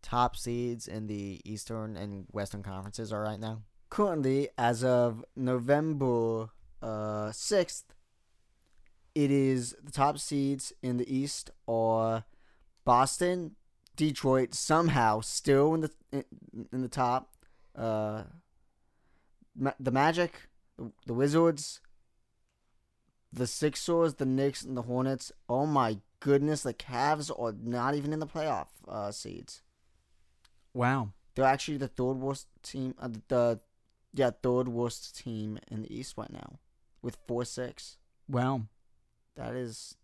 top 0.01 0.35
seeds 0.35 0.87
in 0.87 1.07
the 1.07 1.41
Eastern 1.43 1.97
and 1.97 2.25
Western 2.31 2.63
conferences 2.63 3.11
are 3.11 3.21
right 3.21 3.39
now? 3.39 3.63
Currently, 3.89 4.49
as 4.57 4.83
of 4.83 5.23
November 5.35 6.49
uh, 6.81 7.31
6th, 7.31 7.83
it 9.17 9.31
is 9.31 9.75
the 9.83 9.91
top 9.91 10.19
seeds 10.19 10.71
in 10.83 10.97
the 10.97 11.11
East 11.11 11.49
are 11.67 12.23
Boston, 12.85 13.55
Detroit, 13.95 14.53
somehow 14.53 15.21
still 15.21 15.73
in 15.73 15.81
the 15.81 15.91
in, 16.11 16.23
in 16.71 16.81
the 16.83 16.87
top. 16.87 17.33
Uh, 17.75 18.25
Ma- 19.55 19.73
the 19.79 19.89
Magic, 19.89 20.49
the, 20.77 20.91
the 21.07 21.15
Wizards, 21.15 21.81
the 23.33 23.47
Sixers, 23.47 24.13
the 24.13 24.25
Knicks, 24.27 24.61
and 24.61 24.77
the 24.77 24.83
Hornets. 24.83 25.31
Oh 25.49 25.65
my 25.65 25.97
goodness, 26.19 26.61
the 26.61 26.75
Cavs 26.75 27.31
are 27.39 27.55
not 27.59 27.95
even 27.95 28.13
in 28.13 28.19
the 28.19 28.27
playoff 28.27 28.67
uh, 28.87 29.11
seeds. 29.11 29.63
Wow. 30.75 31.13
They're 31.33 31.45
actually 31.45 31.77
the 31.77 31.87
third 31.87 32.17
worst 32.17 32.45
team. 32.61 32.93
Uh, 32.99 33.09
the 33.29 33.59
yeah, 34.13 34.29
third 34.43 34.67
worst 34.67 35.17
team 35.17 35.57
in 35.71 35.81
the 35.81 35.91
East 35.91 36.13
right 36.17 36.31
now, 36.31 36.59
with 37.01 37.17
four 37.27 37.45
six. 37.45 37.97
Wow. 38.29 38.67
That 39.37 39.55
is, 39.55 39.95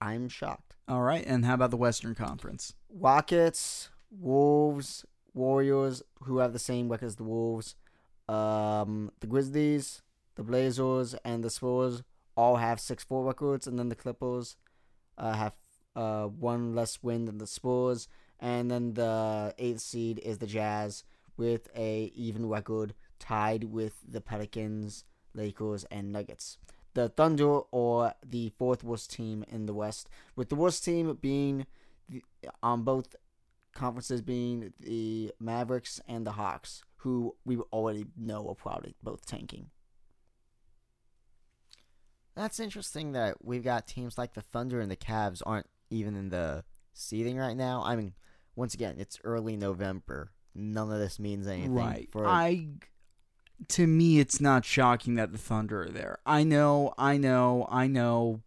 I'm 0.00 0.28
shocked. 0.28 0.76
All 0.88 1.02
right. 1.02 1.24
And 1.26 1.44
how 1.44 1.54
about 1.54 1.70
the 1.70 1.76
Western 1.76 2.14
Conference? 2.14 2.74
Rockets, 2.92 3.88
Wolves, 4.10 5.04
Warriors, 5.32 6.02
who 6.24 6.38
have 6.38 6.52
the 6.52 6.58
same 6.58 6.88
record 6.88 7.06
as 7.06 7.16
the 7.16 7.24
Wolves. 7.24 7.76
Um, 8.28 9.12
the 9.20 9.26
Grizzlies, 9.26 10.02
the 10.34 10.42
Blazers, 10.42 11.14
and 11.24 11.44
the 11.44 11.50
Spurs 11.50 12.02
all 12.36 12.56
have 12.56 12.80
six 12.80 13.04
four 13.04 13.24
records, 13.24 13.66
and 13.66 13.78
then 13.78 13.88
the 13.88 13.94
Clippers 13.94 14.56
uh, 15.16 15.32
have 15.32 15.52
uh, 15.94 16.24
one 16.26 16.74
less 16.74 17.02
win 17.02 17.24
than 17.24 17.38
the 17.38 17.46
Spurs, 17.46 18.08
and 18.38 18.70
then 18.70 18.94
the 18.94 19.54
eighth 19.58 19.80
seed 19.80 20.18
is 20.18 20.38
the 20.38 20.46
Jazz 20.46 21.04
with 21.36 21.68
a 21.76 22.12
even 22.14 22.48
record, 22.48 22.94
tied 23.18 23.64
with 23.64 23.94
the 24.06 24.20
Pelicans, 24.20 25.04
Lakers, 25.34 25.84
and 25.90 26.12
Nuggets. 26.12 26.58
The 26.96 27.10
Thunder 27.10 27.60
or 27.70 28.14
the 28.24 28.48
fourth 28.58 28.82
worst 28.82 29.12
team 29.12 29.44
in 29.48 29.66
the 29.66 29.74
West, 29.74 30.08
with 30.34 30.48
the 30.48 30.54
worst 30.54 30.82
team 30.82 31.16
being 31.20 31.66
the, 32.08 32.22
on 32.62 32.84
both 32.84 33.14
conferences 33.74 34.22
being 34.22 34.72
the 34.80 35.30
Mavericks 35.38 36.00
and 36.08 36.26
the 36.26 36.32
Hawks, 36.32 36.82
who 36.96 37.36
we 37.44 37.58
already 37.70 38.06
know 38.16 38.48
are 38.48 38.54
probably 38.54 38.94
both 39.02 39.26
tanking. 39.26 39.66
That's 42.34 42.58
interesting 42.58 43.12
that 43.12 43.44
we've 43.44 43.62
got 43.62 43.86
teams 43.86 44.16
like 44.16 44.32
the 44.32 44.40
Thunder 44.40 44.80
and 44.80 44.90
the 44.90 44.96
Cavs 44.96 45.42
aren't 45.44 45.68
even 45.90 46.16
in 46.16 46.30
the 46.30 46.64
seeding 46.94 47.36
right 47.36 47.56
now. 47.58 47.82
I 47.84 47.96
mean, 47.96 48.14
once 48.54 48.72
again, 48.72 48.96
it's 48.98 49.18
early 49.22 49.58
November. 49.58 50.30
None 50.54 50.90
of 50.90 50.98
this 50.98 51.18
means 51.18 51.46
anything. 51.46 51.74
Right. 51.74 52.08
For 52.10 52.26
I 52.26 52.68
to 53.68 53.86
me 53.86 54.18
it's 54.18 54.40
not 54.40 54.64
shocking 54.64 55.14
that 55.14 55.32
the 55.32 55.38
Thunder 55.38 55.82
are 55.84 55.88
there. 55.90 56.18
I 56.26 56.44
know, 56.44 56.92
I 56.98 57.16
know, 57.16 57.66
I 57.70 57.86
know 57.86 58.42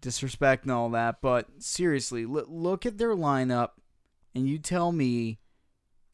disrespect 0.00 0.64
and 0.64 0.72
all 0.72 0.90
that, 0.90 1.20
but 1.20 1.46
seriously, 1.58 2.22
l- 2.24 2.44
look 2.48 2.86
at 2.86 2.98
their 2.98 3.14
lineup 3.14 3.70
and 4.34 4.48
you 4.48 4.58
tell 4.58 4.92
me 4.92 5.38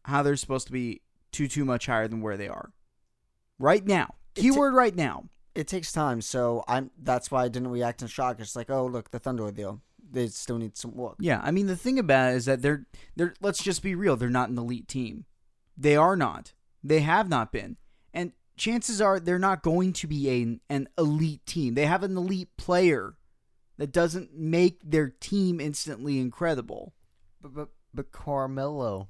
how 0.04 0.22
they're 0.22 0.36
supposed 0.36 0.66
to 0.66 0.72
be 0.72 1.02
too 1.32 1.48
too 1.48 1.64
much 1.64 1.86
higher 1.86 2.08
than 2.08 2.20
where 2.20 2.36
they 2.36 2.48
are. 2.48 2.72
Right 3.58 3.84
now. 3.84 4.14
Ta- 4.34 4.42
Keyword 4.42 4.74
right 4.74 4.94
now. 4.94 5.28
It 5.54 5.68
takes 5.68 5.92
time, 5.92 6.20
so 6.20 6.64
I'm. 6.66 6.90
That's 7.00 7.30
why 7.30 7.44
I 7.44 7.48
didn't 7.48 7.68
react 7.68 8.02
in 8.02 8.08
shock. 8.08 8.40
It's 8.40 8.56
like, 8.56 8.70
oh 8.70 8.86
look, 8.86 9.10
the 9.10 9.20
Thunder 9.20 9.46
are 9.46 9.52
there. 9.52 9.74
They 10.10 10.26
still 10.28 10.58
need 10.58 10.76
some 10.76 10.94
work. 10.96 11.16
Yeah, 11.20 11.40
I 11.44 11.50
mean 11.52 11.66
the 11.66 11.76
thing 11.76 11.98
about 11.98 12.32
it 12.32 12.36
is 12.36 12.44
that 12.46 12.60
they're 12.62 12.86
they're 13.14 13.34
let's 13.40 13.62
just 13.62 13.82
be 13.82 13.94
real, 13.94 14.16
they're 14.16 14.30
not 14.30 14.48
an 14.48 14.58
elite 14.58 14.88
team. 14.88 15.26
They 15.76 15.96
are 15.96 16.16
not. 16.16 16.52
They 16.84 17.00
have 17.00 17.28
not 17.28 17.50
been. 17.50 17.78
And 18.12 18.32
chances 18.56 19.00
are 19.00 19.18
they're 19.18 19.38
not 19.38 19.62
going 19.62 19.94
to 19.94 20.06
be 20.06 20.30
a, 20.30 20.60
an 20.72 20.88
elite 20.98 21.46
team. 21.46 21.74
They 21.74 21.86
have 21.86 22.02
an 22.02 22.16
elite 22.16 22.56
player 22.58 23.16
that 23.78 23.90
doesn't 23.90 24.36
make 24.36 24.78
their 24.84 25.08
team 25.08 25.60
instantly 25.60 26.20
incredible. 26.20 26.92
but, 27.40 27.54
but, 27.54 27.68
but 27.92 28.12
Carmelo. 28.12 29.08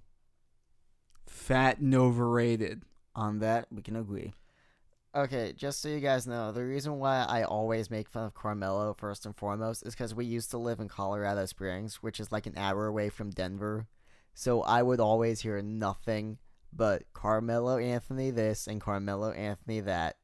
Fat 1.27 1.79
and 1.79 1.95
overrated. 1.95 2.83
On 3.17 3.41
that, 3.41 3.67
we 3.71 3.83
can 3.83 3.97
agree. 3.97 4.33
Okay, 5.15 5.53
just 5.53 5.81
so 5.81 5.89
you 5.89 6.01
guys 6.01 6.27
know, 6.27 6.51
the 6.51 6.65
reason 6.65 6.99
why 6.99 7.25
I 7.29 7.45
always 7.45 7.89
make 7.89 8.09
fun 8.09 8.25
of 8.25 8.35
Carmelo 8.35 8.95
first 8.95 9.25
and 9.27 9.37
foremost 9.37 9.87
is 9.87 9.95
because 9.95 10.13
we 10.13 10.25
used 10.25 10.51
to 10.51 10.59
live 10.59 10.81
in 10.81 10.89
Colorado 10.89 11.47
Springs, 11.47 11.97
which 11.97 12.19
is 12.19 12.33
like 12.33 12.47
an 12.47 12.55
hour 12.57 12.87
away 12.87 13.11
from 13.11 13.31
Denver. 13.31 13.87
So 14.35 14.63
I 14.63 14.83
would 14.83 14.99
always 14.99 15.41
hear 15.43 15.63
nothing 15.63 16.39
but 16.77 17.05
Carmelo 17.13 17.79
Anthony 17.79 18.31
this 18.31 18.67
and 18.67 18.81
Carmelo 18.81 19.31
Anthony 19.31 19.81
that. 19.81 20.17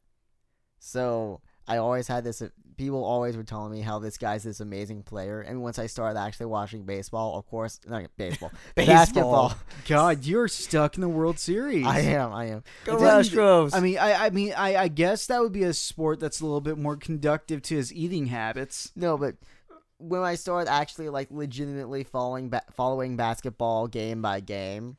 So 0.78 1.40
I 1.66 1.76
always 1.76 2.08
had 2.08 2.24
this. 2.24 2.42
People 2.76 3.04
always 3.04 3.36
were 3.36 3.44
telling 3.44 3.70
me 3.70 3.82
how 3.82 3.98
this 3.98 4.16
guy's 4.16 4.42
this 4.42 4.60
amazing 4.60 5.02
player, 5.02 5.40
and 5.40 5.62
once 5.62 5.78
I 5.78 5.86
started 5.86 6.18
actually 6.18 6.46
watching 6.46 6.84
baseball, 6.84 7.38
of 7.38 7.46
course, 7.46 7.78
not 7.86 8.04
baseball, 8.16 8.50
basketball. 8.74 9.54
God, 9.86 10.24
you're 10.24 10.48
stuck 10.48 10.96
in 10.96 11.02
the 11.02 11.08
World 11.08 11.38
Series. 11.38 11.86
I 11.86 12.00
am. 12.00 12.32
I 12.32 12.46
am. 12.46 12.64
Go 12.84 12.96
It 12.96 13.00
Astros! 13.00 13.74
I 13.74 13.80
mean, 13.80 13.98
I, 13.98 14.26
I 14.26 14.30
mean, 14.30 14.54
I, 14.56 14.76
I 14.76 14.88
guess 14.88 15.26
that 15.26 15.42
would 15.42 15.52
be 15.52 15.64
a 15.64 15.74
sport 15.74 16.20
that's 16.20 16.40
a 16.40 16.44
little 16.44 16.62
bit 16.62 16.78
more 16.78 16.96
conductive 16.96 17.60
to 17.62 17.76
his 17.76 17.92
eating 17.92 18.26
habits. 18.26 18.90
No, 18.96 19.18
but 19.18 19.36
when 19.98 20.22
I 20.22 20.34
started 20.34 20.70
actually 20.70 21.10
like 21.10 21.28
legitimately 21.30 22.04
following 22.04 22.48
ba- 22.48 22.64
following 22.72 23.16
basketball 23.16 23.86
game 23.86 24.22
by 24.22 24.40
game, 24.40 24.96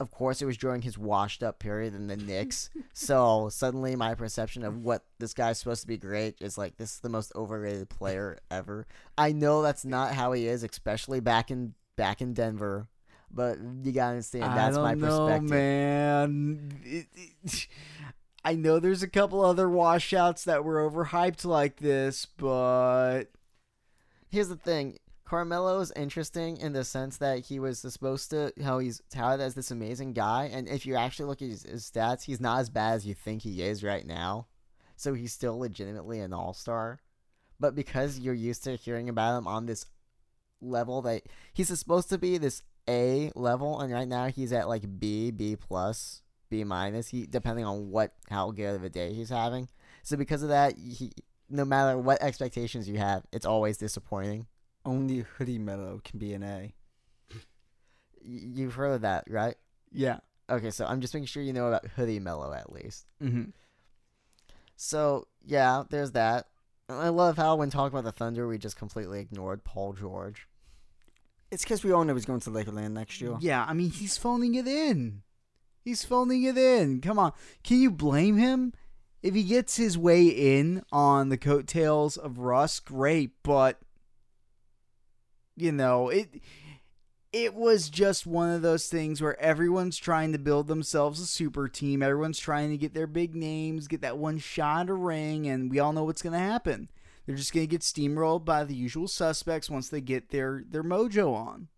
of 0.00 0.10
course 0.10 0.42
it 0.42 0.46
was 0.46 0.56
during 0.56 0.82
his 0.82 0.98
washed 0.98 1.42
up 1.42 1.58
period 1.58 1.94
in 1.94 2.06
the 2.08 2.16
Knicks. 2.16 2.70
so 2.92 3.48
suddenly 3.50 3.94
my 3.96 4.14
perception 4.14 4.64
of 4.64 4.84
what 4.84 5.04
this 5.18 5.34
guy's 5.34 5.58
supposed 5.58 5.82
to 5.82 5.86
be 5.88 5.96
great 5.96 6.36
is 6.40 6.58
like 6.58 6.76
this 6.76 6.94
is 6.94 7.00
the 7.00 7.08
most 7.08 7.32
overrated 7.36 7.88
player 7.88 8.38
ever. 8.50 8.86
I 9.16 9.32
know 9.32 9.62
that's 9.62 9.84
not 9.84 10.14
how 10.14 10.32
he 10.32 10.46
is, 10.46 10.62
especially 10.64 11.20
back 11.20 11.50
in 11.50 11.74
back 11.96 12.20
in 12.20 12.34
Denver. 12.34 12.88
But 13.30 13.58
you 13.82 13.90
gotta 13.92 14.10
understand 14.10 14.56
that's 14.56 14.76
I 14.76 14.82
my 14.82 14.94
know, 14.94 15.26
perspective. 15.26 15.50
man. 15.50 16.80
It- 16.84 17.06
it- 17.44 17.68
I 18.46 18.54
know 18.56 18.78
there's 18.78 19.02
a 19.02 19.08
couple 19.08 19.42
other 19.44 19.68
washouts 19.70 20.44
that 20.44 20.64
were 20.64 20.88
overhyped 20.88 21.44
like 21.46 21.78
this, 21.78 22.26
but 22.26 23.24
here's 24.28 24.48
the 24.48 24.56
thing 24.56 24.98
Carmelo 25.24 25.80
is 25.80 25.92
interesting 25.96 26.58
in 26.58 26.74
the 26.74 26.84
sense 26.84 27.16
that 27.16 27.46
he 27.46 27.58
was 27.58 27.78
supposed 27.78 28.30
to 28.30 28.52
how 28.62 28.78
he's 28.78 29.00
touted 29.10 29.40
as 29.40 29.54
this 29.54 29.70
amazing 29.70 30.12
guy, 30.12 30.50
and 30.52 30.68
if 30.68 30.84
you 30.84 30.96
actually 30.96 31.26
look 31.26 31.40
at 31.40 31.48
his, 31.48 31.62
his 31.62 31.90
stats, 31.90 32.24
he's 32.24 32.40
not 32.40 32.60
as 32.60 32.68
bad 32.68 32.94
as 32.94 33.06
you 33.06 33.14
think 33.14 33.42
he 33.42 33.62
is 33.62 33.82
right 33.82 34.06
now. 34.06 34.46
So 34.96 35.14
he's 35.14 35.32
still 35.32 35.58
legitimately 35.58 36.20
an 36.20 36.32
all 36.32 36.52
star, 36.52 37.00
but 37.58 37.74
because 37.74 38.18
you're 38.18 38.34
used 38.34 38.64
to 38.64 38.76
hearing 38.76 39.08
about 39.08 39.38
him 39.38 39.46
on 39.46 39.66
this 39.66 39.86
level 40.60 41.02
that 41.02 41.22
he's 41.52 41.76
supposed 41.78 42.10
to 42.10 42.18
be 42.18 42.38
this 42.38 42.62
A 42.88 43.32
level, 43.34 43.80
and 43.80 43.92
right 43.92 44.08
now 44.08 44.26
he's 44.26 44.52
at 44.52 44.68
like 44.68 45.00
B, 45.00 45.30
B 45.30 45.56
plus, 45.56 46.22
B 46.50 46.64
minus. 46.64 47.08
He 47.08 47.26
depending 47.26 47.64
on 47.64 47.90
what 47.90 48.12
how 48.28 48.50
good 48.50 48.76
of 48.76 48.84
a 48.84 48.90
day 48.90 49.14
he's 49.14 49.30
having. 49.30 49.68
So 50.02 50.16
because 50.16 50.42
of 50.42 50.50
that, 50.50 50.76
he 50.76 51.12
no 51.48 51.64
matter 51.64 51.98
what 51.98 52.22
expectations 52.22 52.88
you 52.88 52.98
have, 52.98 53.24
it's 53.32 53.46
always 53.46 53.78
disappointing. 53.78 54.46
Only 54.84 55.20
Hoodie 55.38 55.58
Melo 55.58 56.00
can 56.04 56.18
be 56.18 56.32
an 56.34 56.42
A. 56.42 56.74
You've 58.22 58.74
heard 58.74 58.92
of 58.92 59.00
that, 59.02 59.24
right? 59.28 59.56
yeah. 59.92 60.18
Okay, 60.50 60.70
so 60.70 60.84
I'm 60.84 61.00
just 61.00 61.14
making 61.14 61.26
sure 61.26 61.42
you 61.42 61.54
know 61.54 61.68
about 61.68 61.86
Hoodie 61.86 62.20
Melo 62.20 62.52
at 62.52 62.70
least. 62.70 63.06
hmm 63.18 63.44
So 64.76 65.26
yeah, 65.44 65.84
there's 65.88 66.12
that. 66.12 66.48
And 66.88 66.98
I 66.98 67.08
love 67.08 67.38
how 67.38 67.56
when 67.56 67.70
talking 67.70 67.96
about 67.98 68.04
the 68.04 68.12
Thunder, 68.12 68.46
we 68.46 68.58
just 68.58 68.76
completely 68.76 69.20
ignored 69.20 69.64
Paul 69.64 69.94
George. 69.94 70.46
It's 71.50 71.62
because 71.64 71.82
we 71.82 71.92
all 71.92 72.04
know 72.04 72.14
he's 72.14 72.26
going 72.26 72.40
to 72.40 72.50
Lakerland 72.50 72.90
next 72.92 73.22
year. 73.22 73.36
Yeah, 73.40 73.64
I 73.66 73.72
mean, 73.72 73.90
he's 73.90 74.18
phoning 74.18 74.54
it 74.54 74.66
in. 74.66 75.22
He's 75.82 76.04
phoning 76.04 76.42
it 76.42 76.58
in. 76.58 77.00
Come 77.00 77.18
on. 77.18 77.32
Can 77.62 77.80
you 77.80 77.90
blame 77.90 78.36
him? 78.36 78.74
If 79.22 79.34
he 79.34 79.44
gets 79.44 79.76
his 79.76 79.96
way 79.96 80.26
in 80.26 80.82
on 80.92 81.30
the 81.30 81.38
coattails 81.38 82.18
of 82.18 82.38
Russ, 82.38 82.80
great, 82.80 83.30
but 83.42 83.80
you 85.56 85.72
know, 85.72 86.08
it 86.08 86.40
it 87.32 87.54
was 87.54 87.90
just 87.90 88.26
one 88.26 88.50
of 88.50 88.62
those 88.62 88.86
things 88.86 89.20
where 89.20 89.38
everyone's 89.40 89.96
trying 89.96 90.30
to 90.32 90.38
build 90.38 90.68
themselves 90.68 91.18
a 91.18 91.26
super 91.26 91.66
team. 91.66 92.00
Everyone's 92.00 92.38
trying 92.38 92.70
to 92.70 92.78
get 92.78 92.94
their 92.94 93.08
big 93.08 93.34
names, 93.34 93.88
get 93.88 94.02
that 94.02 94.18
one 94.18 94.38
shot 94.38 94.88
a 94.88 94.94
ring, 94.94 95.48
and 95.48 95.68
we 95.68 95.80
all 95.80 95.92
know 95.92 96.04
what's 96.04 96.22
going 96.22 96.34
to 96.34 96.38
happen. 96.38 96.88
They're 97.26 97.34
just 97.34 97.52
going 97.52 97.66
to 97.66 97.70
get 97.70 97.80
steamrolled 97.80 98.44
by 98.44 98.62
the 98.62 98.76
usual 98.76 99.08
suspects 99.08 99.68
once 99.68 99.88
they 99.88 100.00
get 100.00 100.30
their 100.30 100.62
their 100.68 100.84
mojo 100.84 101.34
on. 101.34 101.68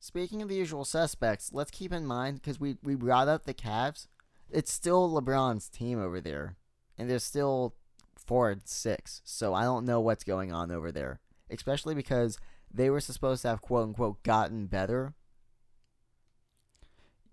Speaking 0.00 0.42
of 0.42 0.50
the 0.50 0.56
usual 0.56 0.84
suspects, 0.84 1.50
let's 1.52 1.70
keep 1.70 1.90
in 1.90 2.04
mind 2.04 2.42
because 2.42 2.60
we 2.60 2.76
we 2.82 2.94
brought 2.94 3.28
up 3.28 3.44
the 3.44 3.54
Cavs. 3.54 4.06
It's 4.50 4.70
still 4.70 5.10
LeBron's 5.10 5.70
team 5.70 5.98
over 5.98 6.20
there, 6.20 6.56
and 6.98 7.08
they're 7.08 7.18
still 7.20 7.74
four 8.16 8.50
and 8.50 8.60
six. 8.66 9.22
So 9.24 9.54
I 9.54 9.62
don't 9.62 9.86
know 9.86 10.00
what's 10.00 10.24
going 10.24 10.52
on 10.52 10.70
over 10.70 10.92
there, 10.92 11.20
especially 11.48 11.94
because 11.94 12.38
they 12.74 12.90
were 12.90 13.00
supposed 13.00 13.42
to 13.42 13.48
have 13.48 13.62
quote 13.62 13.88
unquote 13.88 14.22
gotten 14.22 14.66
better. 14.66 15.14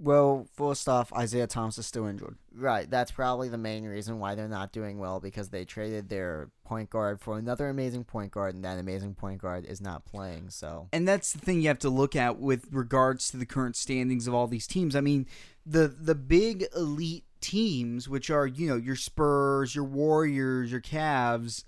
Well, 0.04 0.48
first 0.56 0.90
off, 0.90 1.14
Isaiah 1.14 1.46
Thomas 1.46 1.78
is 1.78 1.86
still 1.86 2.08
injured. 2.08 2.36
Right, 2.56 2.90
that's 2.90 3.12
probably 3.12 3.50
the 3.50 3.60
main 3.60 3.86
reason 3.86 4.18
why 4.18 4.34
they're 4.34 4.48
not 4.48 4.72
doing 4.72 4.98
well 4.98 5.20
because 5.20 5.50
they 5.50 5.64
traded 5.64 6.10
their 6.10 6.50
point 6.66 6.90
guard 6.90 7.22
for 7.22 7.38
another 7.38 7.70
amazing 7.70 8.06
point 8.06 8.32
guard, 8.32 8.56
and 8.56 8.66
that 8.66 8.80
amazing 8.80 9.14
point 9.14 9.40
guard 9.40 9.64
is 9.64 9.80
not 9.80 10.06
playing. 10.06 10.50
So 10.50 10.88
and 10.92 11.08
that's 11.08 11.34
the 11.34 11.40
thing 11.40 11.62
you 11.62 11.68
have 11.68 11.78
to 11.80 11.90
look 11.90 12.16
at 12.16 12.40
with 12.40 12.68
regards 12.72 13.30
to 13.30 13.38
the 13.38 13.46
current 13.46 13.76
standings 13.76 14.28
of 14.28 14.34
all 14.34 14.48
these 14.48 14.66
teams. 14.66 14.96
I 14.96 15.02
mean, 15.02 15.28
the 15.68 15.88
the 15.88 16.16
big 16.16 16.66
elite 16.76 17.26
teams, 17.40 18.10
which 18.10 18.32
are, 18.32 18.48
you 18.48 18.68
know, 18.68 18.78
your 18.78 18.96
Spurs, 18.96 19.76
your 19.76 19.84
Warriors, 19.84 20.72
your 20.72 20.82
Cavs, 20.82 21.64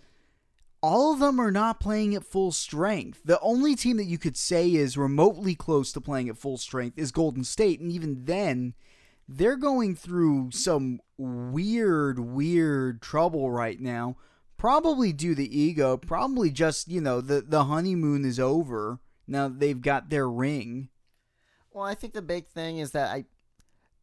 all 0.83 1.13
of 1.13 1.19
them 1.19 1.39
are 1.39 1.49
not 1.49 1.79
playing 1.79 2.13
at 2.13 2.25
full 2.25 2.51
strength. 2.51 3.21
The 3.23 3.39
only 3.39 3.73
team 3.73 3.95
that 3.97 4.03
you 4.03 4.17
could 4.17 4.35
say 4.35 4.73
is 4.73 4.97
remotely 4.97 5.55
close 5.55 5.93
to 5.93 6.01
playing 6.01 6.27
at 6.27 6.37
full 6.37 6.57
strength 6.57 6.99
is 6.99 7.13
Golden 7.13 7.45
State. 7.45 7.79
And 7.79 7.89
even 7.89 8.25
then, 8.25 8.73
they're 9.25 9.55
going 9.55 9.95
through 9.95 10.51
some 10.51 10.99
weird, 11.17 12.19
weird 12.19 13.01
trouble 13.01 13.49
right 13.49 13.79
now. 13.79 14.17
Probably 14.57 15.13
due 15.13 15.35
to 15.35 15.43
ego. 15.43 15.95
Probably 15.95 16.51
just, 16.51 16.89
you 16.89 16.99
know, 16.99 17.21
the, 17.21 17.39
the 17.39 17.63
honeymoon 17.63 18.25
is 18.25 18.37
over. 18.37 18.99
Now 19.25 19.47
they've 19.47 19.81
got 19.81 20.09
their 20.09 20.29
ring. 20.29 20.89
Well, 21.71 21.85
I 21.85 21.95
think 21.95 22.13
the 22.13 22.21
big 22.21 22.47
thing 22.47 22.79
is 22.79 22.91
that 22.91 23.09
I. 23.09 23.23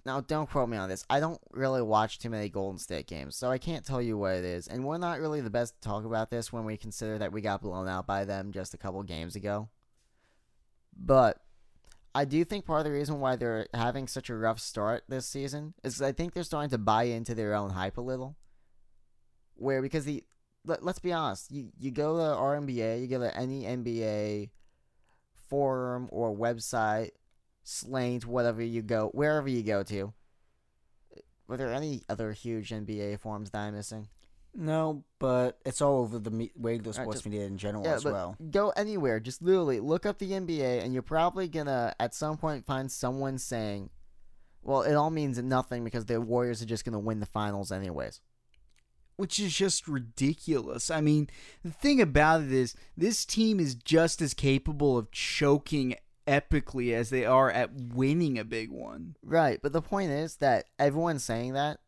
Now, 0.04 0.20
don't 0.20 0.48
quote 0.48 0.68
me 0.68 0.78
on 0.78 0.88
this. 0.88 1.04
I 1.10 1.20
don't 1.20 1.40
really 1.52 1.82
watch 1.82 2.18
too 2.18 2.30
many 2.30 2.48
Golden 2.48 2.78
State 2.78 3.06
games, 3.06 3.36
so 3.36 3.50
I 3.50 3.58
can't 3.58 3.84
tell 3.84 4.00
you 4.00 4.16
what 4.16 4.34
it 4.34 4.44
is. 4.44 4.66
And 4.66 4.84
we're 4.84 4.98
not 4.98 5.20
really 5.20 5.40
the 5.40 5.50
best 5.50 5.74
to 5.74 5.88
talk 5.88 6.04
about 6.04 6.30
this 6.30 6.52
when 6.52 6.64
we 6.64 6.76
consider 6.76 7.18
that 7.18 7.32
we 7.32 7.42
got 7.42 7.60
blown 7.60 7.86
out 7.86 8.06
by 8.06 8.24
them 8.24 8.52
just 8.52 8.72
a 8.72 8.78
couple 8.78 9.02
games 9.02 9.36
ago. 9.36 9.68
But 10.96 11.42
I 12.14 12.24
do 12.24 12.44
think 12.44 12.64
part 12.64 12.80
of 12.80 12.84
the 12.84 12.92
reason 12.92 13.20
why 13.20 13.36
they're 13.36 13.68
having 13.74 14.08
such 14.08 14.30
a 14.30 14.36
rough 14.36 14.58
start 14.58 15.04
this 15.08 15.26
season 15.26 15.74
is 15.84 16.00
I 16.02 16.12
think 16.12 16.32
they're 16.32 16.42
starting 16.42 16.70
to 16.70 16.78
buy 16.78 17.04
into 17.04 17.34
their 17.34 17.54
own 17.54 17.70
hype 17.70 17.98
a 17.98 18.02
little. 18.02 18.36
Where 19.54 19.82
because 19.82 20.06
the 20.06 20.24
let, 20.64 20.82
us 20.82 20.98
be 20.98 21.12
honest, 21.12 21.50
you 21.50 21.70
you 21.78 21.90
go 21.90 22.16
to 22.16 22.22
RNBA, 22.22 23.00
you 23.00 23.06
go 23.06 23.18
to 23.20 23.36
any 23.36 23.62
NBA 23.62 24.50
forum 25.48 26.08
or 26.10 26.34
website, 26.34 27.10
Slate, 27.62 28.26
whatever 28.26 28.62
you 28.62 28.82
go, 28.82 29.08
wherever 29.12 29.48
you 29.48 29.62
go 29.62 29.82
to. 29.84 30.12
Were 31.46 31.56
there 31.56 31.72
any 31.72 32.02
other 32.08 32.32
huge 32.32 32.70
NBA 32.70 33.18
forms 33.20 33.50
that 33.50 33.58
I'm 33.58 33.74
missing? 33.74 34.08
No, 34.54 35.04
but 35.18 35.58
it's 35.64 35.80
all 35.80 35.98
over 35.98 36.18
the 36.18 36.30
me- 36.30 36.52
regular 36.56 36.92
sports 36.92 37.18
just- 37.18 37.26
media 37.26 37.46
in 37.46 37.56
general 37.56 37.84
Yeah, 37.84 37.94
as 37.94 38.04
well. 38.04 38.36
go 38.50 38.70
anywhere. 38.70 39.20
Just 39.20 39.42
literally 39.42 39.78
look 39.80 40.06
up 40.06 40.18
the 40.18 40.32
NBA, 40.32 40.80
and 40.82 40.92
you're 40.92 41.02
probably 41.02 41.48
gonna 41.48 41.94
at 42.00 42.14
some 42.14 42.36
point 42.36 42.64
find 42.64 42.90
someone 42.90 43.38
saying, 43.38 43.90
"Well, 44.62 44.82
it 44.82 44.94
all 44.94 45.10
means 45.10 45.38
nothing 45.38 45.84
because 45.84 46.06
the 46.06 46.20
Warriors 46.20 46.62
are 46.62 46.66
just 46.66 46.84
gonna 46.84 46.98
win 46.98 47.20
the 47.20 47.26
finals 47.26 47.70
anyways." 47.72 48.20
which 49.16 49.38
is 49.38 49.52
just 49.54 49.86
ridiculous. 49.86 50.90
I 50.90 51.02
mean, 51.02 51.28
the 51.62 51.70
thing 51.70 52.00
about 52.00 52.40
it 52.40 52.50
is, 52.52 52.74
this 52.96 53.26
team 53.26 53.60
is 53.60 53.74
just 53.74 54.22
as 54.22 54.32
capable 54.32 54.96
of 54.96 55.10
choking 55.10 55.94
epically 56.26 56.92
as 56.92 57.10
they 57.10 57.24
are 57.24 57.50
at 57.50 57.72
winning 57.74 58.38
a 58.38 58.44
big 58.44 58.70
one. 58.70 59.16
Right, 59.22 59.60
but 59.62 59.72
the 59.72 59.82
point 59.82 60.10
is 60.10 60.36
that 60.36 60.66
everyone's 60.78 61.24
saying 61.24 61.54
that, 61.54 61.78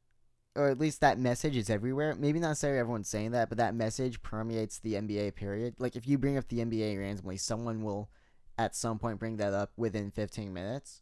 or 0.55 0.68
at 0.68 0.78
least 0.78 1.01
that 1.01 1.18
message 1.18 1.57
is 1.57 1.70
everywhere. 1.70 2.14
Maybe 2.14 2.39
not 2.39 2.49
necessarily 2.49 2.80
everyone's 2.80 3.09
saying 3.09 3.30
that, 3.33 3.49
but 3.49 3.59
that 3.59 3.74
message 3.74 4.22
permeates 4.22 4.78
the 4.78 4.95
NBA. 4.95 5.35
Period. 5.35 5.74
Like 5.78 5.97
if 5.97 6.07
you 6.07 6.18
bring 6.18 6.37
up 6.37 6.49
the 6.49 6.59
NBA 6.59 6.99
randomly, 6.99 7.37
someone 7.37 7.83
will 7.83 8.11
at 8.59 8.76
some 8.76 8.99
point 8.99 9.18
bring 9.18 9.39
that 9.39 9.55
up 9.55 9.72
within 9.76 10.11
15 10.11 10.53
minutes. 10.53 11.01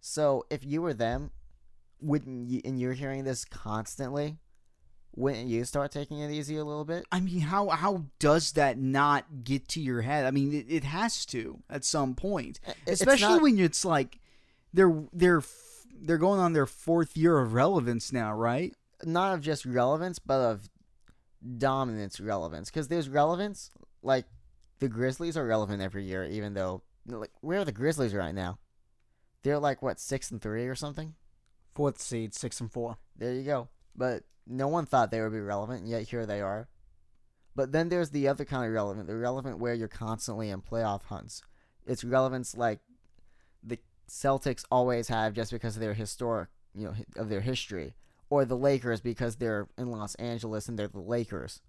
So 0.00 0.46
if 0.50 0.64
you 0.64 0.80
were 0.82 0.94
them, 0.94 1.30
wouldn't 2.00 2.48
you? 2.48 2.60
And 2.64 2.80
you're 2.80 2.94
hearing 2.94 3.24
this 3.24 3.44
constantly. 3.44 4.38
Wouldn't 5.14 5.48
you 5.48 5.64
start 5.64 5.92
taking 5.92 6.20
it 6.20 6.30
easy 6.30 6.56
a 6.56 6.64
little 6.64 6.84
bit? 6.86 7.04
I 7.12 7.20
mean, 7.20 7.40
how 7.40 7.68
how 7.68 8.06
does 8.18 8.52
that 8.52 8.78
not 8.78 9.44
get 9.44 9.68
to 9.68 9.80
your 9.80 10.00
head? 10.02 10.24
I 10.24 10.30
mean, 10.30 10.54
it, 10.54 10.66
it 10.68 10.84
has 10.84 11.26
to 11.26 11.60
at 11.68 11.84
some 11.84 12.14
point, 12.14 12.60
It- 12.66 12.76
it's 12.86 13.00
especially 13.02 13.34
not- 13.34 13.42
when 13.42 13.58
it's 13.58 13.84
like 13.84 14.18
they're 14.72 15.04
they're 15.12 15.42
they're 16.00 16.18
going 16.18 16.40
on 16.40 16.52
their 16.54 16.66
fourth 16.66 17.16
year 17.16 17.38
of 17.38 17.52
relevance 17.52 18.12
now, 18.12 18.32
right? 18.34 18.74
not 19.04 19.34
of 19.34 19.40
just 19.40 19.66
relevance, 19.66 20.20
but 20.20 20.40
of 20.40 20.70
dominance 21.58 22.20
relevance. 22.20 22.70
Because 22.70 22.88
there's 22.88 23.08
relevance, 23.08 23.70
like 24.02 24.26
the 24.78 24.88
Grizzlies 24.88 25.36
are 25.36 25.44
relevant 25.46 25.82
every 25.82 26.04
year, 26.04 26.24
even 26.24 26.54
though 26.54 26.82
like 27.06 27.32
where 27.40 27.60
are 27.60 27.64
the 27.64 27.72
Grizzlies 27.72 28.14
right 28.14 28.34
now? 28.34 28.58
They're 29.42 29.58
like 29.58 29.82
what 29.82 29.98
six 30.00 30.30
and 30.30 30.40
three 30.40 30.66
or 30.66 30.74
something. 30.74 31.14
Fourth 31.74 32.00
seed, 32.00 32.34
six 32.34 32.60
and 32.60 32.70
four. 32.70 32.98
There 33.16 33.32
you 33.34 33.42
go. 33.42 33.68
But 33.94 34.24
no 34.46 34.68
one 34.68 34.86
thought 34.86 35.10
they 35.10 35.20
would 35.20 35.32
be 35.32 35.40
relevant, 35.40 35.80
and 35.80 35.88
yet 35.88 36.08
here 36.08 36.26
they 36.26 36.40
are. 36.40 36.68
But 37.54 37.72
then 37.72 37.88
there's 37.88 38.10
the 38.10 38.28
other 38.28 38.44
kind 38.44 38.64
of 38.64 38.72
relevant, 38.72 39.06
the 39.06 39.16
relevant 39.16 39.58
where 39.58 39.74
you're 39.74 39.88
constantly 39.88 40.50
in 40.50 40.62
playoff 40.62 41.04
hunts. 41.04 41.42
It's 41.86 42.04
relevance 42.04 42.56
like 42.56 42.80
the 43.62 43.78
Celtics 44.08 44.64
always 44.70 45.08
have 45.08 45.34
just 45.34 45.52
because 45.52 45.76
of 45.76 45.80
their 45.80 45.94
historic, 45.94 46.48
you 46.74 46.86
know, 46.86 46.94
of 47.16 47.28
their 47.28 47.42
history, 47.42 47.94
or 48.30 48.44
the 48.44 48.56
Lakers 48.56 49.00
because 49.00 49.36
they're 49.36 49.68
in 49.76 49.90
Los 49.90 50.14
Angeles 50.14 50.68
and 50.68 50.78
they're 50.78 50.88
the 50.88 51.00
Lakers. 51.00 51.60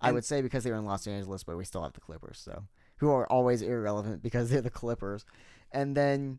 I 0.00 0.12
would 0.12 0.24
say 0.24 0.42
because 0.42 0.64
they're 0.64 0.74
in 0.74 0.84
Los 0.84 1.06
Angeles, 1.06 1.42
but 1.42 1.56
we 1.56 1.64
still 1.64 1.82
have 1.82 1.94
the 1.94 2.00
Clippers, 2.00 2.38
so 2.38 2.64
who 2.98 3.10
are 3.10 3.30
always 3.30 3.62
irrelevant 3.62 4.22
because 4.22 4.50
they're 4.50 4.60
the 4.60 4.70
Clippers. 4.70 5.24
And 5.72 5.96
then 5.96 6.38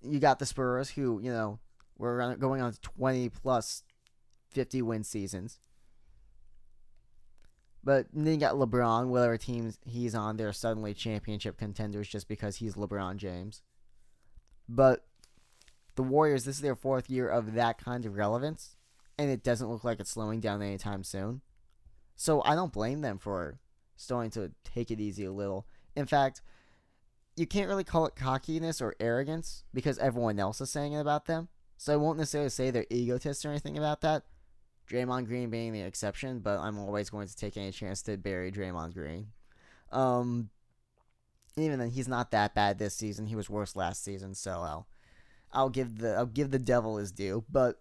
you 0.00 0.18
got 0.18 0.38
the 0.38 0.46
Spurs, 0.46 0.90
who 0.90 1.20
you 1.20 1.30
know 1.30 1.58
were 1.98 2.36
going 2.36 2.60
on 2.62 2.72
to 2.72 2.80
twenty 2.80 3.28
plus 3.28 3.84
50 4.50 4.82
win 4.82 5.04
seasons. 5.04 5.60
But 7.84 8.06
then 8.12 8.34
you 8.34 8.38
got 8.38 8.56
LeBron, 8.56 9.08
whatever 9.08 9.38
teams 9.38 9.78
he's 9.86 10.14
on, 10.14 10.36
they're 10.36 10.52
suddenly 10.52 10.94
championship 10.94 11.56
contenders 11.56 12.08
just 12.08 12.28
because 12.28 12.56
he's 12.56 12.74
LeBron 12.74 13.16
James. 13.16 13.62
But 14.68 15.06
the 15.94 16.02
Warriors, 16.02 16.44
this 16.44 16.56
is 16.56 16.62
their 16.62 16.74
fourth 16.74 17.08
year 17.08 17.28
of 17.28 17.54
that 17.54 17.82
kind 17.82 18.04
of 18.04 18.16
relevance, 18.16 18.76
and 19.16 19.30
it 19.30 19.42
doesn't 19.42 19.70
look 19.70 19.84
like 19.84 20.00
it's 20.00 20.10
slowing 20.10 20.40
down 20.40 20.60
anytime 20.60 21.02
soon. 21.02 21.40
So 22.14 22.42
I 22.44 22.54
don't 22.54 22.72
blame 22.72 23.00
them 23.00 23.18
for 23.18 23.58
starting 23.96 24.30
to 24.32 24.52
take 24.64 24.90
it 24.90 25.00
easy 25.00 25.24
a 25.24 25.32
little. 25.32 25.66
In 25.96 26.06
fact, 26.06 26.42
you 27.36 27.46
can't 27.46 27.68
really 27.68 27.84
call 27.84 28.06
it 28.06 28.16
cockiness 28.16 28.82
or 28.82 28.96
arrogance 29.00 29.64
because 29.72 29.98
everyone 29.98 30.38
else 30.38 30.60
is 30.60 30.70
saying 30.70 30.92
it 30.92 31.00
about 31.00 31.26
them. 31.26 31.48
So 31.76 31.92
I 31.92 31.96
won't 31.96 32.18
necessarily 32.18 32.50
say 32.50 32.70
they're 32.70 32.86
egotists 32.90 33.44
or 33.44 33.50
anything 33.50 33.78
about 33.78 34.00
that. 34.00 34.24
Draymond 34.90 35.26
Green 35.26 35.50
being 35.50 35.72
the 35.72 35.82
exception, 35.82 36.40
but 36.40 36.58
I'm 36.60 36.78
always 36.78 37.10
going 37.10 37.28
to 37.28 37.36
take 37.36 37.56
any 37.56 37.70
chance 37.70 38.02
to 38.02 38.16
bury 38.16 38.50
Draymond 38.50 38.94
Green. 38.94 39.28
Um, 39.92 40.50
even 41.56 41.78
then, 41.78 41.90
he's 41.90 42.08
not 42.08 42.30
that 42.30 42.54
bad 42.54 42.78
this 42.78 42.94
season. 42.94 43.26
He 43.26 43.36
was 43.36 43.50
worse 43.50 43.76
last 43.76 44.02
season, 44.04 44.34
so 44.34 44.50
I'll, 44.52 44.86
I'll 45.52 45.70
give 45.70 45.98
the 45.98 46.14
I'll 46.14 46.26
give 46.26 46.50
the 46.50 46.58
devil 46.58 46.96
his 46.98 47.12
due. 47.12 47.44
But 47.50 47.80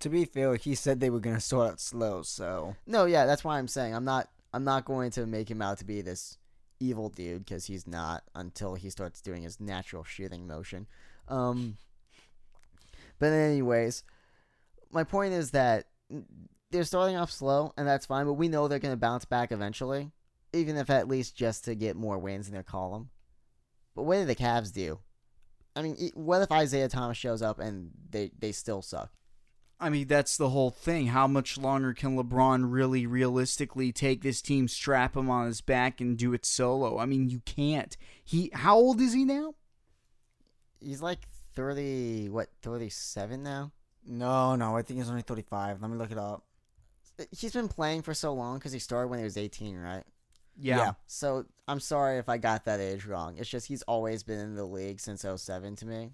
To 0.00 0.08
be 0.08 0.24
fair, 0.24 0.56
he 0.56 0.74
said 0.74 0.98
they 0.98 1.10
were 1.10 1.20
gonna 1.20 1.40
start 1.40 1.72
out 1.72 1.80
slow, 1.80 2.22
so 2.22 2.74
no, 2.86 3.04
yeah, 3.04 3.24
that's 3.26 3.44
why 3.44 3.58
I'm 3.58 3.68
saying 3.68 3.94
I'm 3.94 4.04
not 4.04 4.28
I'm 4.52 4.64
not 4.64 4.84
going 4.84 5.10
to 5.12 5.26
make 5.26 5.50
him 5.50 5.62
out 5.62 5.78
to 5.78 5.84
be 5.84 6.02
this 6.02 6.38
evil 6.80 7.08
dude 7.08 7.44
because 7.44 7.66
he's 7.66 7.86
not 7.86 8.24
until 8.34 8.74
he 8.74 8.90
starts 8.90 9.20
doing 9.20 9.42
his 9.44 9.60
natural 9.60 10.02
shooting 10.04 10.46
motion. 10.46 10.86
Um, 11.28 11.76
but 13.18 13.32
anyways, 13.32 14.02
my 14.90 15.04
point 15.04 15.32
is 15.32 15.52
that 15.52 15.86
they're 16.70 16.84
starting 16.84 17.16
off 17.16 17.30
slow, 17.30 17.72
and 17.76 17.86
that's 17.86 18.06
fine. 18.06 18.26
But 18.26 18.34
we 18.34 18.48
know 18.48 18.68
they're 18.68 18.78
going 18.78 18.94
to 18.94 19.00
bounce 19.00 19.24
back 19.24 19.52
eventually, 19.52 20.10
even 20.52 20.76
if 20.76 20.90
at 20.90 21.08
least 21.08 21.36
just 21.36 21.64
to 21.64 21.74
get 21.74 21.96
more 21.96 22.18
wins 22.18 22.48
in 22.48 22.54
their 22.54 22.62
column. 22.62 23.10
But 23.94 24.04
what 24.04 24.16
do 24.16 24.24
the 24.24 24.34
Cavs 24.34 24.72
do? 24.72 24.98
I 25.74 25.82
mean, 25.82 26.10
what 26.14 26.42
if 26.42 26.52
Isaiah 26.52 26.88
Thomas 26.88 27.16
shows 27.16 27.42
up 27.42 27.58
and 27.58 27.90
they 28.10 28.30
they 28.38 28.52
still 28.52 28.82
suck? 28.82 29.10
I 29.80 29.90
mean, 29.90 30.06
that's 30.06 30.36
the 30.36 30.50
whole 30.50 30.70
thing. 30.70 31.08
How 31.08 31.26
much 31.26 31.58
longer 31.58 31.92
can 31.92 32.16
LeBron 32.16 32.70
really 32.70 33.04
realistically 33.04 33.90
take 33.90 34.22
this 34.22 34.40
team, 34.40 34.68
strap 34.68 35.16
him 35.16 35.28
on 35.28 35.46
his 35.46 35.60
back, 35.60 36.00
and 36.00 36.16
do 36.16 36.32
it 36.34 36.46
solo? 36.46 36.98
I 36.98 37.06
mean, 37.06 37.28
you 37.28 37.40
can't. 37.44 37.96
He 38.24 38.50
how 38.54 38.76
old 38.76 39.00
is 39.00 39.12
he 39.12 39.24
now? 39.24 39.54
He's 40.78 41.02
like 41.02 41.20
thirty, 41.54 42.28
what 42.28 42.48
thirty 42.62 42.90
seven 42.90 43.42
now? 43.42 43.72
No, 44.06 44.56
no, 44.56 44.76
I 44.76 44.82
think 44.82 44.98
he's 45.00 45.10
only 45.10 45.22
thirty-five. 45.22 45.80
Let 45.80 45.90
me 45.90 45.96
look 45.96 46.10
it 46.10 46.18
up. 46.18 46.44
Uh, 47.20 47.24
he's 47.30 47.52
been 47.52 47.68
playing 47.68 48.02
for 48.02 48.14
so 48.14 48.32
long 48.32 48.58
because 48.58 48.72
he 48.72 48.78
started 48.78 49.08
when 49.08 49.18
he 49.18 49.24
was 49.24 49.36
eighteen, 49.36 49.76
right? 49.76 50.04
Yeah. 50.58 50.92
So 51.06 51.46
I'm 51.68 51.80
sorry 51.80 52.18
if 52.18 52.28
I 52.28 52.38
got 52.38 52.64
that 52.64 52.80
age 52.80 53.06
wrong. 53.06 53.36
It's 53.38 53.48
just 53.48 53.66
he's 53.66 53.82
always 53.82 54.22
been 54.22 54.38
in 54.38 54.54
the 54.54 54.64
league 54.64 55.00
since 55.00 55.24
07 55.24 55.76
to 55.76 55.86
me. 55.86 56.10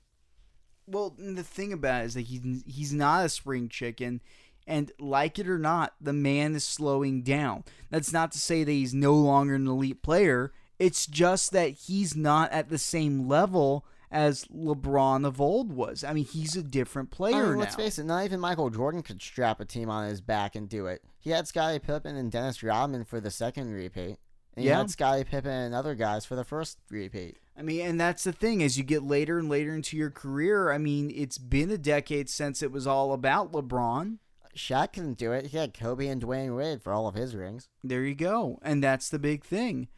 Well, 0.86 1.14
the 1.18 1.42
thing 1.42 1.72
about 1.72 2.02
it 2.02 2.06
is 2.06 2.14
that 2.14 2.22
he's 2.22 2.62
he's 2.64 2.92
not 2.94 3.26
a 3.26 3.28
spring 3.28 3.68
chicken, 3.68 4.22
and 4.66 4.90
like 4.98 5.38
it 5.38 5.48
or 5.48 5.58
not, 5.58 5.94
the 6.00 6.14
man 6.14 6.54
is 6.54 6.64
slowing 6.64 7.22
down. 7.22 7.64
That's 7.90 8.12
not 8.12 8.32
to 8.32 8.38
say 8.38 8.64
that 8.64 8.72
he's 8.72 8.94
no 8.94 9.14
longer 9.14 9.56
an 9.56 9.66
elite 9.66 10.02
player. 10.02 10.52
It's 10.78 11.06
just 11.06 11.52
that 11.52 11.70
he's 11.72 12.16
not 12.16 12.50
at 12.52 12.70
the 12.70 12.78
same 12.78 13.28
level 13.28 13.84
as 14.10 14.44
LeBron 14.46 15.26
of 15.26 15.40
old 15.40 15.72
was. 15.72 16.02
I 16.04 16.12
mean, 16.12 16.24
he's 16.24 16.56
a 16.56 16.62
different 16.62 17.10
I 17.12 17.16
player 17.16 17.46
mean, 17.46 17.52
now. 17.54 17.60
let's 17.60 17.74
face 17.76 17.98
it, 17.98 18.04
not 18.04 18.24
even 18.24 18.40
Michael 18.40 18.70
Jordan 18.70 19.02
could 19.02 19.20
strap 19.20 19.60
a 19.60 19.64
team 19.64 19.90
on 19.90 20.08
his 20.08 20.20
back 20.20 20.54
and 20.54 20.68
do 20.68 20.86
it. 20.86 21.02
He 21.20 21.30
had 21.30 21.46
Scottie 21.48 21.78
Pippen 21.78 22.16
and 22.16 22.30
Dennis 22.32 22.62
Rodman 22.62 23.04
for 23.04 23.20
the 23.20 23.30
second 23.30 23.72
repeat, 23.72 24.18
And 24.56 24.64
Yeah. 24.64 24.78
had 24.78 24.90
Scottie 24.90 25.24
Pippen 25.24 25.50
and 25.52 25.74
other 25.74 25.94
guys 25.94 26.24
for 26.24 26.34
the 26.36 26.44
first 26.44 26.78
repeat. 26.90 27.36
I 27.56 27.62
mean, 27.62 27.80
and 27.86 28.00
that's 28.00 28.24
the 28.24 28.32
thing 28.32 28.62
as 28.62 28.76
you 28.78 28.84
get 28.84 29.02
later 29.02 29.38
and 29.38 29.48
later 29.48 29.74
into 29.74 29.96
your 29.96 30.10
career. 30.10 30.70
I 30.72 30.78
mean, 30.78 31.12
it's 31.14 31.38
been 31.38 31.70
a 31.70 31.78
decade 31.78 32.28
since 32.28 32.62
it 32.62 32.72
was 32.72 32.86
all 32.86 33.12
about 33.12 33.52
LeBron. 33.52 34.18
Shaq 34.56 34.94
couldn't 34.94 35.18
do 35.18 35.32
it. 35.32 35.46
He 35.48 35.56
had 35.58 35.74
Kobe 35.74 36.06
and 36.08 36.20
Dwyane 36.22 36.56
Wade 36.56 36.82
for 36.82 36.92
all 36.92 37.06
of 37.06 37.14
his 37.14 37.36
rings. 37.36 37.68
There 37.84 38.02
you 38.04 38.14
go. 38.16 38.58
And 38.62 38.82
that's 38.82 39.08
the 39.08 39.18
big 39.18 39.44
thing. 39.44 39.88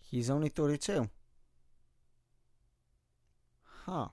He's 0.00 0.28
only 0.30 0.48
32. 0.48 1.08
Huh. 3.86 4.08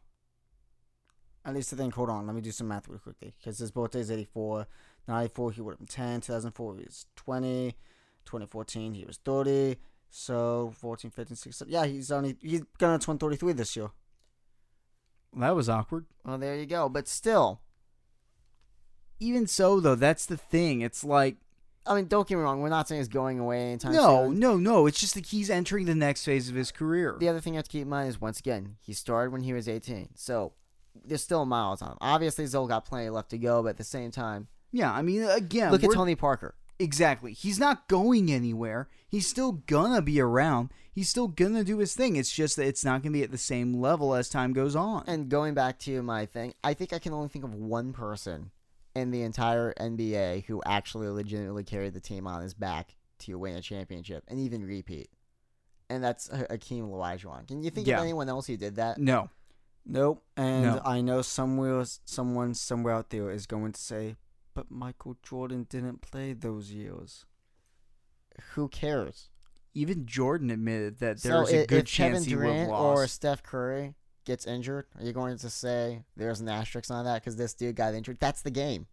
At 1.43 1.55
least 1.55 1.73
I 1.73 1.77
think, 1.77 1.93
hold 1.95 2.09
on, 2.09 2.27
let 2.27 2.35
me 2.35 2.41
do 2.41 2.51
some 2.51 2.67
math 2.67 2.87
real 2.87 2.99
quickly. 2.99 3.33
Because 3.37 3.57
his 3.57 3.71
birthday 3.71 3.99
is 3.99 4.11
84. 4.11 4.67
94, 5.07 5.51
he 5.53 5.61
would 5.61 5.71
have 5.71 5.79
been 5.79 5.87
10. 5.87 6.21
2004, 6.21 6.75
he 6.75 6.83
was 6.83 7.05
20. 7.15 7.71
2014, 8.25 8.93
he 8.93 9.05
was 9.05 9.17
30. 9.17 9.77
So 10.09 10.73
14, 10.77 11.09
15, 11.09 11.35
16. 11.37 11.67
Yeah, 11.69 11.85
he's 11.85 12.11
only, 12.11 12.37
he's 12.41 12.61
going 12.77 12.99
to 12.99 13.05
turn 13.05 13.17
33 13.17 13.53
this 13.53 13.75
year. 13.75 13.89
That 15.35 15.55
was 15.55 15.69
awkward. 15.69 16.05
Well, 16.25 16.37
there 16.37 16.57
you 16.57 16.65
go. 16.65 16.89
But 16.89 17.07
still, 17.07 17.61
Even 19.21 19.45
so, 19.45 19.79
though, 19.79 19.93
that's 19.93 20.25
the 20.25 20.35
thing. 20.35 20.81
It's 20.81 21.03
like, 21.03 21.37
I 21.85 21.95
mean, 21.95 22.05
don't 22.05 22.27
get 22.27 22.35
me 22.35 22.41
wrong. 22.41 22.61
We're 22.61 22.69
not 22.69 22.87
saying 22.87 23.01
he's 23.01 23.07
going 23.07 23.39
away 23.39 23.69
anytime 23.69 23.93
no, 23.93 24.25
soon. 24.27 24.39
no, 24.39 24.57
no. 24.57 24.57
no. 24.57 24.87
It's 24.87 24.99
just 24.99 25.15
that 25.15 25.25
he's 25.27 25.49
entering 25.49 25.85
the 25.85 25.95
next 25.95 26.25
phase 26.25 26.47
of 26.49 26.55
his 26.55 26.71
career. 26.71 27.17
The 27.19 27.29
other 27.29 27.39
thing 27.39 27.53
you 27.53 27.57
have 27.57 27.65
to 27.65 27.71
keep 27.71 27.83
in 27.83 27.89
mind 27.89 28.09
is 28.09 28.21
once 28.21 28.39
again, 28.39 28.75
he 28.79 28.93
started 28.93 29.31
when 29.31 29.41
he 29.41 29.53
was 29.53 29.67
18. 29.67 30.09
So 30.15 30.53
there's 31.05 31.23
still 31.23 31.45
miles 31.45 31.81
on 31.81 31.91
him. 31.91 31.97
Obviously, 32.01 32.45
Zol 32.45 32.67
got 32.67 32.85
plenty 32.85 33.09
left 33.09 33.29
to 33.31 33.37
go, 33.37 33.63
but 33.63 33.69
at 33.69 33.77
the 33.77 33.83
same 33.83 34.11
time, 34.11 34.47
Yeah, 34.71 34.91
I 34.91 35.01
mean, 35.01 35.23
again, 35.23 35.71
look 35.71 35.83
at 35.83 35.91
Tony 35.93 36.15
Parker. 36.15 36.55
Exactly. 36.79 37.33
He's 37.33 37.59
not 37.59 37.87
going 37.87 38.31
anywhere. 38.31 38.89
He's 39.07 39.27
still 39.27 39.51
gonna 39.51 40.01
be 40.01 40.19
around. 40.19 40.71
He's 40.91 41.09
still 41.09 41.27
gonna 41.27 41.63
do 41.63 41.77
his 41.77 41.93
thing. 41.93 42.15
It's 42.15 42.31
just 42.31 42.55
that 42.55 42.65
it's 42.65 42.83
not 42.83 43.03
gonna 43.03 43.13
be 43.13 43.23
at 43.23 43.31
the 43.31 43.37
same 43.37 43.79
level 43.79 44.15
as 44.15 44.29
time 44.29 44.51
goes 44.51 44.75
on. 44.75 45.03
And 45.05 45.29
going 45.29 45.53
back 45.53 45.77
to 45.79 46.01
my 46.01 46.25
thing, 46.25 46.53
I 46.63 46.73
think 46.73 46.91
I 46.91 46.99
can 46.99 47.13
only 47.13 47.27
think 47.27 47.45
of 47.45 47.53
one 47.53 47.93
person 47.93 48.51
in 48.95 49.11
the 49.11 49.21
entire 49.23 49.73
NBA 49.79 50.45
who 50.45 50.61
actually 50.65 51.07
legitimately 51.07 51.63
carried 51.63 51.93
the 51.93 51.99
team 52.01 52.27
on 52.27 52.41
his 52.41 52.53
back 52.53 52.95
to 53.19 53.37
win 53.39 53.55
a 53.55 53.61
championship 53.61 54.23
and 54.27 54.39
even 54.39 54.63
repeat. 54.65 55.09
And 55.89 56.03
that's 56.03 56.27
Akeem 56.29 56.47
Hakeem 56.49 56.87
Olajuwon. 56.89 57.47
Can 57.47 57.61
you 57.63 57.69
think 57.69 57.87
Yeah. 57.87 57.97
of 57.97 58.03
anyone 58.03 58.29
else 58.29 58.47
who 58.47 58.57
did 58.57 58.75
that? 58.75 58.97
no. 58.97 59.29
Nope. 59.83 60.23
And 60.37 60.63
No. 60.63 60.81
I 60.85 61.01
know 61.01 61.23
somewhere, 61.23 61.83
someone 62.05 62.53
somewhere 62.53 62.93
out 62.93 63.09
there 63.09 63.31
is 63.31 63.47
going 63.47 63.71
to 63.71 63.81
say, 63.81 64.15
but 64.53 64.69
Michael 64.69 65.17
Jordan 65.23 65.65
didn't 65.69 66.01
play 66.01 66.33
those 66.33 66.71
years. 66.71 67.25
Who 68.53 68.67
cares? 68.69 69.29
Even 69.73 70.05
Jordan 70.05 70.49
admitted 70.51 70.99
that 70.99 71.19
So 71.19 71.29
there's 71.29 71.49
i- 71.53 71.57
a 71.63 71.65
good 71.67 71.85
if 71.87 71.91
Kevin 71.93 72.13
chance 72.15 72.25
he 72.25 72.35
would 72.35 72.45
have 72.45 72.67
Durant 72.67 72.71
or. 72.71 73.07
Steph 73.07 73.41
Curry 73.43 73.95
gets 74.25 74.45
injured, 74.45 74.85
are 74.97 75.03
you 75.03 75.13
going 75.13 75.37
to 75.37 75.49
say 75.49 76.03
there's 76.15 76.39
an 76.39 76.49
asterisk 76.49 76.91
on 76.91 77.05
that 77.05 77.21
because 77.21 77.35
this 77.35 77.53
dude 77.53 77.75
got 77.75 77.93
injured? 77.93 78.17
That's 78.19 78.41
the 78.41 78.51
game. 78.51 78.87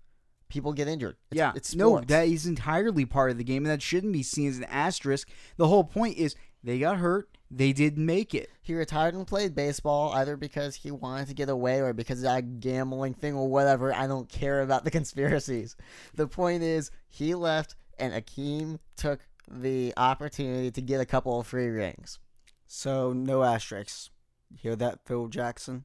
People 0.49 0.73
get 0.73 0.89
injured. 0.89 1.17
It's, 1.31 1.39
yeah, 1.39 1.53
it's 1.55 1.75
no, 1.75 1.91
sports. 1.91 2.07
that 2.09 2.27
is 2.27 2.47
entirely 2.47 3.05
part 3.05 3.31
of 3.31 3.39
the 3.39 3.45
game, 3.45 3.65
and 3.65 3.73
that 3.73 3.83
shouldn't 3.83 4.15
be 4.15 4.23
seen 4.23 4.49
as 4.49 4.57
an 4.57 4.65
asterisk. 4.65 5.29
The 5.59 5.69
whole 5.69 5.85
point 5.85 6.17
is 6.17 6.35
they 6.65 6.79
got 6.79 6.97
hurt, 6.97 7.29
they 7.51 7.73
didn't 7.73 8.05
make 8.05 8.35
it. 8.35 8.51
He 8.63 8.75
retired 8.75 9.15
and 9.15 9.27
played 9.27 9.55
baseball 9.55 10.13
either 10.15 10.37
because 10.37 10.77
he 10.77 10.91
wanted 10.91 11.29
to 11.29 11.35
get 11.35 11.49
away 11.49 11.81
or 11.81 11.93
because 11.93 12.19
of 12.19 12.25
that 12.25 12.61
gambling 12.61 13.15
thing 13.15 13.35
or 13.35 13.49
whatever. 13.49 13.93
I 13.93 14.07
don't 14.07 14.29
care 14.29 14.63
about 14.63 14.85
the 14.85 14.91
conspiracies. 14.99 15.77
The 16.15 16.27
point 16.27 16.63
is, 16.63 16.91
he 17.09 17.35
left 17.35 17.77
and 17.99 18.13
Akeem 18.13 18.79
took 18.97 19.21
the 19.51 19.93
opportunity 19.97 20.71
to 20.71 20.83
get 20.83 21.01
a 21.01 21.07
couple 21.07 21.41
of 21.41 21.47
free 21.47 21.69
rings. 21.69 22.19
So 22.67 23.13
no 23.13 23.43
asterisks. 23.43 24.11
Hear 24.57 24.77
that, 24.77 25.01
Phil 25.05 25.29
Jackson? 25.29 25.85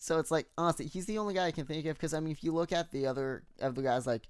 So 0.00 0.18
it's 0.18 0.30
like, 0.30 0.46
honestly, 0.56 0.86
he's 0.86 1.06
the 1.06 1.18
only 1.18 1.34
guy 1.34 1.46
I 1.46 1.50
can 1.50 1.66
think 1.66 1.84
of 1.86 1.96
because, 1.96 2.14
I 2.14 2.20
mean, 2.20 2.30
if 2.30 2.44
you 2.44 2.52
look 2.52 2.72
at 2.72 2.92
the 2.92 3.06
other 3.06 3.42
other 3.60 3.82
guys 3.82 4.06
like 4.06 4.28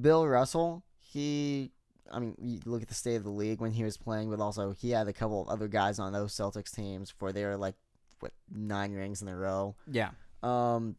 Bill 0.00 0.26
Russell, 0.26 0.84
he. 0.98 1.72
I 2.10 2.18
mean, 2.18 2.34
you 2.42 2.60
look 2.66 2.82
at 2.82 2.88
the 2.88 2.94
state 2.94 3.16
of 3.16 3.24
the 3.24 3.30
league 3.30 3.60
when 3.60 3.72
he 3.72 3.84
was 3.84 3.96
playing, 3.96 4.28
but 4.28 4.38
also 4.40 4.72
he 4.72 4.90
had 4.90 5.08
a 5.08 5.12
couple 5.14 5.42
of 5.42 5.48
other 5.48 5.66
guys 5.68 5.98
on 5.98 6.12
those 6.12 6.34
Celtics 6.34 6.74
teams 6.74 7.10
for 7.10 7.32
their 7.32 7.56
like 7.56 7.74
what 8.20 8.32
nine 8.50 8.92
rings 8.92 9.22
in 9.22 9.28
a 9.28 9.36
row. 9.36 9.76
Yeah, 9.90 10.10
Um, 10.42 10.96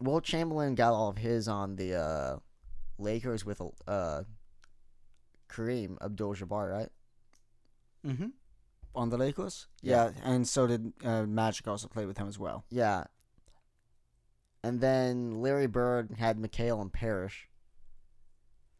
Wilt 0.00 0.24
Chamberlain 0.24 0.74
got 0.74 0.92
all 0.92 1.08
of 1.08 1.18
his 1.18 1.46
on 1.46 1.76
the 1.76 1.94
uh, 1.94 2.36
Lakers 2.98 3.44
with 3.44 3.60
uh, 3.86 4.22
Kareem 5.48 5.96
Abdul-Jabbar, 6.00 6.70
right? 6.70 6.88
mm-hmm. 8.06 8.28
On 8.94 9.08
the 9.08 9.16
Lakers? 9.16 9.68
Yeah. 9.82 10.06
Yeah, 10.06 10.10
and 10.24 10.48
so 10.48 10.66
did 10.66 10.92
uh, 11.04 11.22
Magic 11.22 11.68
also 11.68 11.88
play 11.88 12.06
with 12.06 12.18
him 12.18 12.26
as 12.26 12.38
well. 12.38 12.64
Yeah. 12.70 13.04
And 14.62 14.80
then 14.80 15.40
Larry 15.40 15.66
Bird 15.66 16.16
had 16.18 16.38
McHale 16.38 16.80
and 16.80 16.92
Parish. 16.92 17.48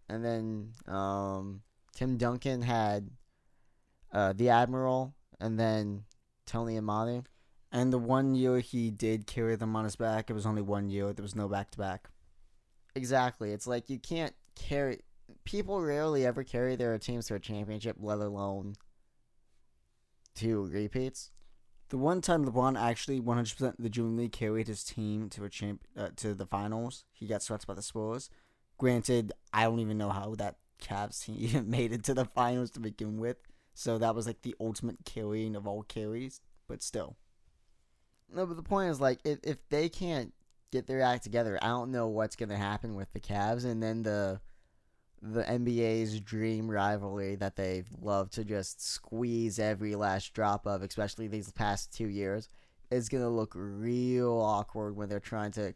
And 0.08 0.24
then 0.24 0.72
um, 0.92 1.62
Tim 1.94 2.16
Duncan 2.16 2.62
had 2.62 3.10
uh, 4.12 4.32
the 4.32 4.48
Admiral, 4.48 5.14
and 5.38 5.58
then 5.58 6.04
Tony 6.46 6.76
Amati. 6.76 7.24
And 7.72 7.92
the 7.92 7.98
one 7.98 8.34
year 8.34 8.58
he 8.58 8.90
did 8.90 9.26
carry 9.26 9.54
them 9.54 9.76
on 9.76 9.84
his 9.84 9.94
back, 9.94 10.28
it 10.28 10.32
was 10.32 10.46
only 10.46 10.62
one 10.62 10.90
year. 10.90 11.12
There 11.12 11.22
was 11.22 11.36
no 11.36 11.48
back 11.48 11.70
to 11.70 11.78
back. 11.78 12.08
Exactly. 12.96 13.52
It's 13.52 13.68
like 13.68 13.88
you 13.88 13.98
can't 13.98 14.34
carry. 14.56 15.00
People 15.44 15.80
rarely 15.80 16.26
ever 16.26 16.42
carry 16.42 16.74
their 16.74 16.98
teams 16.98 17.28
to 17.28 17.36
a 17.36 17.38
championship, 17.38 17.96
let 18.00 18.18
alone 18.18 18.74
two 20.34 20.66
repeats. 20.66 21.30
The 21.90 21.98
one 21.98 22.20
time 22.20 22.44
LeBron 22.44 22.80
actually 22.80 23.20
100% 23.20 23.74
legitimately 23.78 24.28
carried 24.28 24.68
his 24.68 24.84
team 24.84 25.28
to 25.30 25.44
a 25.44 25.48
champ 25.48 25.82
uh, 25.96 26.10
to 26.16 26.34
the 26.34 26.46
finals, 26.46 27.04
he 27.12 27.26
got 27.26 27.42
swept 27.42 27.66
by 27.66 27.74
the 27.74 27.82
Spurs. 27.82 28.30
Granted, 28.78 29.32
I 29.52 29.64
don't 29.64 29.80
even 29.80 29.98
know 29.98 30.10
how 30.10 30.34
that 30.36 30.56
Cavs 30.80 31.24
team 31.24 31.36
even 31.38 31.68
made 31.68 31.92
it 31.92 32.04
to 32.04 32.14
the 32.14 32.24
finals 32.24 32.70
to 32.72 32.80
begin 32.80 33.18
with. 33.18 33.38
So 33.74 33.98
that 33.98 34.14
was 34.14 34.26
like 34.26 34.42
the 34.42 34.54
ultimate 34.60 34.98
carrying 35.04 35.56
of 35.56 35.66
all 35.66 35.82
carries, 35.82 36.40
but 36.68 36.82
still. 36.82 37.16
No, 38.32 38.46
but 38.46 38.56
the 38.56 38.62
point 38.62 38.90
is 38.90 39.00
like 39.00 39.20
if 39.24 39.38
if 39.42 39.68
they 39.68 39.88
can't 39.88 40.32
get 40.70 40.86
their 40.86 41.02
act 41.02 41.24
together, 41.24 41.58
I 41.60 41.68
don't 41.68 41.90
know 41.90 42.06
what's 42.06 42.36
gonna 42.36 42.56
happen 42.56 42.94
with 42.94 43.12
the 43.12 43.20
Cavs 43.20 43.64
and 43.64 43.82
then 43.82 44.02
the 44.02 44.40
the 45.22 45.42
NBA's 45.42 46.20
dream 46.20 46.70
rivalry 46.70 47.36
that 47.36 47.56
they've 47.56 47.88
loved 48.00 48.32
to 48.34 48.44
just 48.44 48.82
squeeze 48.82 49.58
every 49.58 49.94
last 49.94 50.32
drop 50.32 50.66
of, 50.66 50.82
especially 50.82 51.28
these 51.28 51.50
past 51.52 51.92
two 51.92 52.08
years, 52.08 52.48
is 52.90 53.08
gonna 53.08 53.28
look 53.28 53.52
real 53.54 54.40
awkward 54.40 54.96
when 54.96 55.08
they're 55.08 55.20
trying 55.20 55.52
to 55.52 55.74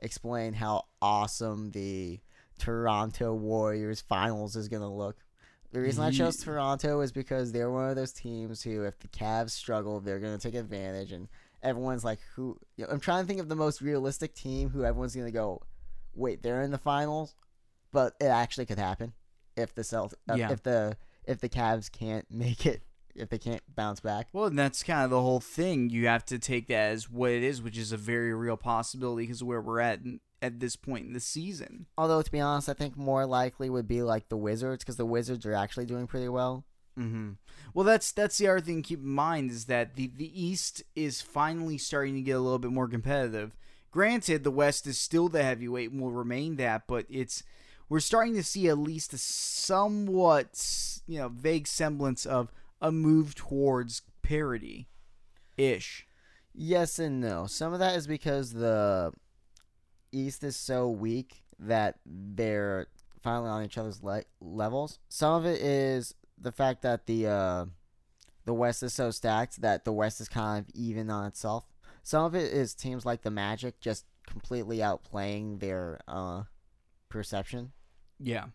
explain 0.00 0.52
how 0.52 0.84
awesome 1.02 1.70
the 1.72 2.20
Toronto 2.58 3.34
Warriors 3.34 4.00
finals 4.00 4.54
is 4.56 4.68
gonna 4.68 4.92
look. 4.92 5.16
The 5.72 5.80
reason 5.80 6.04
I 6.04 6.12
chose 6.12 6.36
Toronto 6.36 7.00
is 7.00 7.10
because 7.10 7.50
they're 7.50 7.70
one 7.70 7.90
of 7.90 7.96
those 7.96 8.12
teams 8.12 8.62
who, 8.62 8.84
if 8.84 8.96
the 9.00 9.08
Cavs 9.08 9.50
struggle, 9.50 9.98
they're 9.98 10.20
gonna 10.20 10.38
take 10.38 10.54
advantage 10.54 11.10
and 11.10 11.28
everyone's 11.64 12.04
like, 12.04 12.20
who? 12.36 12.56
You 12.76 12.84
know, 12.84 12.92
I'm 12.92 13.00
trying 13.00 13.24
to 13.24 13.26
think 13.26 13.40
of 13.40 13.48
the 13.48 13.56
most 13.56 13.80
realistic 13.80 14.34
team 14.34 14.70
who 14.70 14.84
everyone's 14.84 15.16
gonna 15.16 15.32
go, 15.32 15.62
wait, 16.14 16.44
they're 16.44 16.62
in 16.62 16.70
the 16.70 16.78
finals, 16.78 17.34
but 17.94 18.14
it 18.20 18.26
actually 18.26 18.66
could 18.66 18.78
happen 18.78 19.14
if 19.56 19.74
the 19.74 19.82
Celt, 19.82 20.12
uh, 20.28 20.34
Yeah. 20.34 20.52
if 20.52 20.62
the 20.62 20.96
if 21.24 21.40
the 21.40 21.48
Cavs 21.48 21.90
can't 21.90 22.30
make 22.30 22.66
it, 22.66 22.82
if 23.14 23.30
they 23.30 23.38
can't 23.38 23.62
bounce 23.74 24.00
back. 24.00 24.28
Well, 24.34 24.44
and 24.46 24.58
that's 24.58 24.82
kind 24.82 25.04
of 25.04 25.10
the 25.10 25.22
whole 25.22 25.40
thing. 25.40 25.88
You 25.88 26.06
have 26.08 26.26
to 26.26 26.38
take 26.38 26.66
that 26.68 26.90
as 26.92 27.08
what 27.08 27.30
it 27.30 27.42
is, 27.42 27.62
which 27.62 27.78
is 27.78 27.92
a 27.92 27.96
very 27.96 28.34
real 28.34 28.58
possibility 28.58 29.22
because 29.24 29.42
where 29.42 29.62
we're 29.62 29.80
at 29.80 30.00
at 30.42 30.60
this 30.60 30.76
point 30.76 31.06
in 31.06 31.14
the 31.14 31.20
season. 31.20 31.86
Although 31.96 32.20
to 32.20 32.30
be 32.30 32.40
honest, 32.40 32.68
I 32.68 32.74
think 32.74 32.96
more 32.98 33.24
likely 33.24 33.70
would 33.70 33.88
be 33.88 34.02
like 34.02 34.28
the 34.28 34.36
Wizards 34.36 34.84
because 34.84 34.96
the 34.96 35.06
Wizards 35.06 35.46
are 35.46 35.54
actually 35.54 35.86
doing 35.86 36.06
pretty 36.06 36.28
well. 36.28 36.66
Mm-hmm. 36.98 37.30
Well, 37.72 37.84
that's 37.84 38.12
that's 38.12 38.36
the 38.38 38.48
other 38.48 38.60
thing 38.60 38.82
to 38.82 38.88
keep 38.88 39.00
in 39.00 39.08
mind 39.08 39.50
is 39.50 39.64
that 39.66 39.94
the 39.96 40.08
the 40.14 40.30
East 40.44 40.82
is 40.94 41.22
finally 41.22 41.78
starting 41.78 42.14
to 42.16 42.20
get 42.20 42.32
a 42.36 42.40
little 42.40 42.58
bit 42.58 42.70
more 42.72 42.88
competitive. 42.88 43.56
Granted, 43.90 44.44
the 44.44 44.50
West 44.50 44.86
is 44.86 44.98
still 44.98 45.28
the 45.28 45.42
heavyweight 45.42 45.90
and 45.92 46.00
will 46.02 46.10
remain 46.10 46.56
that, 46.56 46.82
but 46.88 47.06
it's 47.08 47.42
we're 47.88 48.00
starting 48.00 48.34
to 48.34 48.42
see 48.42 48.68
at 48.68 48.78
least 48.78 49.12
a 49.12 49.18
somewhat 49.18 51.00
you 51.06 51.18
know 51.18 51.28
vague 51.28 51.66
semblance 51.66 52.26
of 52.26 52.52
a 52.80 52.90
move 52.92 53.34
towards 53.34 54.02
parity, 54.22 54.88
ish. 55.56 56.06
Yes 56.54 56.98
and 56.98 57.20
no. 57.20 57.46
Some 57.46 57.72
of 57.72 57.80
that 57.80 57.96
is 57.96 58.06
because 58.06 58.52
the 58.52 59.12
East 60.12 60.44
is 60.44 60.56
so 60.56 60.88
weak 60.88 61.42
that 61.58 61.96
they're 62.06 62.86
finally 63.22 63.48
on 63.48 63.64
each 63.64 63.78
other's 63.78 64.02
le- 64.02 64.24
levels. 64.40 64.98
Some 65.08 65.34
of 65.34 65.46
it 65.46 65.60
is 65.60 66.14
the 66.38 66.52
fact 66.52 66.82
that 66.82 67.06
the 67.06 67.26
uh, 67.26 67.66
the 68.44 68.54
West 68.54 68.82
is 68.82 68.94
so 68.94 69.10
stacked 69.10 69.62
that 69.62 69.84
the 69.84 69.92
West 69.92 70.20
is 70.20 70.28
kind 70.28 70.64
of 70.64 70.70
even 70.74 71.10
on 71.10 71.26
itself. 71.26 71.64
Some 72.02 72.24
of 72.24 72.34
it 72.34 72.52
is 72.52 72.74
teams 72.74 73.06
like 73.06 73.22
the 73.22 73.30
Magic 73.30 73.80
just 73.80 74.04
completely 74.26 74.78
outplaying 74.78 75.60
their 75.60 76.00
uh, 76.06 76.42
perception. 77.14 77.72
Yeah. 78.20 78.46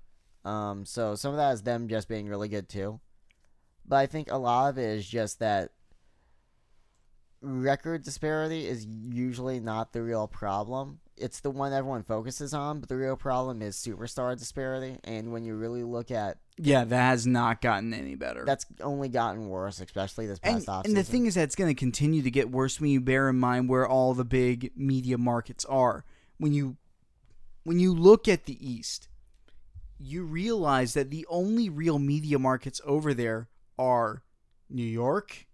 Um, 0.45 0.85
so 0.85 1.15
some 1.15 1.31
of 1.31 1.37
that 1.37 1.53
is 1.53 1.63
them 1.63 1.87
just 1.87 2.07
being 2.07 2.27
really 2.27 2.47
good 2.47 2.69
too. 2.69 2.99
But 3.85 3.95
I 3.97 4.05
think 4.05 4.31
a 4.31 4.37
lot 4.37 4.69
of 4.69 4.77
it 4.77 4.89
is 4.97 5.07
just 5.07 5.39
that 5.39 5.71
record 7.41 8.03
disparity 8.03 8.67
is 8.67 8.85
usually 8.85 9.59
not 9.59 9.93
the 9.93 10.01
real 10.03 10.27
problem. 10.27 10.99
It's 11.17 11.39
the 11.41 11.49
one 11.51 11.73
everyone 11.73 12.03
focuses 12.03 12.53
on, 12.53 12.79
but 12.79 12.87
the 12.89 12.95
real 12.95 13.15
problem 13.17 13.61
is 13.61 13.75
superstar 13.75 14.37
disparity. 14.37 14.97
And 15.03 15.31
when 15.33 15.43
you 15.43 15.55
really 15.55 15.83
look 15.83 16.11
at 16.11 16.37
Yeah, 16.57 16.83
that 16.85 17.09
has 17.09 17.27
not 17.27 17.61
gotten 17.61 17.93
any 17.93 18.15
better. 18.15 18.43
that's 18.45 18.65
only 18.81 19.09
gotten 19.09 19.47
worse, 19.49 19.81
especially 19.81 20.27
this 20.27 20.39
and, 20.43 20.55
past 20.55 20.67
offseason. 20.67 20.85
and 20.85 20.97
the 20.97 21.03
thing 21.03 21.25
is 21.25 21.35
that 21.35 21.43
it's 21.43 21.55
going 21.55 21.73
to 21.73 21.77
continue 21.79 22.21
to 22.21 22.31
get 22.31 22.51
worse 22.51 22.79
when 22.79 22.91
you 22.91 23.01
bear 23.01 23.29
in 23.29 23.37
mind 23.37 23.67
where 23.69 23.87
all 23.87 24.13
the 24.13 24.25
big 24.25 24.71
media 24.75 25.17
markets 25.17 25.65
are. 25.65 26.05
When 26.37 26.53
you 26.53 26.77
when 27.63 27.79
you 27.79 27.93
look 27.93 28.27
at 28.27 28.45
the 28.45 28.57
East, 28.67 29.07
you 29.97 30.23
realize 30.23 30.93
that 30.93 31.09
the 31.09 31.25
only 31.29 31.69
real 31.69 31.99
media 31.99 32.39
markets 32.39 32.81
over 32.85 33.13
there 33.13 33.49
are 33.77 34.23
New 34.69 34.83
York 34.83 35.47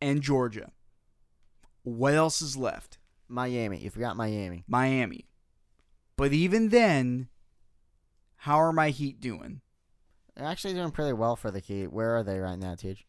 and 0.00 0.22
Georgia. 0.22 0.70
What 1.82 2.14
else 2.14 2.40
is 2.40 2.56
left? 2.56 2.98
Miami, 3.28 3.78
you 3.78 3.90
forgot 3.90 4.16
Miami. 4.16 4.64
Miami. 4.66 5.26
But 6.16 6.32
even 6.32 6.68
then, 6.68 7.28
how 8.36 8.56
are 8.56 8.72
my 8.72 8.90
Heat 8.90 9.20
doing? 9.20 9.60
They're 10.34 10.46
actually 10.46 10.74
doing 10.74 10.90
pretty 10.90 11.12
well 11.12 11.36
for 11.36 11.50
the 11.50 11.60
Heat. 11.60 11.92
Where 11.92 12.16
are 12.16 12.22
they 12.22 12.38
right 12.38 12.58
now, 12.58 12.74
Teach? 12.74 13.06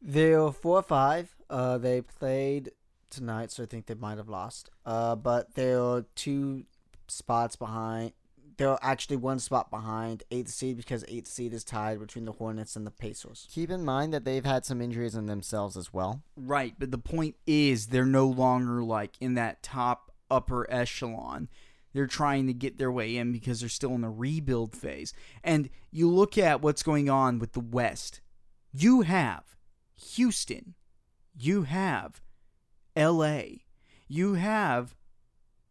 They're 0.00 0.50
four 0.52 0.78
or 0.78 0.82
five. 0.82 1.34
Uh, 1.50 1.78
they 1.78 2.02
played 2.02 2.70
tonight, 3.10 3.50
so 3.50 3.62
I 3.62 3.66
think 3.66 3.86
they 3.86 3.94
might 3.94 4.18
have 4.18 4.28
lost. 4.28 4.70
Uh, 4.84 5.16
but 5.16 5.54
they're 5.54 6.04
two 6.14 6.64
spots 7.06 7.56
behind. 7.56 8.12
They're 8.56 8.78
actually 8.82 9.16
one 9.16 9.38
spot 9.38 9.70
behind 9.70 10.24
eighth 10.30 10.50
seed 10.50 10.76
because 10.76 11.04
eighth 11.06 11.28
seed 11.28 11.54
is 11.54 11.62
tied 11.62 12.00
between 12.00 12.24
the 12.24 12.32
Hornets 12.32 12.74
and 12.74 12.86
the 12.86 12.90
Pacers. 12.90 13.46
Keep 13.52 13.70
in 13.70 13.84
mind 13.84 14.12
that 14.12 14.24
they've 14.24 14.44
had 14.44 14.64
some 14.64 14.80
injuries 14.80 15.14
in 15.14 15.26
themselves 15.26 15.76
as 15.76 15.92
well. 15.92 16.22
Right, 16.36 16.74
but 16.76 16.90
the 16.90 16.98
point 16.98 17.36
is 17.46 17.86
they're 17.86 18.04
no 18.04 18.26
longer 18.26 18.82
like 18.82 19.16
in 19.20 19.34
that 19.34 19.62
top 19.62 20.12
upper 20.30 20.66
echelon. 20.70 21.48
They're 21.92 22.06
trying 22.06 22.46
to 22.48 22.52
get 22.52 22.78
their 22.78 22.92
way 22.92 23.16
in 23.16 23.32
because 23.32 23.60
they're 23.60 23.68
still 23.68 23.94
in 23.94 24.02
the 24.02 24.10
rebuild 24.10 24.76
phase. 24.76 25.14
And 25.42 25.70
you 25.90 26.10
look 26.10 26.36
at 26.36 26.60
what's 26.60 26.82
going 26.82 27.08
on 27.08 27.38
with 27.38 27.52
the 27.52 27.60
West. 27.60 28.20
You 28.72 29.02
have 29.02 29.56
Houston. 30.14 30.74
You 31.36 31.62
have 31.62 32.20
LA. 32.98 33.42
You 34.08 34.34
have 34.34 34.94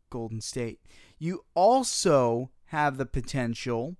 Golden 0.10 0.42
State. 0.42 0.80
You 1.20 1.44
also 1.54 2.52
have 2.66 2.98
the 2.98 3.06
potential 3.06 3.98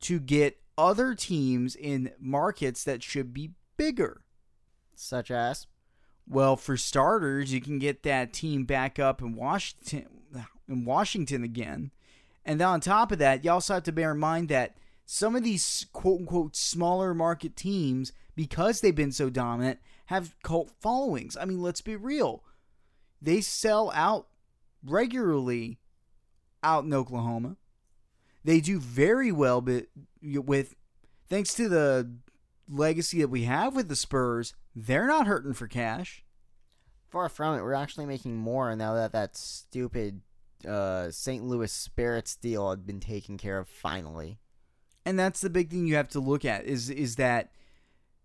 to 0.00 0.18
get 0.20 0.60
other 0.76 1.14
teams 1.14 1.76
in 1.76 2.12
markets 2.18 2.84
that 2.84 3.02
should 3.02 3.32
be 3.32 3.52
bigger. 3.76 4.24
Such 4.94 5.30
as 5.30 5.66
Well, 6.26 6.56
for 6.56 6.76
starters, 6.76 7.52
you 7.52 7.60
can 7.60 7.78
get 7.78 8.02
that 8.02 8.32
team 8.32 8.64
back 8.64 8.98
up 8.98 9.22
in 9.22 9.34
Washington, 9.34 10.06
in 10.68 10.84
Washington 10.84 11.42
again, 11.44 11.90
and 12.44 12.60
then 12.60 12.68
on 12.68 12.80
top 12.80 13.12
of 13.12 13.18
that, 13.18 13.44
you 13.44 13.50
also 13.50 13.74
have 13.74 13.82
to 13.84 13.92
bear 13.92 14.12
in 14.12 14.18
mind 14.18 14.48
that 14.48 14.76
some 15.04 15.36
of 15.36 15.44
these 15.44 15.86
quote 15.92 16.20
unquote 16.20 16.56
smaller 16.56 17.14
market 17.14 17.56
teams, 17.56 18.12
because 18.34 18.80
they've 18.80 18.94
been 18.94 19.12
so 19.12 19.30
dominant, 19.30 19.78
have 20.06 20.34
cult 20.42 20.70
followings. 20.80 21.36
I 21.36 21.44
mean, 21.44 21.62
let's 21.62 21.80
be 21.80 21.96
real; 21.96 22.42
they 23.20 23.40
sell 23.40 23.90
out 23.94 24.28
regularly 24.84 25.78
out 26.62 26.84
in 26.84 26.94
Oklahoma. 26.94 27.56
They 28.44 28.60
do 28.60 28.80
very 28.80 29.30
well, 29.30 29.60
but 29.60 29.86
with 30.22 30.74
thanks 31.28 31.54
to 31.54 31.68
the 31.68 32.10
legacy 32.68 33.20
that 33.20 33.28
we 33.28 33.44
have 33.44 33.76
with 33.76 33.88
the 33.88 33.96
Spurs, 33.96 34.54
they're 34.74 35.06
not 35.06 35.26
hurting 35.26 35.54
for 35.54 35.68
cash. 35.68 36.24
far 37.08 37.28
from 37.28 37.58
it, 37.58 37.62
we're 37.62 37.74
actually 37.74 38.06
making 38.06 38.36
more 38.36 38.74
now 38.74 38.94
that 38.94 39.12
that 39.12 39.36
stupid 39.36 40.22
uh, 40.66 41.10
St. 41.10 41.44
Louis 41.44 41.70
Spirits 41.70 42.36
deal 42.36 42.70
had 42.70 42.86
been 42.86 43.00
taken 43.00 43.36
care 43.36 43.58
of 43.58 43.68
finally. 43.68 44.38
And 45.04 45.18
that's 45.18 45.40
the 45.40 45.50
big 45.50 45.70
thing 45.70 45.86
you 45.86 45.96
have 45.96 46.08
to 46.10 46.20
look 46.20 46.44
at 46.44 46.64
is 46.64 46.88
is 46.88 47.16
that 47.16 47.50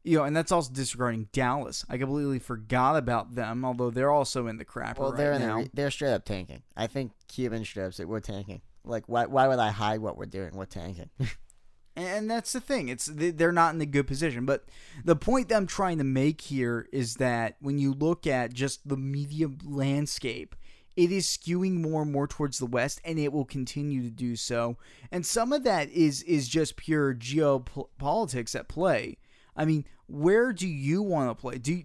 you 0.07 0.17
know, 0.17 0.23
and 0.23 0.35
that's 0.35 0.51
also 0.51 0.71
disregarding 0.73 1.27
Dallas. 1.33 1.85
I 1.89 1.97
completely 1.97 2.39
forgot 2.39 2.95
about 2.95 3.35
them, 3.35 3.65
although 3.65 3.89
they're 3.91 4.11
also 4.11 4.47
in 4.47 4.57
the 4.57 4.65
crapper 4.65 4.99
Well, 4.99 5.11
right 5.11 5.17
they're 5.17 5.39
now. 5.39 5.63
the 5.63 5.69
they're 5.73 5.91
straight 5.91 6.13
up 6.13 6.23
tanking. 6.25 6.63
I 6.75 6.87
think 6.87 7.11
Cuban 7.27 7.65
strips 7.65 7.99
it. 7.99 8.07
We're 8.07 8.19
tanking. 8.21 8.61
Like, 8.83 9.03
why 9.07 9.25
why 9.25 9.47
would 9.47 9.59
I 9.59 9.69
hide 9.71 9.99
what 9.99 10.17
we're 10.17 10.25
doing? 10.25 10.55
We're 10.55 10.65
tanking. 10.65 11.09
and 11.95 12.29
that's 12.29 12.53
the 12.53 12.61
thing. 12.61 12.89
It's 12.89 13.07
they- 13.07 13.31
they're 13.31 13.51
not 13.51 13.75
in 13.75 13.81
a 13.81 13.85
good 13.85 14.07
position. 14.07 14.45
But 14.45 14.65
the 15.03 15.15
point 15.15 15.49
that 15.49 15.55
I'm 15.55 15.67
trying 15.67 15.97
to 15.97 16.03
make 16.03 16.41
here 16.41 16.87
is 16.93 17.15
that 17.15 17.57
when 17.59 17.77
you 17.77 17.93
look 17.93 18.25
at 18.25 18.53
just 18.53 18.87
the 18.87 18.97
media 18.97 19.47
landscape, 19.65 20.55
it 20.95 21.11
is 21.11 21.27
skewing 21.27 21.81
more 21.81 22.01
and 22.03 22.11
more 22.11 22.27
towards 22.27 22.59
the 22.59 22.65
West, 22.65 23.01
and 23.03 23.19
it 23.19 23.31
will 23.33 23.45
continue 23.45 24.01
to 24.03 24.09
do 24.09 24.35
so. 24.35 24.77
And 25.11 25.25
some 25.25 25.51
of 25.51 25.63
that 25.63 25.89
is 25.89 26.23
is 26.23 26.47
just 26.47 26.77
pure 26.77 27.13
geopolitics 27.13 28.55
at 28.55 28.67
play. 28.69 29.17
I 29.55 29.65
mean, 29.65 29.85
where 30.07 30.53
do 30.53 30.67
you 30.67 31.01
want 31.01 31.29
to 31.29 31.35
play? 31.35 31.57
Do 31.57 31.73
you, 31.73 31.83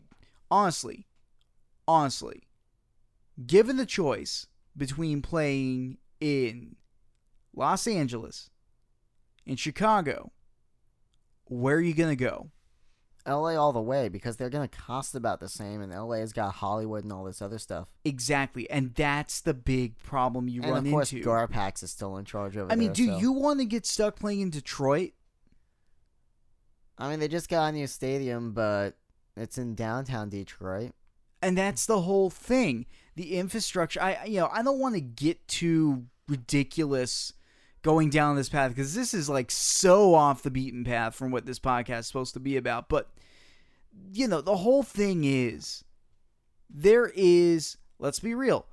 honestly, 0.51 1.07
honestly, 1.87 2.43
given 3.47 3.77
the 3.77 3.87
choice 3.87 4.47
between 4.77 5.23
playing 5.23 5.99
in 6.20 6.77
Los 7.55 7.87
Angeles, 7.87 8.51
in 9.45 9.57
Chicago, 9.57 10.33
where 11.45 11.77
are 11.77 11.81
you 11.81 11.95
gonna 11.95 12.16
go? 12.16 12.51
L.A. 13.25 13.55
all 13.55 13.73
the 13.73 13.81
way 13.81 14.09
because 14.09 14.37
they're 14.37 14.51
gonna 14.51 14.66
cost 14.68 15.14
about 15.14 15.41
the 15.41 15.49
same, 15.49 15.81
and 15.81 15.93
L.A.'s 15.93 16.33
got 16.33 16.55
Hollywood 16.55 17.05
and 17.05 17.12
all 17.12 17.25
this 17.25 17.43
other 17.43 17.59
stuff. 17.59 17.89
Exactly, 18.05 18.68
and 18.70 18.95
that's 18.95 19.41
the 19.41 19.55
big 19.55 19.97
problem 19.99 20.49
you 20.49 20.62
and 20.62 20.73
run 20.73 20.87
of 20.87 20.93
course, 20.93 21.12
into. 21.12 21.29
Garpax 21.29 21.83
is 21.83 21.91
still 21.91 22.16
in 22.16 22.25
charge 22.25 22.57
over 22.57 22.73
I 22.73 22.77
mean, 22.77 22.89
there, 22.89 22.95
do 22.95 23.07
so- 23.09 23.18
you 23.18 23.33
want 23.33 23.61
to 23.61 23.64
get 23.64 23.87
stuck 23.87 24.16
playing 24.16 24.41
in 24.41 24.51
Detroit? 24.51 25.12
I 26.99 27.09
mean, 27.09 27.20
they 27.20 27.28
just 27.28 27.49
got 27.49 27.68
a 27.68 27.72
new 27.72 27.86
stadium, 27.86 28.53
but 28.53 28.97
it's 29.36 29.59
in 29.59 29.74
downtown 29.74 30.28
Detroit. 30.28 30.93
And 31.40 31.59
that's 31.59 31.86
the 31.86 32.03
whole 32.03 32.30
thing. 32.30 32.86
The 33.16 33.36
infrastructure. 33.36 34.01
I 34.01 34.24
you 34.26 34.40
know 34.40 34.49
I 34.53 34.62
don't 34.62 34.78
want 34.78 34.95
to 34.95 35.01
get 35.01 35.47
too 35.49 36.05
ridiculous 36.28 37.32
going 37.82 38.11
down 38.11 38.36
this 38.36 38.49
path 38.49 38.70
because 38.70 38.95
this 38.95 39.12
is 39.12 39.28
like 39.28 39.51
so 39.51 40.14
off 40.14 40.43
the 40.43 40.51
beaten 40.51 40.84
path 40.84 41.14
from 41.14 41.30
what 41.32 41.45
this 41.45 41.59
podcast 41.59 42.01
is 42.01 42.07
supposed 42.07 42.34
to 42.34 42.40
be 42.40 42.57
about. 42.57 42.88
But 42.88 43.11
you 44.12 44.28
know 44.28 44.40
the 44.40 44.57
whole 44.57 44.82
thing 44.82 45.24
is 45.24 45.84
there 46.70 47.12
is 47.14 47.76
let's 47.99 48.20
be 48.20 48.34
real 48.34 48.66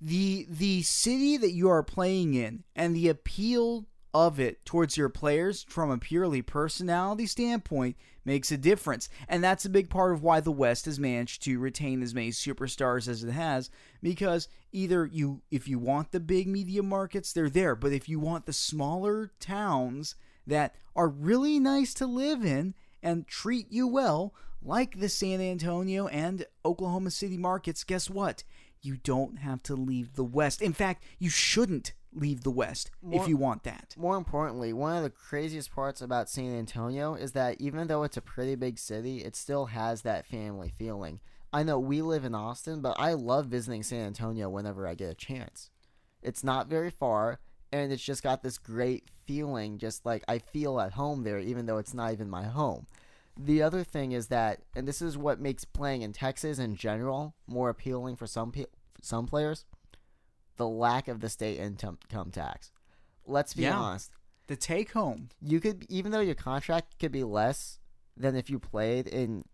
the 0.00 0.46
the 0.50 0.82
city 0.82 1.36
that 1.36 1.52
you 1.52 1.68
are 1.68 1.82
playing 1.82 2.34
in 2.34 2.64
and 2.74 2.94
the 2.94 3.08
appeal 3.08 3.86
of 4.14 4.40
it 4.40 4.64
towards 4.64 4.96
your 4.96 5.08
players 5.08 5.64
from 5.68 5.90
a 5.90 5.98
purely 5.98 6.42
personality 6.42 7.26
standpoint 7.26 7.96
makes 8.24 8.50
a 8.50 8.56
difference. 8.56 9.08
And 9.28 9.42
that's 9.42 9.64
a 9.64 9.70
big 9.70 9.88
part 9.88 10.12
of 10.12 10.22
why 10.22 10.40
the 10.40 10.50
west 10.50 10.84
has 10.86 10.98
managed 10.98 11.42
to 11.44 11.58
retain 11.58 12.02
as 12.02 12.14
many 12.14 12.30
superstars 12.30 13.08
as 13.08 13.22
it 13.22 13.30
has 13.30 13.70
because 14.02 14.48
either 14.72 15.06
you 15.06 15.42
if 15.50 15.68
you 15.68 15.78
want 15.78 16.10
the 16.10 16.20
big 16.20 16.48
media 16.48 16.82
markets 16.82 17.32
they're 17.32 17.48
there. 17.48 17.74
But 17.74 17.92
if 17.92 18.08
you 18.08 18.18
want 18.18 18.46
the 18.46 18.52
smaller 18.52 19.30
towns 19.40 20.16
that 20.46 20.74
are 20.94 21.08
really 21.08 21.58
nice 21.58 21.94
to 21.94 22.06
live 22.06 22.44
in 22.44 22.74
and 23.02 23.26
treat 23.26 23.70
you 23.70 23.86
well 23.86 24.34
like 24.62 24.98
the 24.98 25.08
San 25.08 25.40
Antonio 25.40 26.08
and 26.08 26.44
Oklahoma 26.64 27.10
City 27.10 27.38
markets 27.38 27.84
guess 27.84 28.10
what? 28.10 28.42
You 28.82 28.96
don't 28.96 29.38
have 29.38 29.62
to 29.64 29.74
leave 29.74 30.14
the 30.14 30.24
west. 30.24 30.60
In 30.60 30.72
fact 30.72 31.04
you 31.18 31.30
shouldn't 31.30 31.92
leave 32.12 32.42
the 32.42 32.50
west 32.50 32.90
More- 33.02 33.20
if 33.20 33.28
you 33.28 33.36
want 33.36 33.62
that 33.64 33.94
More 33.98 34.16
importantly, 34.16 34.72
one 34.72 34.96
of 34.96 35.02
the 35.02 35.10
craziest 35.10 35.70
parts 35.72 36.00
about 36.00 36.28
San 36.28 36.54
Antonio 36.56 37.14
is 37.14 37.32
that 37.32 37.60
even 37.60 37.86
though 37.88 38.02
it's 38.02 38.16
a 38.16 38.22
pretty 38.22 38.54
big 38.54 38.78
city, 38.78 39.18
it 39.18 39.36
still 39.36 39.66
has 39.66 40.02
that 40.02 40.26
family 40.26 40.72
feeling. 40.76 41.20
I 41.52 41.62
know 41.62 41.78
we 41.78 42.02
live 42.02 42.24
in 42.24 42.34
Austin, 42.34 42.80
but 42.80 42.96
I 42.98 43.14
love 43.14 43.46
visiting 43.46 43.82
San 43.82 44.06
Antonio 44.06 44.48
whenever 44.48 44.86
I 44.86 44.94
get 44.94 45.10
a 45.10 45.14
chance. 45.14 45.70
It's 46.22 46.44
not 46.44 46.68
very 46.68 46.90
far, 46.90 47.38
and 47.72 47.92
it's 47.92 48.02
just 48.02 48.22
got 48.22 48.42
this 48.42 48.58
great 48.58 49.10
feeling, 49.26 49.78
just 49.78 50.04
like 50.04 50.24
I 50.28 50.38
feel 50.38 50.80
at 50.80 50.92
home 50.92 51.22
there, 51.22 51.38
even 51.38 51.66
though 51.66 51.78
it's 51.78 51.94
not 51.94 52.12
even 52.12 52.28
my 52.28 52.44
home. 52.44 52.86
The 53.38 53.62
other 53.62 53.84
thing 53.84 54.12
is 54.12 54.28
that, 54.28 54.60
and 54.74 54.88
this 54.88 55.02
is 55.02 55.18
what 55.18 55.40
makes 55.40 55.64
playing 55.64 56.02
in 56.02 56.12
Texas 56.12 56.58
in 56.58 56.74
general 56.74 57.34
more 57.46 57.68
appealing 57.68 58.16
for 58.16 58.26
some 58.26 58.50
pe- 58.50 58.64
some 59.02 59.26
players, 59.26 59.64
the 60.56 60.68
lack 60.68 61.08
of 61.08 61.20
the 61.20 61.28
state 61.28 61.58
income 61.58 61.98
tax. 62.32 62.72
Let's 63.26 63.54
be 63.54 63.62
Yeah. 63.62 63.78
honest 63.78 64.10
the 64.48 64.54
take 64.56 64.92
home 64.92 65.28
you 65.40 65.58
could 65.58 65.84
even 65.88 66.12
though 66.12 66.20
your 66.20 66.34
contract 66.36 66.98
could 67.00 67.10
be 67.10 67.24
less 67.24 67.80
than 68.16 68.36
if 68.36 68.48
you 68.48 68.58
played 68.60 69.08
in 69.08 69.44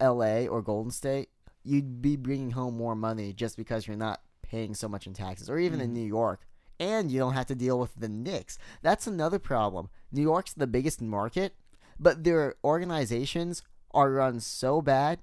LA 0.00 0.46
or 0.46 0.62
Golden 0.62 0.90
State, 0.90 1.30
you'd 1.62 2.00
be 2.00 2.16
bringing 2.16 2.52
home 2.52 2.76
more 2.76 2.94
money 2.94 3.32
just 3.32 3.56
because 3.56 3.86
you're 3.86 3.96
not 3.96 4.22
paying 4.42 4.74
so 4.74 4.88
much 4.88 5.06
in 5.06 5.12
taxes. 5.14 5.50
Or 5.50 5.58
even 5.58 5.80
in 5.80 5.90
Mhm. 5.90 5.94
New 5.94 6.06
York, 6.06 6.46
and 6.78 7.10
you 7.10 7.18
don't 7.18 7.34
have 7.34 7.46
to 7.46 7.54
deal 7.54 7.78
with 7.78 7.94
the 7.96 8.08
Knicks. 8.08 8.56
That's 8.82 9.06
another 9.06 9.38
problem. 9.38 9.88
New 10.12 10.22
York's 10.22 10.52
the 10.54 10.66
biggest 10.66 11.02
market, 11.02 11.54
but 11.98 12.22
their 12.24 12.54
organizations 12.64 13.62
are 13.92 14.10
run 14.12 14.40
so 14.40 14.80
bad. 14.80 15.22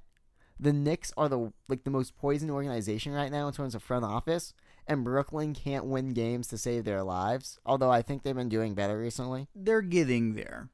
The 0.59 0.73
Knicks 0.73 1.11
are 1.17 1.29
the 1.29 1.53
like 1.67 1.83
the 1.83 1.89
most 1.91 2.15
poisoned 2.15 2.51
organization 2.51 3.13
right 3.13 3.31
now 3.31 3.47
in 3.47 3.53
terms 3.53 3.73
of 3.75 3.81
front 3.83 4.05
office, 4.05 4.53
and 4.87 5.03
Brooklyn 5.03 5.53
can't 5.53 5.85
win 5.85 6.13
games 6.13 6.47
to 6.47 6.57
save 6.57 6.85
their 6.85 7.03
lives. 7.03 7.59
Although 7.65 7.91
I 7.91 8.01
think 8.01 8.23
they've 8.23 8.35
been 8.35 8.49
doing 8.49 8.73
better 8.73 8.97
recently. 8.97 9.47
They're 9.55 9.81
getting 9.81 10.35
there. 10.35 10.69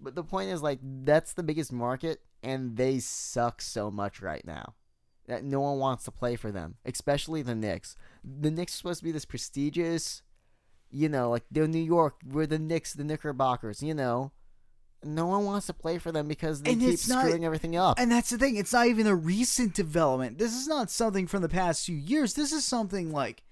But 0.00 0.14
the 0.14 0.24
point 0.24 0.50
is 0.50 0.62
like 0.62 0.80
that's 0.82 1.32
the 1.32 1.42
biggest 1.42 1.72
market 1.72 2.20
and 2.42 2.76
they 2.76 2.98
suck 2.98 3.62
so 3.62 3.90
much 3.90 4.20
right 4.20 4.44
now. 4.44 4.74
That 5.28 5.44
no 5.44 5.60
one 5.60 5.78
wants 5.78 6.04
to 6.04 6.10
play 6.10 6.34
for 6.34 6.50
them, 6.50 6.74
especially 6.84 7.42
the 7.42 7.54
Knicks. 7.54 7.96
The 8.24 8.50
Knicks 8.50 8.74
are 8.74 8.76
supposed 8.76 9.00
to 9.00 9.04
be 9.04 9.12
this 9.12 9.24
prestigious, 9.24 10.22
you 10.90 11.08
know, 11.08 11.30
like 11.30 11.44
they're 11.50 11.68
New 11.68 11.78
York, 11.78 12.16
we're 12.28 12.46
the 12.46 12.58
Knicks, 12.58 12.92
the 12.92 13.04
Knickerbockers, 13.04 13.82
you 13.82 13.94
know. 13.94 14.32
No 15.04 15.26
one 15.26 15.44
wants 15.44 15.66
to 15.66 15.72
play 15.74 15.98
for 15.98 16.12
them 16.12 16.28
because 16.28 16.62
they 16.62 16.72
And 16.72 16.80
keep 16.80 16.98
not- 17.08 17.24
screwing 17.24 17.44
everything 17.44 17.76
up. 17.76 17.98
And 17.98 18.10
that's 18.10 18.30
the 18.30 18.38
thing. 18.38 18.56
It's 18.56 18.72
not 18.72 18.86
even 18.86 19.06
a 19.06 19.14
recent 19.14 19.74
development. 19.74 20.38
This 20.38 20.54
is 20.54 20.66
not 20.68 20.90
something 20.90 21.26
from 21.26 21.42
the 21.42 21.48
past 21.48 21.84
few 21.86 21.96
years. 21.96 22.34
This 22.34 22.52
is 22.52 22.64
something 22.64 23.12
like 23.12 23.42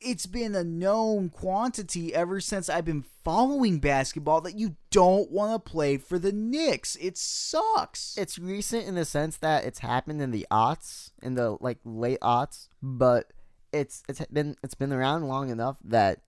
it's 0.00 0.26
been 0.26 0.54
a 0.54 0.64
known 0.64 1.30
quantity 1.30 2.14
ever 2.14 2.38
since 2.40 2.68
I've 2.68 2.84
been 2.84 3.04
following 3.24 3.78
basketball 3.78 4.42
that 4.42 4.58
you 4.58 4.76
don't 4.90 5.30
want 5.30 5.52
to 5.64 5.70
play 5.70 5.96
for 5.96 6.18
the 6.18 6.32
Knicks. 6.32 6.96
It 6.96 7.16
sucks. 7.16 8.14
it's 8.18 8.38
recent 8.38 8.86
in 8.86 8.96
the 8.96 9.06
sense 9.06 9.38
that 9.38 9.64
it's 9.64 9.78
happened 9.78 10.20
in 10.20 10.30
the 10.30 10.46
aughts, 10.50 11.10
in 11.22 11.34
the 11.34 11.56
like 11.60 11.78
late 11.84 12.20
aughts, 12.20 12.68
but 12.82 13.32
it's 13.72 14.02
it's 14.08 14.24
been 14.26 14.56
it's 14.62 14.74
been 14.74 14.92
around 14.92 15.26
long 15.26 15.48
enough 15.48 15.78
that 15.84 16.20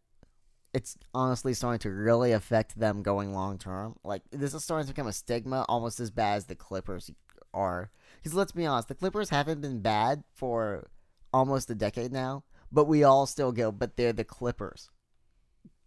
it's 0.76 0.98
honestly 1.14 1.54
starting 1.54 1.78
to 1.78 1.90
really 1.90 2.32
affect 2.32 2.78
them 2.78 3.02
going 3.02 3.32
long 3.32 3.56
term. 3.56 3.96
Like 4.04 4.22
this 4.30 4.52
is 4.52 4.62
starting 4.62 4.86
to 4.86 4.92
become 4.92 5.06
a 5.08 5.12
stigma, 5.12 5.64
almost 5.70 6.00
as 6.00 6.10
bad 6.10 6.36
as 6.36 6.44
the 6.44 6.54
Clippers 6.54 7.10
are. 7.54 7.90
Because 8.16 8.34
let's 8.34 8.52
be 8.52 8.66
honest, 8.66 8.88
the 8.88 8.94
Clippers 8.94 9.30
haven't 9.30 9.62
been 9.62 9.80
bad 9.80 10.22
for 10.34 10.90
almost 11.32 11.70
a 11.70 11.74
decade 11.74 12.12
now, 12.12 12.44
but 12.70 12.84
we 12.84 13.02
all 13.02 13.24
still 13.24 13.52
go, 13.52 13.72
but 13.72 13.96
they're 13.96 14.12
the 14.12 14.22
Clippers. 14.22 14.90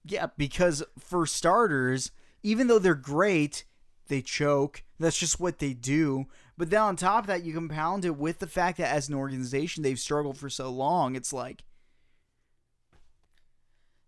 yeah, 0.05 0.27
because 0.37 0.83
for 0.97 1.25
starters, 1.25 2.11
even 2.41 2.67
though 2.67 2.79
they're 2.79 2.95
great, 2.95 3.65
they 4.07 4.21
choke. 4.21 4.83
That's 4.99 5.19
just 5.19 5.39
what 5.39 5.59
they 5.59 5.73
do. 5.73 6.25
But 6.57 6.71
then 6.71 6.81
on 6.81 6.95
top 6.95 7.23
of 7.23 7.27
that, 7.27 7.43
you 7.43 7.53
compound 7.53 8.05
it 8.05 8.17
with 8.17 8.39
the 8.39 8.47
fact 8.47 8.79
that 8.79 8.93
as 8.93 9.07
an 9.07 9.15
organization, 9.15 9.83
they've 9.83 9.99
struggled 9.99 10.37
for 10.37 10.49
so 10.49 10.69
long. 10.69 11.15
It's 11.15 11.31
like, 11.31 11.63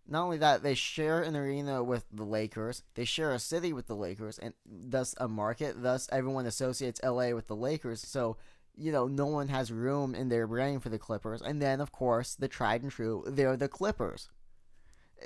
Not 0.08 0.24
only 0.24 0.38
that, 0.38 0.62
they 0.62 0.74
share 0.74 1.22
an 1.22 1.36
arena 1.36 1.82
with 1.82 2.04
the 2.12 2.24
Lakers. 2.24 2.82
They 2.94 3.04
share 3.04 3.32
a 3.32 3.38
city 3.38 3.72
with 3.72 3.86
the 3.86 3.94
Lakers, 3.94 4.38
and 4.38 4.52
thus 4.66 5.14
a 5.18 5.28
market. 5.28 5.82
Thus, 5.82 6.08
everyone 6.10 6.46
associates 6.46 7.00
LA 7.02 7.30
with 7.30 7.46
the 7.46 7.56
Lakers. 7.56 8.00
So, 8.00 8.36
you 8.76 8.90
know, 8.90 9.06
no 9.06 9.26
one 9.26 9.48
has 9.48 9.70
room 9.70 10.14
in 10.14 10.28
their 10.28 10.46
brain 10.46 10.80
for 10.80 10.88
the 10.88 10.98
Clippers. 10.98 11.40
And 11.40 11.62
then, 11.62 11.80
of 11.80 11.92
course, 11.92 12.34
the 12.34 12.48
tried 12.48 12.82
and 12.82 12.90
true, 12.90 13.24
they're 13.26 13.56
the 13.56 13.68
Clippers. 13.68 14.28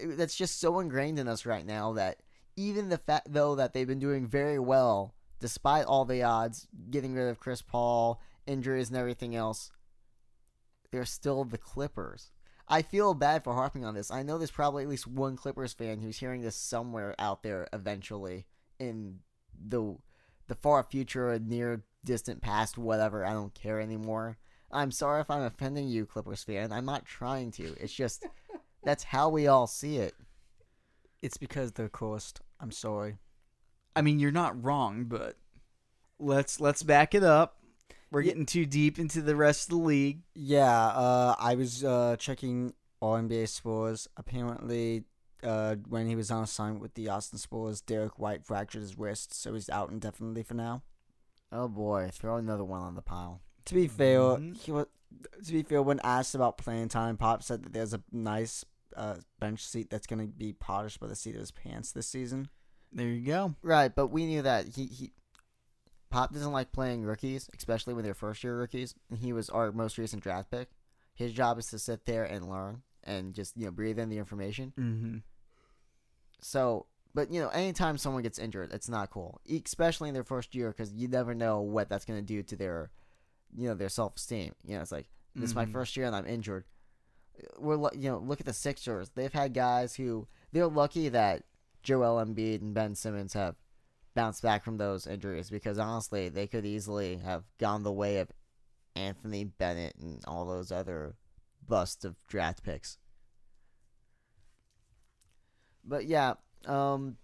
That's 0.05 0.37
just 0.37 0.61
so 0.61 0.79
ingrained 0.79 1.18
in 1.18 1.27
us 1.27 1.47
right 1.47 1.64
now 1.64 1.95
that 1.95 2.20
even 2.55 2.91
the 2.91 2.99
fact, 2.99 3.33
though, 3.33 3.55
that 3.55 3.72
they've 3.72 3.87
been 3.87 3.99
doing 3.99 4.27
very 4.27 4.59
well 4.59 5.14
despite 5.41 5.85
all 5.85 6.05
the 6.05 6.22
odds, 6.22 6.66
getting 6.91 7.14
rid 7.14 7.29
of 7.29 7.41
Chris 7.41 7.62
Paul, 7.62 8.20
injuries, 8.47 8.89
and 8.89 8.97
everything 8.97 9.37
else, 9.37 9.70
they're 10.91 11.05
still 11.05 11.45
the 11.45 11.59
Clippers. 11.59 12.31
I 12.68 12.82
feel 12.82 13.14
bad 13.14 13.44
for 13.44 13.54
harping 13.54 13.84
on 13.84 13.94
this. 13.94 14.10
I 14.10 14.22
know 14.22 14.38
there's 14.38 14.50
probably 14.50 14.82
at 14.82 14.88
least 14.88 15.06
one 15.06 15.36
Clippers 15.36 15.72
fan 15.72 16.00
who's 16.00 16.18
hearing 16.18 16.42
this 16.42 16.56
somewhere 16.56 17.14
out 17.18 17.42
there 17.42 17.68
eventually 17.72 18.46
in 18.78 19.20
the 19.56 19.96
the 20.48 20.54
far 20.54 20.82
future 20.82 21.32
or 21.32 21.38
near 21.38 21.84
distant 22.04 22.40
past, 22.40 22.78
whatever. 22.78 23.24
I 23.24 23.32
don't 23.32 23.54
care 23.54 23.80
anymore. 23.80 24.38
I'm 24.72 24.90
sorry 24.90 25.20
if 25.20 25.30
I'm 25.30 25.42
offending 25.42 25.88
you, 25.88 26.06
Clippers 26.06 26.44
fan. 26.44 26.72
I'm 26.72 26.84
not 26.84 27.04
trying 27.04 27.52
to. 27.52 27.74
It's 27.80 27.92
just 27.92 28.26
that's 28.82 29.04
how 29.04 29.28
we 29.28 29.46
all 29.46 29.66
see 29.66 29.98
it. 29.98 30.14
It's 31.22 31.36
because 31.36 31.72
they're 31.72 31.88
cursed. 31.88 32.40
I'm 32.60 32.72
sorry. 32.72 33.16
I 33.94 34.02
mean, 34.02 34.18
you're 34.18 34.32
not 34.32 34.62
wrong, 34.62 35.04
but 35.04 35.36
let's 36.18 36.60
let's 36.60 36.82
back 36.82 37.14
it 37.14 37.22
up. 37.22 37.58
We're 38.16 38.22
getting 38.22 38.46
too 38.46 38.64
deep 38.64 38.98
into 38.98 39.20
the 39.20 39.36
rest 39.36 39.64
of 39.64 39.78
the 39.78 39.84
league. 39.84 40.22
Yeah, 40.34 40.72
uh, 40.86 41.34
I 41.38 41.54
was 41.54 41.84
uh, 41.84 42.16
checking 42.18 42.72
all 42.98 43.16
NBA 43.18 43.46
scores. 43.46 44.08
Apparently, 44.16 45.04
uh, 45.42 45.74
when 45.86 46.06
he 46.06 46.16
was 46.16 46.30
on 46.30 46.42
assignment 46.42 46.80
with 46.80 46.94
the 46.94 47.10
Austin 47.10 47.38
Spurs, 47.38 47.82
Derrick 47.82 48.18
White 48.18 48.42
fractured 48.42 48.80
his 48.80 48.96
wrist, 48.98 49.34
so 49.34 49.52
he's 49.52 49.68
out 49.68 49.90
indefinitely 49.90 50.44
for 50.44 50.54
now. 50.54 50.82
Oh 51.52 51.68
boy, 51.68 52.08
throw 52.10 52.36
another 52.36 52.64
one 52.64 52.80
on 52.80 52.94
the 52.94 53.02
pile. 53.02 53.42
To 53.66 53.74
be 53.74 53.86
fair, 53.86 54.18
Mhm. 54.20 54.56
he 54.56 54.72
was. 54.72 54.86
To 55.44 55.52
be 55.52 55.62
fair, 55.62 55.82
when 55.82 56.00
asked 56.02 56.34
about 56.34 56.56
playing 56.56 56.88
time, 56.88 57.18
Pop 57.18 57.42
said 57.42 57.64
that 57.64 57.74
there's 57.74 57.92
a 57.92 58.02
nice 58.10 58.64
uh, 58.96 59.16
bench 59.40 59.62
seat 59.62 59.90
that's 59.90 60.06
going 60.06 60.20
to 60.20 60.26
be 60.26 60.54
polished 60.54 61.00
by 61.00 61.06
the 61.06 61.14
seat 61.14 61.34
of 61.34 61.40
his 61.40 61.50
pants 61.50 61.92
this 61.92 62.08
season. 62.08 62.48
There 62.90 63.08
you 63.08 63.26
go. 63.26 63.56
Right, 63.60 63.94
but 63.94 64.06
we 64.06 64.24
knew 64.24 64.40
that 64.40 64.68
he, 64.68 64.86
he 64.86 65.12
Pop 66.16 66.32
doesn't 66.32 66.52
like 66.52 66.72
playing 66.72 67.04
rookies, 67.04 67.50
especially 67.54 67.92
when 67.92 68.02
they're 68.02 68.14
first 68.14 68.42
year 68.42 68.56
rookies. 68.58 68.94
And 69.10 69.18
he 69.18 69.34
was 69.34 69.50
our 69.50 69.70
most 69.70 69.98
recent 69.98 70.22
draft 70.22 70.50
pick. 70.50 70.70
His 71.14 71.32
job 71.34 71.58
is 71.58 71.66
to 71.66 71.78
sit 71.78 72.06
there 72.06 72.24
and 72.24 72.48
learn 72.48 72.80
and 73.04 73.34
just, 73.34 73.54
you 73.54 73.66
know, 73.66 73.70
breathe 73.70 73.98
in 73.98 74.08
the 74.08 74.16
information. 74.16 74.72
Mm-hmm. 74.78 75.16
So, 76.40 76.86
but 77.14 77.30
you 77.30 77.40
know, 77.40 77.48
anytime 77.48 77.98
someone 77.98 78.22
gets 78.22 78.38
injured, 78.38 78.72
it's 78.72 78.88
not 78.88 79.10
cool, 79.10 79.42
especially 79.64 80.08
in 80.08 80.14
their 80.14 80.24
first 80.24 80.54
year, 80.54 80.70
because 80.70 80.90
you 80.90 81.06
never 81.06 81.34
know 81.34 81.60
what 81.60 81.90
that's 81.90 82.06
going 82.06 82.18
to 82.18 82.24
do 82.24 82.42
to 82.44 82.56
their, 82.56 82.90
you 83.54 83.68
know, 83.68 83.74
their 83.74 83.90
self 83.90 84.16
esteem. 84.16 84.54
You 84.66 84.76
know, 84.76 84.80
it's 84.82 84.92
like 84.92 85.10
this 85.34 85.50
is 85.50 85.54
my 85.54 85.66
Mhm. 85.66 85.72
first 85.72 85.98
year 85.98 86.06
and 86.06 86.16
I'm 86.16 86.26
injured. 86.26 86.64
We're 87.58 87.90
you 87.94 88.08
know, 88.10 88.18
look 88.18 88.40
at 88.40 88.46
the 88.46 88.54
Sixers. 88.54 89.10
They've 89.10 89.32
had 89.32 89.52
guys 89.52 89.96
who 89.96 90.28
they're 90.52 90.66
lucky 90.66 91.10
that 91.10 91.44
Joel 91.82 92.24
Embiid 92.24 92.62
and 92.62 92.72
Ben 92.72 92.94
Simmons 92.94 93.34
have 93.34 93.56
bounced 94.16 94.42
back 94.42 94.64
from 94.64 94.78
those 94.78 95.06
injuries 95.06 95.50
because 95.50 95.78
honestly, 95.78 96.28
they 96.28 96.48
could 96.48 96.64
easily 96.64 97.18
have 97.18 97.44
gone 97.58 97.84
the 97.84 97.92
way 97.92 98.18
of 98.18 98.32
Anthony 98.96 99.44
Bennett 99.44 99.94
and 100.00 100.24
all 100.26 100.46
those 100.46 100.72
other 100.72 101.14
bust 101.68 102.04
of 102.04 102.16
draft 102.26 102.64
picks. 102.64 102.98
But 105.84 106.06
yeah, 106.06 106.34
um, 106.66 107.18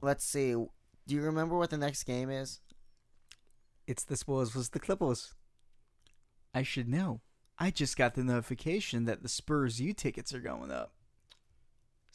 let's 0.00 0.24
see. 0.24 0.52
Do 0.52 0.70
you 1.14 1.22
remember 1.22 1.58
what 1.58 1.70
the 1.70 1.76
next 1.76 2.04
game 2.04 2.30
is? 2.30 2.60
It's 3.86 4.04
the 4.04 4.16
Spurs 4.16 4.54
was 4.54 4.70
the 4.70 4.80
Clippers. 4.80 5.34
I 6.54 6.62
should 6.62 6.88
know. 6.88 7.20
I 7.58 7.70
just 7.70 7.96
got 7.96 8.14
the 8.14 8.24
notification 8.24 9.04
that 9.04 9.22
the 9.22 9.28
Spurs 9.28 9.80
U 9.80 9.92
tickets 9.92 10.32
are 10.32 10.40
going 10.40 10.70
up. 10.70 10.92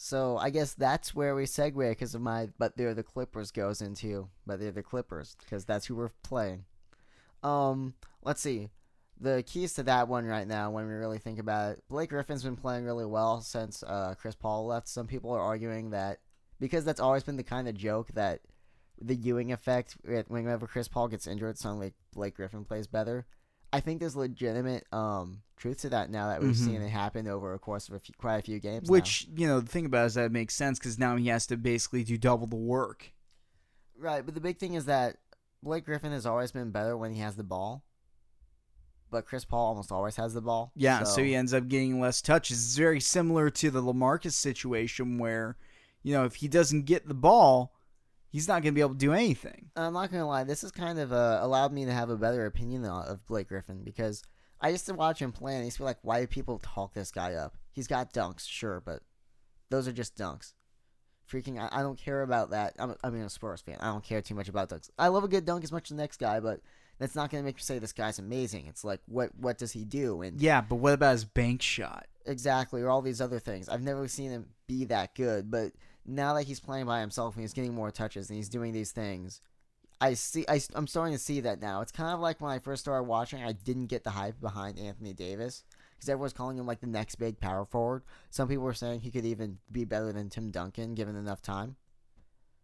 So 0.03 0.35
I 0.37 0.49
guess 0.49 0.73
that's 0.73 1.13
where 1.13 1.35
we 1.35 1.45
segue 1.45 1.91
because 1.91 2.15
of 2.15 2.21
my 2.21 2.49
"but 2.57 2.75
they're 2.75 2.95
the 2.95 3.03
Clippers" 3.03 3.51
goes 3.51 3.83
into 3.83 4.29
"but 4.47 4.59
they're 4.59 4.71
the 4.71 4.81
Clippers" 4.81 5.35
because 5.39 5.63
that's 5.63 5.85
who 5.85 5.95
we're 5.95 6.09
playing. 6.23 6.65
Um, 7.43 7.93
let's 8.23 8.41
see. 8.41 8.69
The 9.19 9.43
keys 9.45 9.75
to 9.75 9.83
that 9.83 10.07
one 10.07 10.25
right 10.25 10.47
now, 10.47 10.71
when 10.71 10.87
we 10.87 10.93
really 10.93 11.19
think 11.19 11.37
about 11.37 11.73
it, 11.73 11.83
Blake 11.87 12.09
Griffin's 12.09 12.41
been 12.41 12.55
playing 12.55 12.83
really 12.83 13.05
well 13.05 13.41
since 13.41 13.83
uh, 13.83 14.15
Chris 14.17 14.33
Paul 14.33 14.65
left. 14.65 14.87
Some 14.87 15.05
people 15.05 15.29
are 15.33 15.39
arguing 15.39 15.91
that 15.91 16.17
because 16.59 16.83
that's 16.83 16.99
always 16.99 17.21
been 17.21 17.37
the 17.37 17.43
kind 17.43 17.67
of 17.67 17.75
joke 17.75 18.07
that 18.15 18.39
the 18.99 19.15
Ewing 19.15 19.51
effect, 19.51 19.97
whenever 20.27 20.65
Chris 20.65 20.87
Paul 20.87 21.09
gets 21.09 21.27
injured, 21.27 21.59
suddenly 21.59 21.93
Blake 22.11 22.37
Griffin 22.37 22.65
plays 22.65 22.87
better. 22.87 23.27
I 23.73 23.79
think 23.79 23.99
there's 23.99 24.15
legitimate 24.15 24.85
um, 24.91 25.41
truth 25.55 25.79
to 25.81 25.89
that 25.89 26.09
now 26.09 26.27
that 26.27 26.41
we've 26.41 26.55
Mhm. 26.55 26.65
seen 26.65 26.81
it 26.81 26.89
happen 26.89 27.27
over 27.27 27.53
a 27.53 27.59
course 27.59 27.87
of 27.87 27.95
a 27.95 27.99
few, 27.99 28.13
quite 28.17 28.37
a 28.37 28.41
few 28.41 28.59
games. 28.59 28.89
now. 28.89 28.93
Which, 28.93 29.27
you 29.35 29.47
know, 29.47 29.59
the 29.59 29.67
thing 29.69 29.85
about 29.85 30.03
it 30.03 30.07
is 30.07 30.13
that 30.15 30.25
it 30.25 30.31
makes 30.31 30.55
sense 30.55 30.77
because 30.79 30.99
now 30.99 31.15
he 31.15 31.27
has 31.27 31.45
to 31.47 31.57
basically 31.57 32.03
do 32.03 32.17
double 32.17 32.47
the 32.47 32.55
work. 32.55 33.13
Right, 33.97 34.25
but 34.25 34.33
the 34.33 34.41
big 34.41 34.57
thing 34.57 34.73
is 34.73 34.85
that 34.85 35.17
Blake 35.63 35.85
Griffin 35.85 36.11
has 36.11 36.25
always 36.25 36.51
been 36.51 36.71
better 36.71 36.97
when 36.97 37.13
he 37.13 37.19
has 37.21 37.35
the 37.35 37.43
ball. 37.43 37.83
But 39.09 39.25
Chris 39.25 39.45
Paul 39.45 39.67
almost 39.67 39.91
always 39.91 40.15
has 40.15 40.33
the 40.33 40.41
ball. 40.41 40.71
Yeah, 40.75 41.03
so, 41.03 41.21
he 41.21 41.35
ends 41.35 41.53
up 41.53 41.67
getting 41.67 41.99
less 41.99 42.21
touches. 42.21 42.63
It's 42.65 42.77
very 42.77 42.99
similar 43.01 43.49
to 43.49 43.69
the 43.69 43.81
LaMarcus 43.83 44.31
situation 44.33 45.17
where, 45.17 45.57
you 46.01 46.13
know, 46.13 46.23
if 46.23 46.35
he 46.35 46.47
doesn't 46.47 46.85
get 46.85 47.07
the 47.07 47.13
ball, 47.13 47.73
he's 48.31 48.47
not 48.47 48.63
going 48.63 48.73
to 48.73 48.75
be 48.75 48.81
able 48.81 48.93
to 48.93 48.97
do 48.97 49.13
anything. 49.13 49.69
I'm 49.75 49.93
not 49.93 50.11
gonna 50.11 50.27
lie, 50.27 50.43
this 50.43 50.61
has 50.61 50.71
kind 50.71 50.97
of 50.97 51.13
uh, 51.13 51.39
allowed 51.41 51.71
me 51.71 51.85
to 51.85 51.91
have 51.93 52.09
a 52.09 52.17
better 52.17 52.45
opinion 52.47 52.83
of 52.85 53.25
Blake 53.27 53.49
Griffin 53.49 53.83
because 53.83 54.23
I 54.59 54.69
used 54.69 54.87
to 54.87 54.93
watch 54.95 55.21
him 55.21 55.31
play 55.31 55.53
and 55.53 55.61
I 55.61 55.65
used 55.65 55.77
to 55.77 55.81
be 55.81 55.85
like, 55.85 55.99
why 56.01 56.21
do 56.21 56.27
people 56.27 56.57
talk 56.59 56.93
this 56.93 57.11
guy 57.11 57.33
up? 57.33 57.55
He's 57.71 57.87
got 57.87 58.13
dunks, 58.13 58.47
sure, 58.47 58.81
but 58.83 59.01
those 59.69 59.87
are 59.87 59.91
just 59.93 60.17
dunks. 60.17 60.53
Freaking, 61.31 61.59
I, 61.59 61.79
I 61.79 61.81
don't 61.81 61.97
care 61.97 62.23
about 62.23 62.49
that. 62.49 62.75
I'm, 62.79 62.95
I 63.03 63.09
mean, 63.09 63.21
a 63.23 63.29
Spurs 63.29 63.61
fan. 63.61 63.77
I 63.79 63.87
don't 63.87 64.03
care 64.03 64.21
too 64.21 64.35
much 64.35 64.49
about 64.49 64.69
dunks. 64.69 64.89
I 64.97 65.07
love 65.07 65.23
a 65.23 65.29
good 65.29 65.45
dunk 65.45 65.63
as 65.63 65.71
much 65.71 65.85
as 65.91 65.95
the 65.95 66.01
next 66.01 66.17
guy, 66.17 66.39
but 66.39 66.59
That's 66.99 67.15
not 67.15 67.31
going 67.31 67.41
to 67.41 67.45
make 67.45 67.55
me 67.55 67.61
say 67.61 67.79
this 67.79 67.93
guy's 67.93 68.19
amazing. 68.19 68.67
It's 68.67 68.83
like 68.83 68.99
what 69.07 69.31
what 69.35 69.57
does 69.57 69.71
he 69.71 69.85
do? 69.85 70.21
And 70.21 70.39
Yeah, 70.39 70.61
but 70.61 70.75
what 70.75 70.93
about 70.93 71.13
his 71.13 71.25
bank 71.25 71.61
shot? 71.61 72.05
exactly, 72.27 72.83
or 72.83 72.89
all 72.89 73.01
these 73.01 73.19
other 73.21 73.39
things. 73.39 73.67
I've 73.67 73.81
never 73.81 74.07
seen 74.07 74.29
him 74.29 74.45
be 74.67 74.85
that 74.85 75.15
good, 75.15 75.49
but 75.49 75.71
now 76.05 76.33
that 76.33 76.43
he's 76.43 76.59
playing 76.59 76.85
by 76.85 76.99
himself 76.99 77.35
and 77.35 77.43
he's 77.43 77.53
getting 77.53 77.73
more 77.73 77.91
touches 77.91 78.29
and 78.29 78.37
he's 78.37 78.49
doing 78.49 78.73
these 78.73 78.91
things, 78.91 79.41
I 79.99 80.15
see. 80.15 80.45
I, 80.49 80.59
am 80.75 80.87
starting 80.87 81.13
to 81.13 81.19
see 81.19 81.41
that 81.41 81.61
now. 81.61 81.81
It's 81.81 81.91
kind 81.91 82.13
of 82.13 82.19
like 82.19 82.41
when 82.41 82.51
I 82.51 82.59
first 82.59 82.81
started 82.81 83.03
watching. 83.03 83.43
I 83.43 83.51
didn't 83.51 83.85
get 83.85 84.03
the 84.03 84.09
hype 84.09 84.41
behind 84.41 84.79
Anthony 84.79 85.13
Davis 85.13 85.63
because 85.95 86.09
everyone's 86.09 86.33
calling 86.33 86.57
him 86.57 86.65
like 86.65 86.81
the 86.81 86.87
next 86.87 87.15
big 87.15 87.39
power 87.39 87.65
forward. 87.65 88.01
Some 88.31 88.47
people 88.47 88.63
were 88.63 88.73
saying 88.73 89.01
he 89.01 89.11
could 89.11 89.25
even 89.25 89.59
be 89.71 89.85
better 89.85 90.11
than 90.11 90.29
Tim 90.29 90.49
Duncan 90.49 90.95
given 90.95 91.15
enough 91.15 91.43
time. 91.43 91.75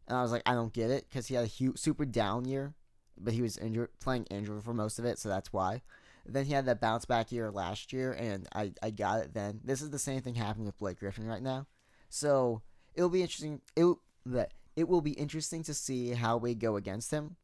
And 0.08 0.18
I 0.18 0.24
was 0.24 0.32
like, 0.32 0.42
I 0.46 0.54
don't 0.54 0.74
get 0.74 0.90
it 0.90 1.06
because 1.08 1.28
he 1.28 1.36
had 1.36 1.44
a 1.44 1.48
huge, 1.48 1.78
super 1.78 2.06
down 2.06 2.46
year, 2.46 2.74
but 3.18 3.34
he 3.34 3.44
was 3.44 3.58
injured, 3.58 3.90
playing 4.00 4.26
injured 4.32 4.64
for 4.64 4.74
most 4.74 4.98
of 4.98 5.06
it, 5.06 5.20
so 5.20 5.30
that's 5.30 5.54
why. 5.54 5.82
Then 6.26 6.46
he 6.46 6.54
had 6.54 6.66
that 6.66 6.82
bounce 6.82 7.06
back 7.06 7.32
year 7.32 7.52
last 7.52 7.94
year, 7.94 8.14
and 8.14 8.48
I, 8.54 8.72
I 8.82 8.90
got 8.90 9.20
it 9.20 9.34
then. 9.34 9.62
This 9.64 9.82
is 9.82 9.92
the 9.92 10.00
same 10.00 10.22
thing 10.22 10.36
happening 10.36 10.66
with 10.66 10.78
Blake 10.78 11.00
Griffin 11.00 11.28
right 11.28 11.42
now. 11.42 11.68
So 12.10 12.62
it'll 12.98 13.10
be 13.10 13.22
interesting. 13.22 13.62
It 13.78 13.96
that 14.26 14.52
it 14.76 14.90
will 14.90 15.00
be 15.00 15.12
interesting 15.12 15.64
to 15.64 15.74
see 15.74 16.12
how 16.12 16.36
we 16.36 16.54
go 16.54 16.76
against 16.76 17.12
him, 17.12 17.38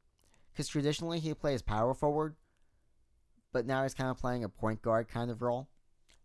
because 0.51 0.68
traditionally 0.68 1.20
he 1.20 1.34
plays 1.34 1.62
power 1.62 1.93
forward, 1.93 2.36
but 3.54 3.66
now 3.66 3.84
he's 3.84 3.93
kind 3.93 4.10
of 4.10 4.18
playing 4.18 4.43
a 4.43 4.49
point 4.49 4.82
guard 4.82 5.08
kind 5.08 5.32
of 5.32 5.41
role. 5.41 5.70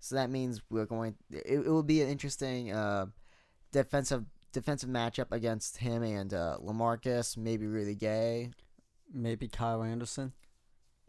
So 0.00 0.16
that 0.16 0.30
means 0.30 0.60
we're 0.68 0.86
going. 0.86 1.14
It, 1.30 1.62
it 1.64 1.68
will 1.68 1.84
be 1.84 2.02
an 2.02 2.08
interesting 2.08 2.72
uh, 2.72 3.06
defensive 3.70 4.24
defensive 4.52 4.90
matchup 4.90 5.30
against 5.30 5.76
him 5.76 6.02
and 6.02 6.34
uh, 6.34 6.56
LaMarcus, 6.60 7.36
maybe 7.36 7.66
Rudy 7.66 7.94
Gay. 7.94 8.50
Maybe 9.10 9.48
Kyle 9.48 9.82
Anderson. 9.82 10.34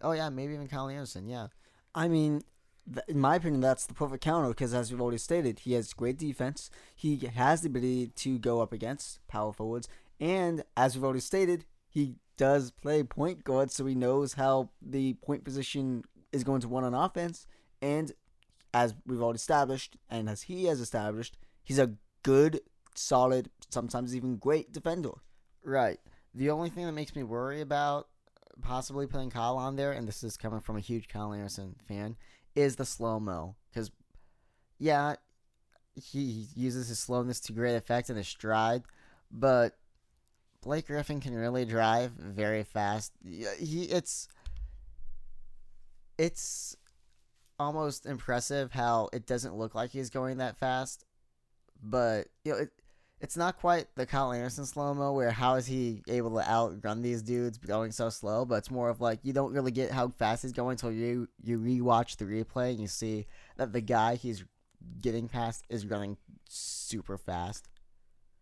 Oh 0.01 0.13
yeah, 0.13 0.30
maybe 0.30 0.53
even 0.53 0.70
Kyle 0.70 0.88
Anderson. 0.88 1.28
Yeah, 1.28 1.47
I 1.93 2.07
mean, 2.07 2.43
in 3.07 3.19
my 3.19 3.35
opinion, 3.35 3.61
that's 3.61 3.85
the 3.85 3.93
perfect 3.93 4.23
counter 4.23 4.49
because, 4.49 4.73
as 4.73 4.91
we've 4.91 5.01
already 5.01 5.17
stated, 5.17 5.59
he 5.59 5.73
has 5.73 5.93
great 5.93 6.17
defense. 6.17 6.69
He 6.95 7.17
has 7.17 7.61
the 7.61 7.67
ability 7.67 8.07
to 8.07 8.39
go 8.39 8.61
up 8.61 8.73
against 8.73 9.19
power 9.27 9.53
forwards, 9.53 9.87
and 10.19 10.63
as 10.75 10.95
we've 10.95 11.03
already 11.03 11.19
stated, 11.19 11.65
he 11.87 12.15
does 12.37 12.71
play 12.71 13.03
point 13.03 13.43
guard, 13.43 13.71
so 13.71 13.85
he 13.85 13.95
knows 13.95 14.33
how 14.33 14.69
the 14.81 15.13
point 15.15 15.43
position 15.43 16.03
is 16.31 16.43
going 16.43 16.61
to 16.61 16.67
run 16.67 16.83
on 16.83 16.93
offense. 16.93 17.47
And 17.81 18.13
as 18.73 18.95
we've 19.05 19.21
already 19.21 19.37
established, 19.37 19.97
and 20.09 20.29
as 20.29 20.43
he 20.43 20.65
has 20.65 20.79
established, 20.79 21.37
he's 21.63 21.79
a 21.79 21.95
good, 22.23 22.61
solid, 22.95 23.49
sometimes 23.69 24.15
even 24.15 24.37
great 24.37 24.71
defender. 24.71 25.11
right. 25.63 25.99
The 26.35 26.51
only 26.51 26.69
thing 26.69 26.85
that 26.85 26.91
makes 26.91 27.15
me 27.15 27.23
worry 27.23 27.59
about 27.59 28.07
possibly 28.61 29.07
putting 29.07 29.31
Kyle 29.31 29.57
on 29.57 29.75
there, 29.75 29.91
and 29.91 30.07
this 30.07 30.23
is 30.23 30.37
coming 30.37 30.59
from 30.59 30.77
a 30.77 30.81
huge 30.81 31.07
Kyle 31.07 31.33
Anderson 31.33 31.75
fan, 31.87 32.15
is 32.60 32.76
the 32.76 32.86
slow 32.86 33.20
mo. 33.20 33.55
Because, 33.70 33.91
yeah, 34.78 35.16
he 35.95 36.47
uses 36.55 36.88
his 36.89 36.99
slowness 36.99 37.39
to 37.41 37.53
great 37.53 37.76
effect 37.76 38.10
in 38.10 38.16
his 38.16 38.28
stride, 38.28 38.84
but 39.32 39.78
Blake 40.62 40.88
Griffin 40.88 41.20
can 41.20 41.36
really 41.36 41.66
drive 41.66 42.12
very 42.12 42.64
fast. 42.64 43.14
He 43.24 43.84
it's 43.84 44.28
it's 46.18 46.76
almost 47.57 48.05
impressive 48.05 48.72
how 48.72 49.10
it 49.14 49.26
doesn't 49.26 49.55
look 49.55 49.76
like 49.76 49.91
he's 49.91 50.10
going 50.10 50.38
that 50.38 50.57
fast, 50.57 51.05
but 51.82 52.28
you 52.43 52.51
know 52.51 52.57
it, 52.60 52.72
it's 53.22 53.36
not 53.36 53.59
quite 53.59 53.88
the 53.95 54.05
Kyle 54.05 54.32
Anderson 54.32 54.65
slow 54.65 54.93
mo 54.93 55.11
where 55.13 55.32
how 55.32 55.55
is 55.55 55.65
he 55.65 56.01
able 56.07 56.36
to 56.36 56.49
outrun 56.49 57.01
these 57.01 57.22
dudes 57.22 57.57
going 57.57 57.91
so 57.91 58.09
slow, 58.09 58.45
but 58.45 58.55
it's 58.55 58.72
more 58.72 58.89
of 58.89 59.01
like 59.01 59.20
you 59.24 59.34
don't 59.34 59.53
really 59.53 59.72
get 59.72 59.91
how 59.91 60.09
fast 60.17 60.43
he's 60.43 60.53
going 60.53 60.72
until 60.72 60.91
you 60.91 61.28
you 61.43 61.59
rewatch 61.59 62.17
the 62.17 62.26
replay 62.26 62.72
and 62.72 62.80
you 62.80 62.88
see 62.88 63.26
that 63.57 63.74
the 63.74 63.82
guy 63.82 64.15
he's 64.15 64.45
getting 65.01 65.28
past 65.28 65.65
is 65.70 65.86
running 65.86 66.17
super 66.47 67.17
fast. 67.17 67.67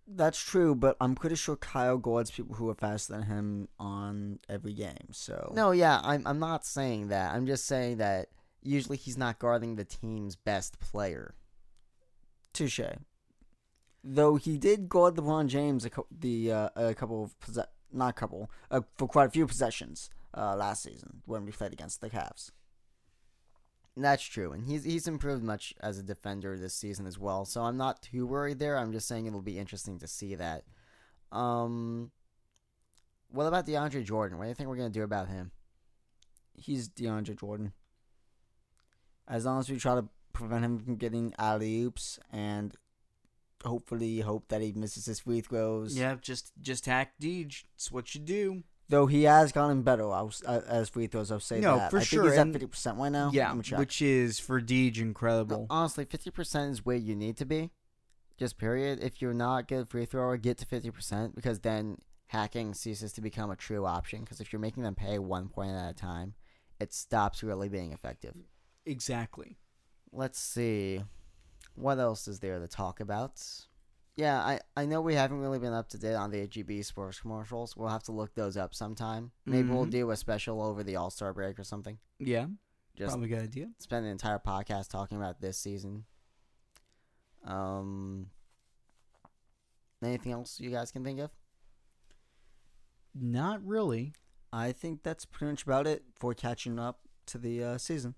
That's 0.10 0.40
true, 0.40 0.74
but 0.74 0.96
I'm 1.02 1.16
pretty 1.16 1.36
sure 1.36 1.58
Kyle 1.58 1.98
guards 1.98 2.32
people 2.32 2.56
who 2.56 2.70
are 2.70 2.76
faster 2.76 3.14
than 3.14 3.24
him 3.24 3.68
on 3.78 4.40
every 4.48 4.74
game. 4.74 5.10
So 5.12 5.52
No, 5.56 5.72
yeah, 5.72 6.00
I'm 6.04 6.26
I'm 6.26 6.40
not 6.40 6.66
saying 6.66 7.10
that. 7.10 7.34
I'm 7.34 7.48
just 7.48 7.66
saying 7.66 7.98
that 7.98 8.30
usually 8.62 8.98
he's 8.98 9.18
not 9.18 9.40
guarding 9.40 9.76
the 9.76 9.86
team's 9.86 10.36
best 10.36 10.80
player. 10.80 11.34
touche. 12.54 12.80
Though 14.10 14.36
he 14.38 14.58
did 14.58 14.88
guard 14.88 15.16
LeBron 15.16 15.48
James 15.48 15.84
a, 15.84 15.90
cou- 15.90 16.08
the 16.10 16.50
uh, 16.52 16.70
a 16.78 16.94
couple 16.94 17.26
of 17.26 17.38
posse- 17.42 17.68
not 17.92 18.12
a 18.12 18.14
couple 18.14 18.50
uh, 18.72 18.82
for 18.98 19.06
quite 19.06 19.28
a 19.28 19.32
few 19.32 19.46
possessions 19.46 20.10
uh, 20.34 20.56
last 20.56 20.84
season 20.84 21.22
when 21.26 21.44
we 21.44 21.52
played 21.52 21.74
against 21.74 22.00
the 22.00 22.10
Cavs. 22.10 22.52
That's 23.98 24.24
true, 24.24 24.54
and 24.54 24.64
he's 24.64 24.86
he's 24.86 25.08
improved 25.10 25.44
much 25.44 25.74
as 25.82 25.98
a 25.98 26.04
defender 26.04 26.58
this 26.58 26.74
season 26.74 27.06
as 27.06 27.20
well. 27.20 27.44
So 27.44 27.64
I'm 27.64 27.76
not 27.76 28.02
too 28.02 28.26
worried 28.26 28.60
there. 28.60 28.78
I'm 28.78 28.94
just 28.94 29.10
saying 29.10 29.26
it'll 29.26 29.42
be 29.42 29.60
interesting 29.60 30.00
to 30.00 30.08
see 30.08 30.36
that. 30.36 30.64
Um, 31.34 32.12
what 33.30 33.46
about 33.48 33.66
DeAndre 33.68 34.06
Jordan? 34.06 34.38
What 34.38 34.46
do 34.46 34.50
you 34.50 34.56
think 34.56 34.70
we're 34.70 34.78
gonna 34.78 34.90
do 34.90 35.04
about 35.04 35.28
him? 35.28 35.52
He's 36.54 36.88
DeAndre 36.88 37.38
Jordan. 37.38 37.74
As 39.28 39.46
long 39.46 39.60
as 39.60 39.70
we 39.70 39.78
try 39.78 39.96
to 39.96 40.08
prevent 40.32 40.64
him 40.64 40.80
from 40.80 40.96
getting 40.96 41.34
alley 41.38 41.82
oops 41.82 42.20
and 42.32 42.74
hopefully 43.66 44.20
hope 44.22 44.48
that 44.50 44.62
he 44.62 44.72
misses 44.74 45.06
his 45.06 45.20
free 45.20 45.42
throws. 45.42 45.98
Yeah, 45.98 46.16
just 46.22 46.52
just 46.62 46.86
hack 46.86 47.14
Deej. 47.22 47.64
It's 47.76 47.92
what 47.92 48.14
you 48.16 48.22
do. 48.22 48.64
Though 48.90 49.06
he 49.08 49.24
has 49.24 49.52
gotten 49.52 49.82
better 49.82 50.10
uh, 50.10 50.30
as 50.46 50.88
free 50.88 51.08
throws, 51.08 51.30
I'll 51.30 51.42
say 51.42 51.60
No, 51.60 51.76
that. 51.78 51.92
for 51.92 51.98
I 52.00 52.04
sure, 52.04 52.24
think 52.24 52.34
he's 52.34 52.40
at 52.40 52.52
fifty 52.54 52.68
percent 52.68 52.98
right 52.98 53.12
now. 53.12 53.32
yeah, 53.34 53.50
Let 53.50 53.58
me 53.58 53.64
check. 53.64 53.80
which 53.80 54.02
is 54.02 54.40
for 54.40 54.62
Deej 54.62 55.00
incredible. 55.00 55.68
Honestly, 55.70 56.06
fifty 56.06 56.32
percent 56.32 56.72
is 56.72 56.86
where 56.86 56.96
you 56.96 57.16
need 57.16 57.36
to 57.38 57.46
be. 57.46 57.72
Just 58.38 58.58
period. 58.58 59.04
If 59.04 59.22
you're 59.22 59.34
not 59.34 59.68
good 59.68 59.90
free 59.90 60.06
thrower, 60.06 60.38
get 60.38 60.58
to 60.60 60.66
fifty 60.66 60.90
percent 60.92 61.36
because 61.36 61.60
then 61.60 61.98
hacking 62.28 62.74
ceases 62.74 63.12
to 63.14 63.22
become 63.22 63.50
a 63.52 63.56
true 63.58 63.86
option. 63.86 64.22
Because 64.22 64.40
if 64.40 64.54
you're 64.54 64.60
making 64.62 64.84
them 64.84 64.96
pay 64.96 65.20
one 65.20 65.50
point 65.50 65.72
at 65.72 65.90
a 65.90 65.94
time, 65.94 66.36
it 66.80 66.94
stops 66.94 67.44
really 67.44 67.68
being 67.68 67.92
effective. 67.92 68.36
Exactly. 68.86 69.58
Let's 70.14 70.40
see. 70.40 71.02
What 71.78 72.00
else 72.00 72.28
is 72.28 72.40
there 72.40 72.58
to 72.60 72.68
talk 72.68 73.00
about? 73.00 73.42
Yeah, 74.16 74.40
I, 74.42 74.60
I 74.76 74.88
know 74.88 75.00
we 75.00 75.14
haven't 75.14 75.38
really 75.40 75.60
been 75.60 75.74
up 75.74 75.90
to 75.90 75.98
date 76.00 76.16
on 76.16 76.32
the 76.32 76.50
HEB 76.52 76.84
sports 76.84 77.20
commercials. 77.20 77.78
We'll 77.78 77.90
have 77.90 78.02
to 78.04 78.12
look 78.12 78.34
those 78.34 78.58
up 78.58 78.74
sometime. 78.74 79.32
Maybe 79.46 79.70
we'll 79.70 79.86
Mhm. 79.86 79.92
do 79.92 80.10
a 80.12 80.18
special 80.18 80.60
over 80.64 80.84
the 80.84 80.96
All 80.96 81.12
Star 81.12 81.34
break 81.34 81.60
or 81.60 81.64
something. 81.64 82.00
Yeah, 82.18 82.48
Just 82.96 83.12
probably 83.12 83.32
a 83.32 83.36
good 83.36 83.44
idea. 83.44 83.70
spend 83.78 84.06
the 84.06 84.10
entire 84.10 84.40
podcast 84.40 84.90
talking 84.90 85.18
about 85.18 85.40
this 85.40 85.60
season. 85.60 86.06
Um, 87.44 88.32
anything 90.02 90.32
else 90.32 90.60
you 90.60 90.72
guys 90.72 90.92
can 90.92 91.04
think 91.04 91.20
of? 91.20 91.30
Not 93.14 93.64
really. 93.64 94.14
I 94.52 94.72
think 94.72 95.04
that's 95.04 95.26
pretty 95.26 95.52
much 95.52 95.64
about 95.64 95.86
it 95.86 96.04
for 96.16 96.34
catching 96.34 96.80
up 96.80 97.02
to 97.28 97.38
the 97.38 97.64
uh, 97.64 97.78
season. 97.78 98.16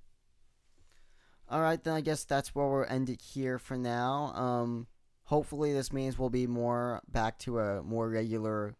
All 1.49 1.61
right, 1.61 1.83
then 1.83 1.95
I 1.95 2.01
guess 2.01 2.25
that's 2.25 2.53
where 2.53 2.67
we'll 2.67 2.85
end 2.87 3.09
it 3.09 3.21
here 3.21 3.57
for 3.57 3.75
now. 3.75 4.33
Um, 4.35 4.85
hopefully 5.23 5.73
this 5.73 5.91
means 5.91 6.19
we'll 6.19 6.29
be 6.29 6.45
more 6.45 7.01
back 7.11 7.39
to 7.39 7.59
a 7.59 7.81
more 7.81 8.07
regular 8.07 8.75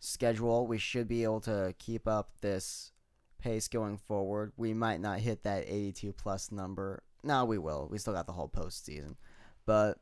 schedule. 0.00 0.66
We 0.66 0.78
should 0.78 1.06
be 1.06 1.22
able 1.22 1.40
to 1.42 1.74
keep 1.78 2.08
up 2.08 2.30
this 2.40 2.90
pace 3.38 3.68
going 3.68 3.98
forward. 3.98 4.52
We 4.56 4.74
might 4.74 5.00
not 5.00 5.20
hit 5.20 5.44
that 5.44 5.64
82 5.68 6.12
plus 6.12 6.50
number. 6.50 7.04
No, 7.22 7.44
we 7.44 7.58
will. 7.58 7.88
We 7.88 7.98
still 7.98 8.14
got 8.14 8.26
the 8.26 8.32
whole 8.32 8.48
postseason, 8.48 9.14
but 9.64 9.98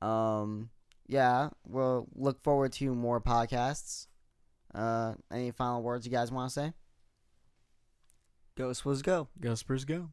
um, 0.00 0.70
yeah, 1.08 1.50
we'll 1.66 2.06
look 2.14 2.42
forward 2.44 2.72
to 2.74 2.94
more 2.94 3.20
podcasts. 3.20 4.06
Uh, 4.72 5.14
any 5.32 5.50
final 5.50 5.82
words 5.82 6.06
you 6.06 6.12
guys 6.12 6.30
want 6.30 6.50
to 6.50 6.54
say? 6.54 6.72
Go 8.56 8.72
Spurs, 8.72 9.02
go. 9.02 9.28
Go 9.40 9.54
Spurs, 9.54 9.84
go. 9.84 10.10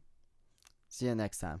See 0.94 1.06
you 1.06 1.14
next 1.16 1.40
time. 1.40 1.60